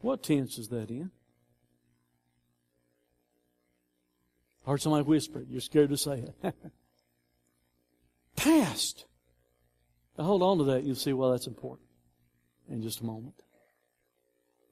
What 0.01 0.23
tense 0.23 0.57
is 0.57 0.69
that 0.69 0.89
in? 0.89 1.11
I 4.67 4.71
heard 4.71 4.81
somebody 4.81 5.05
whisper 5.05 5.41
it. 5.41 5.49
You're 5.51 5.61
scared 5.61 5.91
to 5.91 5.99
say 5.99 6.25
it. 6.43 6.55
Past. 8.37 9.05
Now 10.17 10.25
hold 10.25 10.43
on 10.43 10.57
to 10.59 10.65
that. 10.65 10.85
You'll 10.85 10.97
see 10.97 11.13
why 11.13 11.33
that's 11.33 11.47
important 11.47 11.89
in 12.71 12.81
just 12.81 13.03
a 13.03 13.05
moment. 13.05 13.35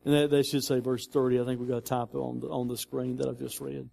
And 0.06 0.14
that, 0.14 0.30
that 0.30 0.46
should 0.46 0.64
say 0.64 0.80
verse 0.80 1.06
30. 1.06 1.38
I 1.38 1.44
think 1.44 1.60
we've 1.60 1.68
got 1.68 1.76
a 1.76 1.82
type 1.82 2.14
on 2.14 2.40
the, 2.40 2.46
on 2.46 2.66
the 2.66 2.78
screen 2.78 3.16
that 3.16 3.28
I've 3.28 3.38
just 3.38 3.60
read. 3.60 3.90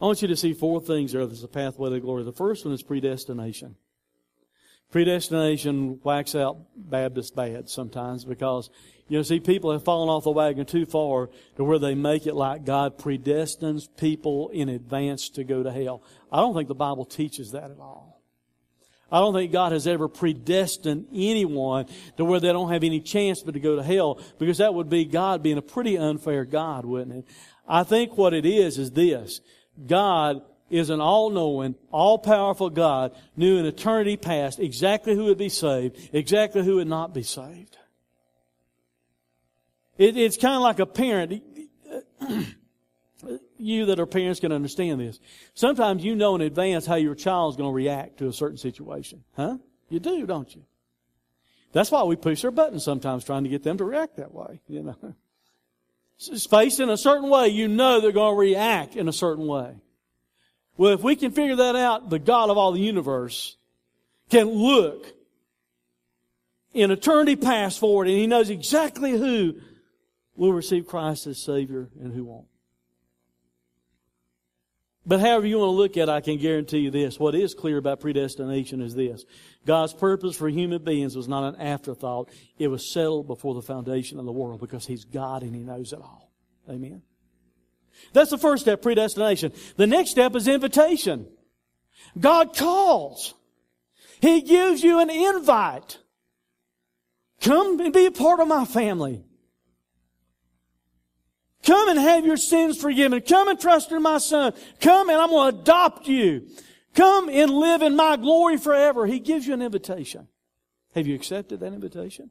I 0.00 0.04
want 0.04 0.22
you 0.22 0.28
to 0.28 0.36
see 0.36 0.52
four 0.52 0.80
things 0.80 1.12
there. 1.12 1.26
There's 1.26 1.42
a 1.42 1.48
pathway 1.48 1.90
to 1.90 2.00
glory. 2.00 2.22
The 2.22 2.32
first 2.32 2.64
one 2.64 2.72
is 2.72 2.82
predestination. 2.82 3.74
Predestination 4.90 6.00
whacks 6.02 6.34
out 6.34 6.58
Baptist 6.74 7.36
bad 7.36 7.68
sometimes 7.68 8.24
because, 8.24 8.70
you 9.08 9.18
know, 9.18 9.22
see, 9.22 9.40
people 9.40 9.72
have 9.72 9.84
fallen 9.84 10.08
off 10.08 10.24
the 10.24 10.30
wagon 10.30 10.64
too 10.64 10.86
far 10.86 11.28
to 11.56 11.64
where 11.64 11.78
they 11.78 11.94
make 11.94 12.26
it 12.26 12.34
like 12.34 12.64
God 12.64 12.96
predestines 12.96 13.88
people 13.98 14.48
in 14.50 14.70
advance 14.70 15.28
to 15.30 15.44
go 15.44 15.62
to 15.62 15.70
hell. 15.70 16.02
I 16.32 16.38
don't 16.38 16.54
think 16.54 16.68
the 16.68 16.74
Bible 16.74 17.04
teaches 17.04 17.50
that 17.52 17.70
at 17.70 17.78
all. 17.78 18.22
I 19.10 19.20
don't 19.20 19.34
think 19.34 19.52
God 19.52 19.72
has 19.72 19.86
ever 19.86 20.06
predestined 20.06 21.06
anyone 21.14 21.86
to 22.18 22.24
where 22.24 22.40
they 22.40 22.52
don't 22.52 22.70
have 22.70 22.84
any 22.84 23.00
chance 23.00 23.42
but 23.42 23.54
to 23.54 23.60
go 23.60 23.76
to 23.76 23.82
hell 23.82 24.20
because 24.38 24.58
that 24.58 24.74
would 24.74 24.88
be 24.88 25.06
God 25.06 25.42
being 25.42 25.58
a 25.58 25.62
pretty 25.62 25.98
unfair 25.98 26.44
God, 26.44 26.84
wouldn't 26.84 27.16
it? 27.16 27.24
I 27.66 27.84
think 27.84 28.16
what 28.16 28.32
it 28.32 28.46
is 28.46 28.78
is 28.78 28.92
this. 28.92 29.40
God 29.86 30.42
is 30.70 30.90
an 30.90 31.00
all-knowing, 31.00 31.74
all-powerful 31.90 32.70
God, 32.70 33.12
knew 33.36 33.58
in 33.58 33.66
eternity 33.66 34.16
past 34.16 34.58
exactly 34.58 35.14
who 35.14 35.24
would 35.24 35.38
be 35.38 35.48
saved, 35.48 36.10
exactly 36.12 36.62
who 36.62 36.76
would 36.76 36.88
not 36.88 37.14
be 37.14 37.22
saved. 37.22 37.78
It, 39.96 40.16
it's 40.16 40.36
kind 40.36 40.54
of 40.54 40.62
like 40.62 40.78
a 40.78 40.86
parent. 40.86 41.42
you 43.58 43.86
that 43.86 43.98
are 43.98 44.06
parents 44.06 44.40
can 44.40 44.52
understand 44.52 45.00
this. 45.00 45.18
Sometimes 45.54 46.04
you 46.04 46.14
know 46.14 46.34
in 46.34 46.40
advance 46.40 46.86
how 46.86 46.94
your 46.94 47.14
child's 47.14 47.56
going 47.56 47.70
to 47.70 47.74
react 47.74 48.18
to 48.18 48.28
a 48.28 48.32
certain 48.32 48.58
situation. 48.58 49.24
Huh? 49.36 49.58
You 49.88 50.00
do, 50.00 50.26
don't 50.26 50.54
you? 50.54 50.64
That's 51.72 51.90
why 51.90 52.02
we 52.04 52.16
push 52.16 52.42
their 52.42 52.50
buttons 52.50 52.84
sometimes 52.84 53.24
trying 53.24 53.44
to 53.44 53.50
get 53.50 53.62
them 53.62 53.78
to 53.78 53.84
react 53.84 54.16
that 54.16 54.32
way, 54.32 54.60
you 54.68 54.82
know. 54.82 55.14
Faced 56.18 56.80
in 56.80 56.90
a 56.90 56.96
certain 56.96 57.30
way, 57.30 57.48
you 57.48 57.68
know 57.68 58.00
they're 58.00 58.10
going 58.10 58.34
to 58.34 58.38
react 58.38 58.96
in 58.96 59.08
a 59.08 59.12
certain 59.12 59.46
way. 59.46 59.76
Well, 60.76 60.92
if 60.92 61.02
we 61.02 61.14
can 61.14 61.30
figure 61.30 61.56
that 61.56 61.76
out, 61.76 62.10
the 62.10 62.18
God 62.18 62.50
of 62.50 62.58
all 62.58 62.72
the 62.72 62.80
universe 62.80 63.56
can 64.28 64.48
look 64.48 65.14
in 66.74 66.90
eternity 66.90 67.36
past 67.36 67.78
forward 67.78 68.08
and 68.08 68.16
He 68.16 68.26
knows 68.26 68.50
exactly 68.50 69.12
who 69.12 69.60
will 70.34 70.52
receive 70.52 70.86
Christ 70.86 71.26
as 71.26 71.38
Savior 71.38 71.88
and 72.00 72.12
who 72.12 72.24
won't. 72.24 72.47
But 75.06 75.20
however 75.20 75.46
you 75.46 75.58
want 75.58 75.68
to 75.68 75.76
look 75.76 75.96
at 75.96 76.08
it, 76.08 76.08
I 76.10 76.20
can 76.20 76.36
guarantee 76.36 76.78
you 76.78 76.90
this. 76.90 77.18
What 77.18 77.34
is 77.34 77.54
clear 77.54 77.78
about 77.78 78.00
predestination 78.00 78.82
is 78.82 78.94
this. 78.94 79.24
God's 79.64 79.94
purpose 79.94 80.36
for 80.36 80.48
human 80.48 80.84
beings 80.84 81.16
was 81.16 81.28
not 81.28 81.54
an 81.54 81.60
afterthought. 81.60 82.28
It 82.58 82.68
was 82.68 82.92
settled 82.92 83.26
before 83.26 83.54
the 83.54 83.62
foundation 83.62 84.18
of 84.18 84.26
the 84.26 84.32
world 84.32 84.60
because 84.60 84.86
He's 84.86 85.04
God 85.04 85.42
and 85.42 85.54
He 85.54 85.62
knows 85.62 85.92
it 85.92 86.00
all. 86.00 86.30
Amen. 86.68 87.02
That's 88.12 88.30
the 88.30 88.38
first 88.38 88.62
step, 88.62 88.82
predestination. 88.82 89.52
The 89.76 89.86
next 89.86 90.10
step 90.10 90.36
is 90.36 90.46
invitation. 90.46 91.26
God 92.18 92.56
calls. 92.56 93.34
He 94.20 94.42
gives 94.42 94.82
you 94.82 95.00
an 95.00 95.10
invite. 95.10 95.98
Come 97.40 97.80
and 97.80 97.92
be 97.92 98.06
a 98.06 98.10
part 98.10 98.40
of 98.40 98.48
my 98.48 98.64
family. 98.64 99.24
Come 101.68 101.90
and 101.90 101.98
have 101.98 102.24
your 102.24 102.38
sins 102.38 102.80
forgiven. 102.80 103.20
Come 103.20 103.48
and 103.48 103.60
trust 103.60 103.92
in 103.92 104.00
my 104.00 104.16
son. 104.16 104.54
Come 104.80 105.10
and 105.10 105.20
I'm 105.20 105.28
going 105.28 105.52
to 105.52 105.60
adopt 105.60 106.08
you. 106.08 106.48
Come 106.94 107.28
and 107.28 107.50
live 107.50 107.82
in 107.82 107.94
my 107.94 108.16
glory 108.16 108.56
forever. 108.56 109.04
He 109.04 109.18
gives 109.18 109.46
you 109.46 109.52
an 109.52 109.60
invitation. 109.60 110.28
Have 110.94 111.06
you 111.06 111.14
accepted 111.14 111.60
that 111.60 111.74
invitation? 111.74 112.30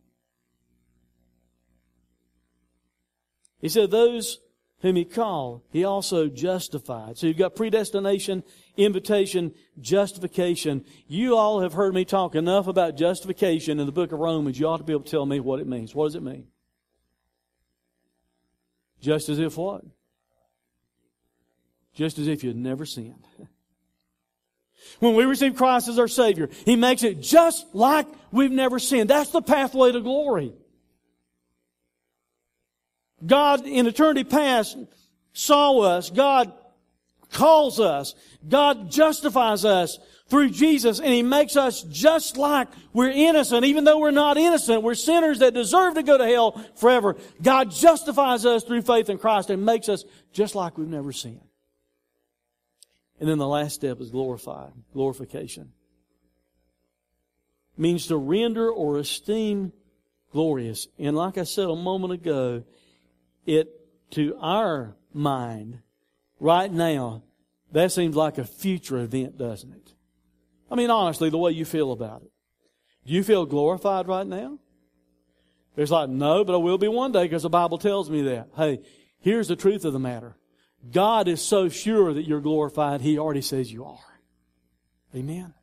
He 3.59 3.69
said, 3.69 3.91
those 3.91 4.39
whom 4.79 4.95
he 4.95 5.05
called, 5.05 5.61
he 5.69 5.83
also 5.83 6.29
justified. 6.29 7.19
So 7.19 7.27
you've 7.27 7.37
got 7.37 7.55
predestination, 7.55 8.43
invitation, 8.75 9.53
justification. 9.79 10.83
You 11.07 11.37
all 11.37 11.61
have 11.61 11.73
heard 11.73 11.93
me 11.93 12.05
talk 12.05 12.33
enough 12.33 12.65
about 12.65 12.97
justification 12.97 13.79
in 13.79 13.85
the 13.85 13.91
book 13.91 14.11
of 14.11 14.17
Romans. 14.17 14.59
You 14.59 14.67
ought 14.67 14.77
to 14.77 14.83
be 14.83 14.93
able 14.93 15.03
to 15.03 15.11
tell 15.11 15.27
me 15.27 15.39
what 15.39 15.59
it 15.59 15.67
means. 15.67 15.93
What 15.93 16.05
does 16.07 16.15
it 16.15 16.23
mean? 16.23 16.47
Just 19.01 19.29
as 19.29 19.39
if 19.39 19.57
what? 19.57 19.83
Just 21.93 22.17
as 22.19 22.27
if 22.27 22.43
you'd 22.43 22.55
never 22.55 22.85
sinned. 22.85 23.25
When 24.99 25.15
we 25.15 25.25
receive 25.25 25.55
Christ 25.55 25.89
as 25.89 25.99
our 25.99 26.07
Savior, 26.07 26.49
He 26.63 26.75
makes 26.75 27.03
it 27.03 27.19
just 27.19 27.65
like 27.73 28.07
we've 28.31 28.51
never 28.51 28.79
sinned. 28.79 29.09
That's 29.09 29.31
the 29.31 29.41
pathway 29.41 29.91
to 29.91 29.99
glory. 29.99 30.53
God 33.25 33.65
in 33.65 33.87
eternity 33.87 34.23
past 34.23 34.77
saw 35.33 35.79
us. 35.81 36.09
God 36.09 36.53
calls 37.31 37.79
us. 37.79 38.15
God 38.47 38.91
justifies 38.91 39.65
us 39.65 39.97
through 40.29 40.49
Jesus 40.49 40.99
and 40.99 41.09
He 41.09 41.23
makes 41.23 41.55
us 41.55 41.83
just 41.83 42.37
like 42.37 42.67
we're 42.93 43.09
innocent. 43.09 43.65
Even 43.65 43.83
though 43.83 43.99
we're 43.99 44.11
not 44.11 44.37
innocent, 44.37 44.83
we're 44.83 44.95
sinners 44.95 45.39
that 45.39 45.53
deserve 45.53 45.95
to 45.95 46.03
go 46.03 46.17
to 46.17 46.25
hell 46.25 46.63
forever. 46.75 47.15
God 47.41 47.71
justifies 47.71 48.45
us 48.45 48.63
through 48.63 48.81
faith 48.81 49.09
in 49.09 49.17
Christ 49.17 49.49
and 49.49 49.65
makes 49.65 49.89
us 49.89 50.03
just 50.33 50.55
like 50.55 50.77
we've 50.77 50.87
never 50.87 51.11
sinned. 51.11 51.41
And 53.19 53.27
then 53.27 53.37
the 53.37 53.47
last 53.47 53.73
step 53.73 53.99
is 53.99 54.11
glorified, 54.11 54.73
glorification. 54.93 55.71
It 57.77 57.81
means 57.81 58.07
to 58.07 58.17
render 58.17 58.69
or 58.69 58.97
esteem 58.97 59.71
glorious. 60.31 60.87
And 60.99 61.15
like 61.15 61.37
I 61.37 61.43
said 61.43 61.65
a 61.65 61.75
moment 61.75 62.13
ago, 62.13 62.63
it 63.45 63.69
to 64.11 64.37
our 64.39 64.95
mind 65.13 65.79
right 66.39 66.71
now, 66.71 67.23
that 67.71 67.91
seems 67.91 68.15
like 68.15 68.37
a 68.37 68.45
future 68.45 68.99
event, 68.99 69.37
doesn't 69.37 69.73
it? 69.73 69.93
I 70.69 70.75
mean, 70.75 70.89
honestly, 70.89 71.29
the 71.29 71.37
way 71.37 71.51
you 71.51 71.65
feel 71.65 71.91
about 71.91 72.23
it. 72.23 72.31
Do 73.05 73.13
you 73.13 73.23
feel 73.23 73.45
glorified 73.45 74.07
right 74.07 74.27
now? 74.27 74.59
It's 75.77 75.91
like, 75.91 76.09
no, 76.09 76.43
but 76.43 76.53
I 76.53 76.57
will 76.57 76.77
be 76.77 76.87
one 76.87 77.11
day 77.11 77.23
because 77.23 77.43
the 77.43 77.49
Bible 77.49 77.77
tells 77.77 78.09
me 78.09 78.23
that. 78.23 78.49
Hey, 78.55 78.79
here's 79.19 79.47
the 79.47 79.55
truth 79.55 79.85
of 79.85 79.93
the 79.93 79.99
matter. 79.99 80.35
God 80.91 81.27
is 81.27 81.41
so 81.41 81.69
sure 81.69 82.13
that 82.13 82.27
you're 82.27 82.41
glorified, 82.41 83.01
He 83.01 83.17
already 83.17 83.41
says 83.41 83.71
you 83.71 83.85
are. 83.85 84.19
Amen. 85.15 85.53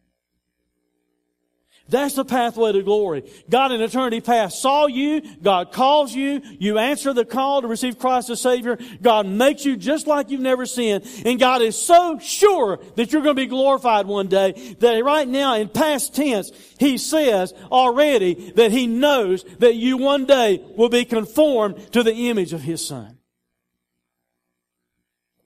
That's 1.88 2.14
the 2.14 2.24
pathway 2.24 2.72
to 2.72 2.82
glory. 2.82 3.30
God 3.50 3.70
in 3.70 3.82
eternity 3.82 4.22
past 4.22 4.62
saw 4.62 4.86
you. 4.86 5.20
God 5.42 5.70
calls 5.70 6.14
you. 6.14 6.40
You 6.58 6.78
answer 6.78 7.12
the 7.12 7.26
call 7.26 7.60
to 7.60 7.68
receive 7.68 7.98
Christ 7.98 8.30
as 8.30 8.40
Savior. 8.40 8.78
God 9.02 9.26
makes 9.26 9.66
you 9.66 9.76
just 9.76 10.06
like 10.06 10.30
you've 10.30 10.40
never 10.40 10.64
sinned. 10.64 11.04
And 11.26 11.38
God 11.38 11.60
is 11.60 11.76
so 11.76 12.18
sure 12.18 12.78
that 12.96 13.12
you're 13.12 13.22
going 13.22 13.36
to 13.36 13.42
be 13.42 13.46
glorified 13.46 14.06
one 14.06 14.28
day 14.28 14.76
that 14.80 15.04
right 15.04 15.28
now 15.28 15.56
in 15.56 15.68
past 15.68 16.14
tense, 16.14 16.52
He 16.78 16.96
says 16.96 17.52
already 17.70 18.52
that 18.52 18.72
He 18.72 18.86
knows 18.86 19.44
that 19.58 19.74
you 19.74 19.98
one 19.98 20.24
day 20.24 20.64
will 20.76 20.88
be 20.88 21.04
conformed 21.04 21.92
to 21.92 22.02
the 22.02 22.30
image 22.30 22.54
of 22.54 22.62
His 22.62 22.84
Son. 22.84 23.18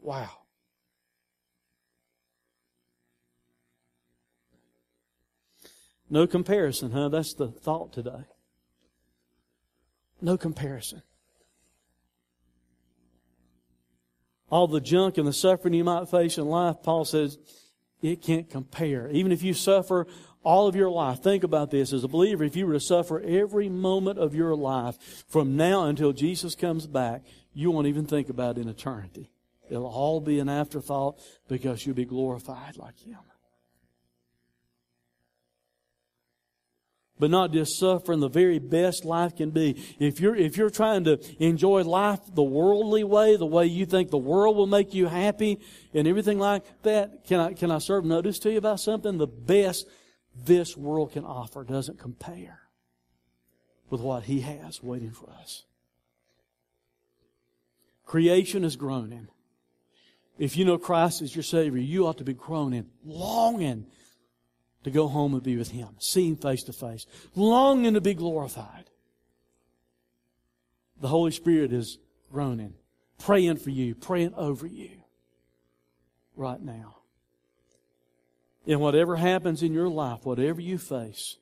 Wow. 0.00 0.37
No 6.10 6.26
comparison, 6.26 6.92
huh? 6.92 7.08
That's 7.08 7.34
the 7.34 7.48
thought 7.48 7.92
today. 7.92 8.24
No 10.20 10.36
comparison. 10.36 11.02
All 14.50 14.66
the 14.66 14.80
junk 14.80 15.18
and 15.18 15.26
the 15.26 15.32
suffering 15.32 15.74
you 15.74 15.84
might 15.84 16.08
face 16.08 16.38
in 16.38 16.46
life, 16.46 16.76
Paul 16.82 17.04
says, 17.04 17.38
it 18.00 18.22
can't 18.22 18.48
compare. 18.48 19.08
Even 19.10 19.32
if 19.32 19.42
you 19.42 19.52
suffer 19.52 20.06
all 20.42 20.66
of 20.68 20.76
your 20.76 20.88
life, 20.88 21.22
think 21.22 21.44
about 21.44 21.70
this 21.70 21.92
as 21.92 22.04
a 22.04 22.08
believer, 22.08 22.44
if 22.44 22.56
you 22.56 22.66
were 22.66 22.72
to 22.72 22.80
suffer 22.80 23.20
every 23.20 23.68
moment 23.68 24.18
of 24.18 24.34
your 24.34 24.54
life 24.54 24.96
from 25.28 25.56
now 25.56 25.84
until 25.84 26.12
Jesus 26.12 26.54
comes 26.54 26.86
back, 26.86 27.22
you 27.52 27.70
won't 27.70 27.88
even 27.88 28.06
think 28.06 28.28
about 28.28 28.56
in 28.56 28.68
eternity. 28.68 29.30
It'll 29.68 29.86
all 29.86 30.20
be 30.20 30.38
an 30.38 30.48
afterthought 30.48 31.20
because 31.48 31.84
you'll 31.84 31.96
be 31.96 32.06
glorified 32.06 32.76
like 32.76 32.98
Him. 32.98 33.18
But 37.18 37.30
not 37.30 37.52
just 37.52 37.78
suffering 37.78 38.20
the 38.20 38.28
very 38.28 38.58
best 38.58 39.04
life 39.04 39.36
can 39.36 39.50
be. 39.50 39.82
If 39.98 40.20
you're, 40.20 40.36
if 40.36 40.56
you're 40.56 40.70
trying 40.70 41.04
to 41.04 41.18
enjoy 41.42 41.82
life 41.82 42.20
the 42.32 42.42
worldly 42.42 43.04
way, 43.04 43.36
the 43.36 43.46
way 43.46 43.66
you 43.66 43.86
think 43.86 44.10
the 44.10 44.18
world 44.18 44.56
will 44.56 44.66
make 44.66 44.94
you 44.94 45.06
happy 45.06 45.58
and 45.94 46.06
everything 46.06 46.38
like 46.38 46.64
that, 46.82 47.24
can 47.26 47.40
I, 47.40 47.52
can 47.52 47.70
I 47.70 47.78
serve 47.78 48.04
notice 48.04 48.38
to 48.40 48.52
you 48.52 48.58
about 48.58 48.80
something? 48.80 49.18
The 49.18 49.26
best 49.26 49.86
this 50.34 50.76
world 50.76 51.12
can 51.12 51.24
offer 51.24 51.64
doesn't 51.64 51.98
compare 51.98 52.60
with 53.90 54.00
what 54.00 54.24
He 54.24 54.40
has 54.40 54.82
waiting 54.82 55.10
for 55.10 55.30
us. 55.30 55.64
Creation 58.04 58.64
is 58.64 58.76
groaning. 58.76 59.28
If 60.38 60.56
you 60.56 60.64
know 60.64 60.78
Christ 60.78 61.20
as 61.20 61.34
your 61.34 61.42
Savior, 61.42 61.80
you 61.80 62.06
ought 62.06 62.18
to 62.18 62.24
be 62.24 62.32
groaning, 62.32 62.86
longing 63.04 63.86
to 64.84 64.90
go 64.90 65.08
home 65.08 65.34
and 65.34 65.42
be 65.42 65.56
with 65.56 65.70
Him, 65.70 65.88
see 65.98 66.28
Him 66.28 66.36
face 66.36 66.62
to 66.64 66.72
face, 66.72 67.06
longing 67.34 67.94
to 67.94 68.00
be 68.00 68.14
glorified. 68.14 68.90
The 71.00 71.08
Holy 71.08 71.30
Spirit 71.30 71.72
is 71.72 71.98
groaning, 72.32 72.74
praying 73.18 73.58
for 73.58 73.70
you, 73.70 73.94
praying 73.94 74.34
over 74.34 74.66
you 74.66 74.90
right 76.36 76.60
now. 76.60 76.96
And 78.66 78.80
whatever 78.80 79.16
happens 79.16 79.62
in 79.62 79.72
your 79.72 79.88
life, 79.88 80.24
whatever 80.24 80.60
you 80.60 80.78
face, 80.78 81.36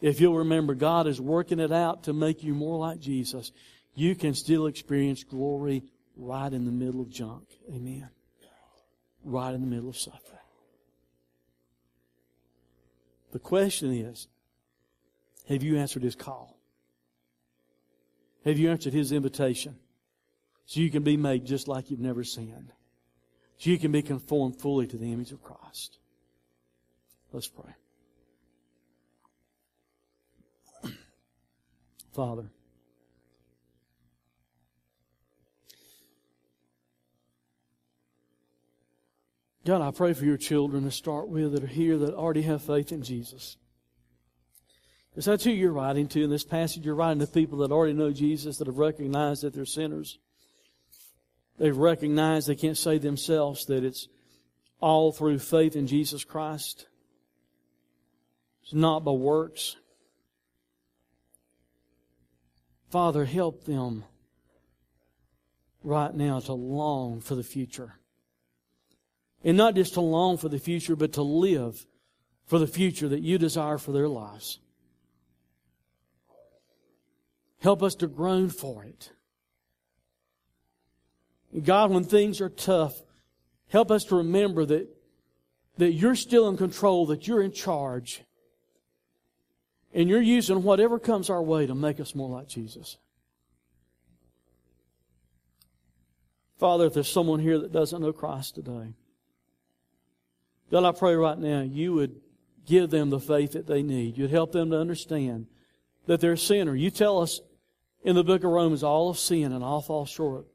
if 0.00 0.20
you'll 0.20 0.38
remember 0.38 0.74
God 0.74 1.06
is 1.06 1.20
working 1.20 1.60
it 1.60 1.72
out 1.72 2.04
to 2.04 2.12
make 2.12 2.42
you 2.42 2.54
more 2.54 2.78
like 2.78 2.98
Jesus, 2.98 3.52
you 3.94 4.14
can 4.14 4.34
still 4.34 4.66
experience 4.66 5.24
glory 5.24 5.84
right 6.16 6.52
in 6.52 6.64
the 6.64 6.72
middle 6.72 7.00
of 7.00 7.10
junk. 7.10 7.44
Amen. 7.72 8.08
Right 9.24 9.54
in 9.54 9.60
the 9.60 9.66
middle 9.66 9.88
of 9.88 9.96
suffering. 9.96 10.35
The 13.32 13.38
question 13.38 13.92
is, 13.92 14.28
have 15.48 15.62
you 15.62 15.76
answered 15.76 16.02
his 16.02 16.14
call? 16.14 16.58
Have 18.44 18.58
you 18.58 18.70
answered 18.70 18.92
his 18.92 19.12
invitation? 19.12 19.76
So 20.66 20.80
you 20.80 20.90
can 20.90 21.02
be 21.02 21.16
made 21.16 21.44
just 21.44 21.68
like 21.68 21.90
you've 21.90 22.00
never 22.00 22.24
sinned. 22.24 22.72
So 23.58 23.70
you 23.70 23.78
can 23.78 23.92
be 23.92 24.02
conformed 24.02 24.60
fully 24.60 24.86
to 24.88 24.96
the 24.96 25.12
image 25.12 25.32
of 25.32 25.42
Christ. 25.42 25.98
Let's 27.32 27.48
pray. 27.48 27.74
Father, 32.12 32.50
God, 39.66 39.82
I 39.82 39.90
pray 39.90 40.12
for 40.12 40.24
your 40.24 40.36
children 40.36 40.84
to 40.84 40.92
start 40.92 41.28
with 41.28 41.50
that 41.52 41.64
are 41.64 41.66
here 41.66 41.98
that 41.98 42.14
already 42.14 42.42
have 42.42 42.62
faith 42.62 42.92
in 42.92 43.02
Jesus. 43.02 43.56
Because 45.10 45.24
that's 45.24 45.42
who 45.42 45.50
you're 45.50 45.72
writing 45.72 46.06
to 46.08 46.22
in 46.22 46.30
this 46.30 46.44
passage. 46.44 46.84
You're 46.84 46.94
writing 46.94 47.18
to 47.18 47.26
people 47.26 47.58
that 47.58 47.72
already 47.72 47.92
know 47.92 48.12
Jesus, 48.12 48.58
that 48.58 48.68
have 48.68 48.78
recognized 48.78 49.42
that 49.42 49.54
they're 49.54 49.66
sinners. 49.66 50.20
They've 51.58 51.76
recognized 51.76 52.46
they 52.46 52.54
can't 52.54 52.78
save 52.78 53.02
themselves, 53.02 53.66
that 53.66 53.82
it's 53.82 54.06
all 54.78 55.10
through 55.10 55.40
faith 55.40 55.74
in 55.74 55.88
Jesus 55.88 56.22
Christ. 56.22 56.86
It's 58.62 58.72
not 58.72 59.04
by 59.04 59.10
works. 59.12 59.74
Father, 62.90 63.24
help 63.24 63.64
them 63.64 64.04
right 65.82 66.14
now 66.14 66.38
to 66.38 66.52
long 66.52 67.20
for 67.20 67.34
the 67.34 67.42
future. 67.42 67.94
And 69.44 69.56
not 69.56 69.74
just 69.74 69.94
to 69.94 70.00
long 70.00 70.38
for 70.38 70.48
the 70.48 70.58
future, 70.58 70.96
but 70.96 71.12
to 71.14 71.22
live 71.22 71.86
for 72.46 72.58
the 72.58 72.66
future 72.66 73.08
that 73.08 73.22
you 73.22 73.38
desire 73.38 73.78
for 73.78 73.92
their 73.92 74.08
lives. 74.08 74.58
Help 77.60 77.82
us 77.82 77.94
to 77.96 78.06
groan 78.06 78.48
for 78.48 78.84
it. 78.84 79.10
God, 81.62 81.90
when 81.90 82.04
things 82.04 82.40
are 82.40 82.48
tough, 82.48 83.02
help 83.68 83.90
us 83.90 84.04
to 84.04 84.16
remember 84.16 84.64
that, 84.66 84.88
that 85.78 85.92
you're 85.92 86.14
still 86.14 86.48
in 86.48 86.56
control, 86.56 87.06
that 87.06 87.26
you're 87.26 87.42
in 87.42 87.52
charge. 87.52 88.22
And 89.94 90.08
you're 90.08 90.20
using 90.20 90.62
whatever 90.62 90.98
comes 90.98 91.30
our 91.30 91.42
way 91.42 91.66
to 91.66 91.74
make 91.74 92.00
us 92.00 92.14
more 92.14 92.28
like 92.28 92.48
Jesus. 92.48 92.98
Father, 96.58 96.86
if 96.86 96.94
there's 96.94 97.10
someone 97.10 97.40
here 97.40 97.58
that 97.58 97.72
doesn't 97.72 98.00
know 98.00 98.12
Christ 98.12 98.54
today, 98.56 98.94
God, 100.70 100.84
I 100.84 100.92
pray 100.92 101.14
right 101.14 101.38
now 101.38 101.60
you 101.60 101.94
would 101.94 102.20
give 102.66 102.90
them 102.90 103.10
the 103.10 103.20
faith 103.20 103.52
that 103.52 103.66
they 103.66 103.82
need. 103.82 104.18
You'd 104.18 104.30
help 104.30 104.52
them 104.52 104.70
to 104.70 104.78
understand 104.78 105.46
that 106.06 106.20
they're 106.20 106.32
a 106.32 106.38
sinner. 106.38 106.74
You 106.74 106.90
tell 106.90 107.20
us 107.20 107.40
in 108.02 108.16
the 108.16 108.24
book 108.24 108.44
of 108.44 108.50
Romans, 108.50 108.82
all 108.82 109.10
of 109.10 109.18
sin 109.18 109.52
and 109.52 109.62
all 109.62 109.80
fall 109.80 110.06
short 110.06 110.46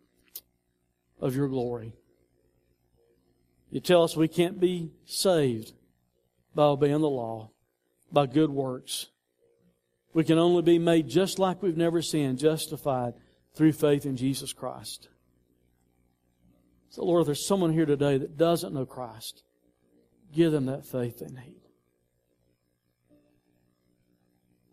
of 1.20 1.36
your 1.36 1.48
glory. 1.48 1.94
You 3.70 3.80
tell 3.80 4.04
us 4.04 4.18
we 4.18 4.28
can't 4.28 4.60
be 4.60 4.92
saved 5.06 5.74
by 6.54 6.64
obeying 6.64 7.02
the 7.02 7.10
law, 7.10 7.52
by 8.12 8.26
good 8.26 8.50
works. 8.50 9.08
We 10.14 10.26
can 10.26 10.38
only 10.38 10.62
be 10.62 10.78
made 10.78 11.08
just 11.08 11.40
like 11.40 11.64
we've 11.64 11.78
never 11.78 12.02
sinned, 12.02 12.40
justified 12.40 13.14
through 13.56 13.72
faith 13.72 14.06
in 14.06 14.18
Jesus 14.18 14.52
Christ. 14.52 15.08
So, 16.90 17.06
Lord, 17.06 17.22
if 17.22 17.28
there's 17.28 17.48
someone 17.48 17.72
here 17.72 17.86
today 17.86 18.18
that 18.18 18.38
doesn't 18.38 18.74
know 18.74 18.86
Christ, 18.86 19.44
Give 20.34 20.52
them 20.52 20.68
that 20.68 20.86
faith 20.86 21.20
they 21.20 21.28
need. 21.28 21.62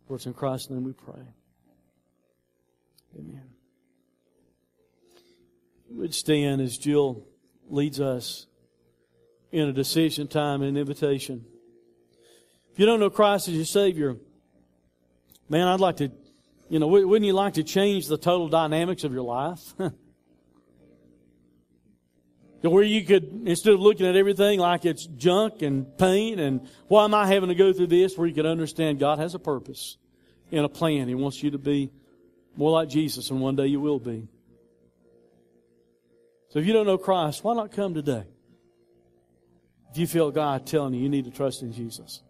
For 0.07 0.15
it's 0.15 0.25
in 0.25 0.33
Christ's 0.33 0.69
name 0.69 0.83
we 0.83 0.93
pray. 0.93 1.21
Amen. 3.17 3.43
Would 5.91 6.13
stand 6.13 6.61
as 6.61 6.77
Jill 6.77 7.25
leads 7.67 7.99
us 7.99 8.47
in 9.51 9.67
a 9.67 9.73
decision 9.73 10.27
time 10.27 10.61
and 10.61 10.69
an 10.69 10.77
invitation. 10.77 11.45
If 12.71 12.79
you 12.79 12.85
don't 12.85 12.99
know 12.99 13.09
Christ 13.09 13.47
as 13.47 13.55
your 13.55 13.65
Savior, 13.65 14.15
man, 15.49 15.67
I'd 15.67 15.79
like 15.79 15.97
to, 15.97 16.11
you 16.69 16.79
know, 16.79 16.87
wouldn't 16.87 17.25
you 17.25 17.33
like 17.33 17.55
to 17.55 17.63
change 17.63 18.07
the 18.07 18.17
total 18.17 18.47
dynamics 18.47 19.03
of 19.03 19.13
your 19.13 19.23
life? 19.23 19.73
Where 22.61 22.83
you 22.83 23.05
could, 23.05 23.43
instead 23.45 23.73
of 23.73 23.79
looking 23.79 24.05
at 24.05 24.17
everything 24.17 24.59
like 24.59 24.83
it's 24.83 25.05
junk 25.05 25.61
and 25.61 25.97
pain 25.97 26.39
and 26.39 26.67
why 26.87 27.05
am 27.05 27.13
I 27.13 27.25
having 27.25 27.49
to 27.49 27.55
go 27.55 27.71
through 27.71 27.87
this, 27.87 28.17
where 28.17 28.27
you 28.27 28.33
could 28.33 28.45
understand 28.45 28.99
God 28.99 29.17
has 29.19 29.33
a 29.33 29.39
purpose 29.39 29.97
and 30.51 30.65
a 30.65 30.69
plan. 30.69 31.07
He 31.07 31.15
wants 31.15 31.41
you 31.41 31.51
to 31.51 31.57
be 31.57 31.89
more 32.57 32.71
like 32.71 32.89
Jesus, 32.89 33.29
and 33.29 33.39
one 33.39 33.55
day 33.55 33.67
you 33.67 33.79
will 33.79 33.99
be. 33.99 34.27
So 36.49 36.59
if 36.59 36.65
you 36.65 36.73
don't 36.73 36.85
know 36.85 36.97
Christ, 36.97 37.43
why 37.43 37.53
not 37.53 37.71
come 37.71 37.93
today? 37.93 38.25
If 39.91 39.97
you 39.97 40.07
feel 40.07 40.31
God 40.31 40.67
telling 40.67 40.93
you 40.93 41.01
you 41.01 41.09
need 41.09 41.25
to 41.25 41.31
trust 41.31 41.61
in 41.61 41.71
Jesus. 41.71 42.21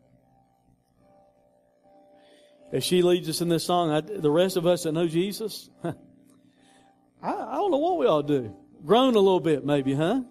As 2.72 2.84
she 2.84 3.02
leads 3.02 3.28
us 3.28 3.42
in 3.42 3.50
this 3.50 3.66
song, 3.66 3.90
I, 3.90 4.02
the 4.02 4.30
rest 4.30 4.56
of 4.56 4.68
us 4.68 4.84
that 4.84 4.92
know 4.92 5.08
Jesus, 5.08 5.70
I, 5.84 5.94
I 7.24 7.56
don't 7.56 7.72
know 7.72 7.78
what 7.78 7.98
we 7.98 8.06
all 8.06 8.22
do. 8.22 8.56
Groan 8.86 9.16
a 9.16 9.20
little 9.20 9.40
bit, 9.40 9.66
maybe, 9.66 9.94
huh? 9.94 10.22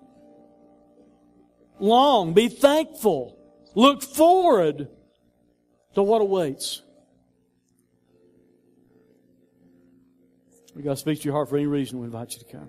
Long. 1.78 2.34
Be 2.34 2.49
thankful. 2.49 3.38
Look 3.74 4.03
forward 4.03 4.88
to 5.94 6.03
what 6.03 6.20
awaits. 6.20 6.82
We 10.74 10.82
God 10.82 10.99
speaks 10.99 11.20
to 11.20 11.24
your 11.24 11.34
heart 11.34 11.49
for 11.49 11.57
any 11.57 11.66
reason, 11.66 11.99
we 11.99 12.07
invite 12.07 12.34
you 12.34 12.38
to 12.38 12.44
come. 12.44 12.68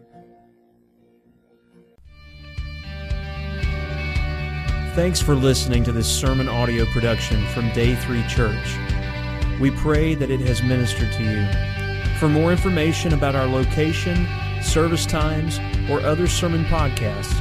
Thanks 4.95 5.21
for 5.21 5.35
listening 5.35 5.83
to 5.83 5.91
this 5.91 6.07
sermon 6.07 6.49
audio 6.49 6.85
production 6.85 7.45
from 7.49 7.71
Day 7.71 7.95
3 7.95 8.27
Church. 8.27 8.77
We 9.61 9.71
pray 9.71 10.15
that 10.15 10.31
it 10.31 10.39
has 10.41 10.63
ministered 10.63 11.11
to 11.13 11.23
you. 11.23 12.17
For 12.17 12.27
more 12.27 12.51
information 12.51 13.13
about 13.13 13.35
our 13.35 13.45
location, 13.45 14.27
service 14.63 15.05
times, 15.05 15.59
or 15.89 15.99
other 16.01 16.27
sermon 16.27 16.63
podcasts, 16.65 17.33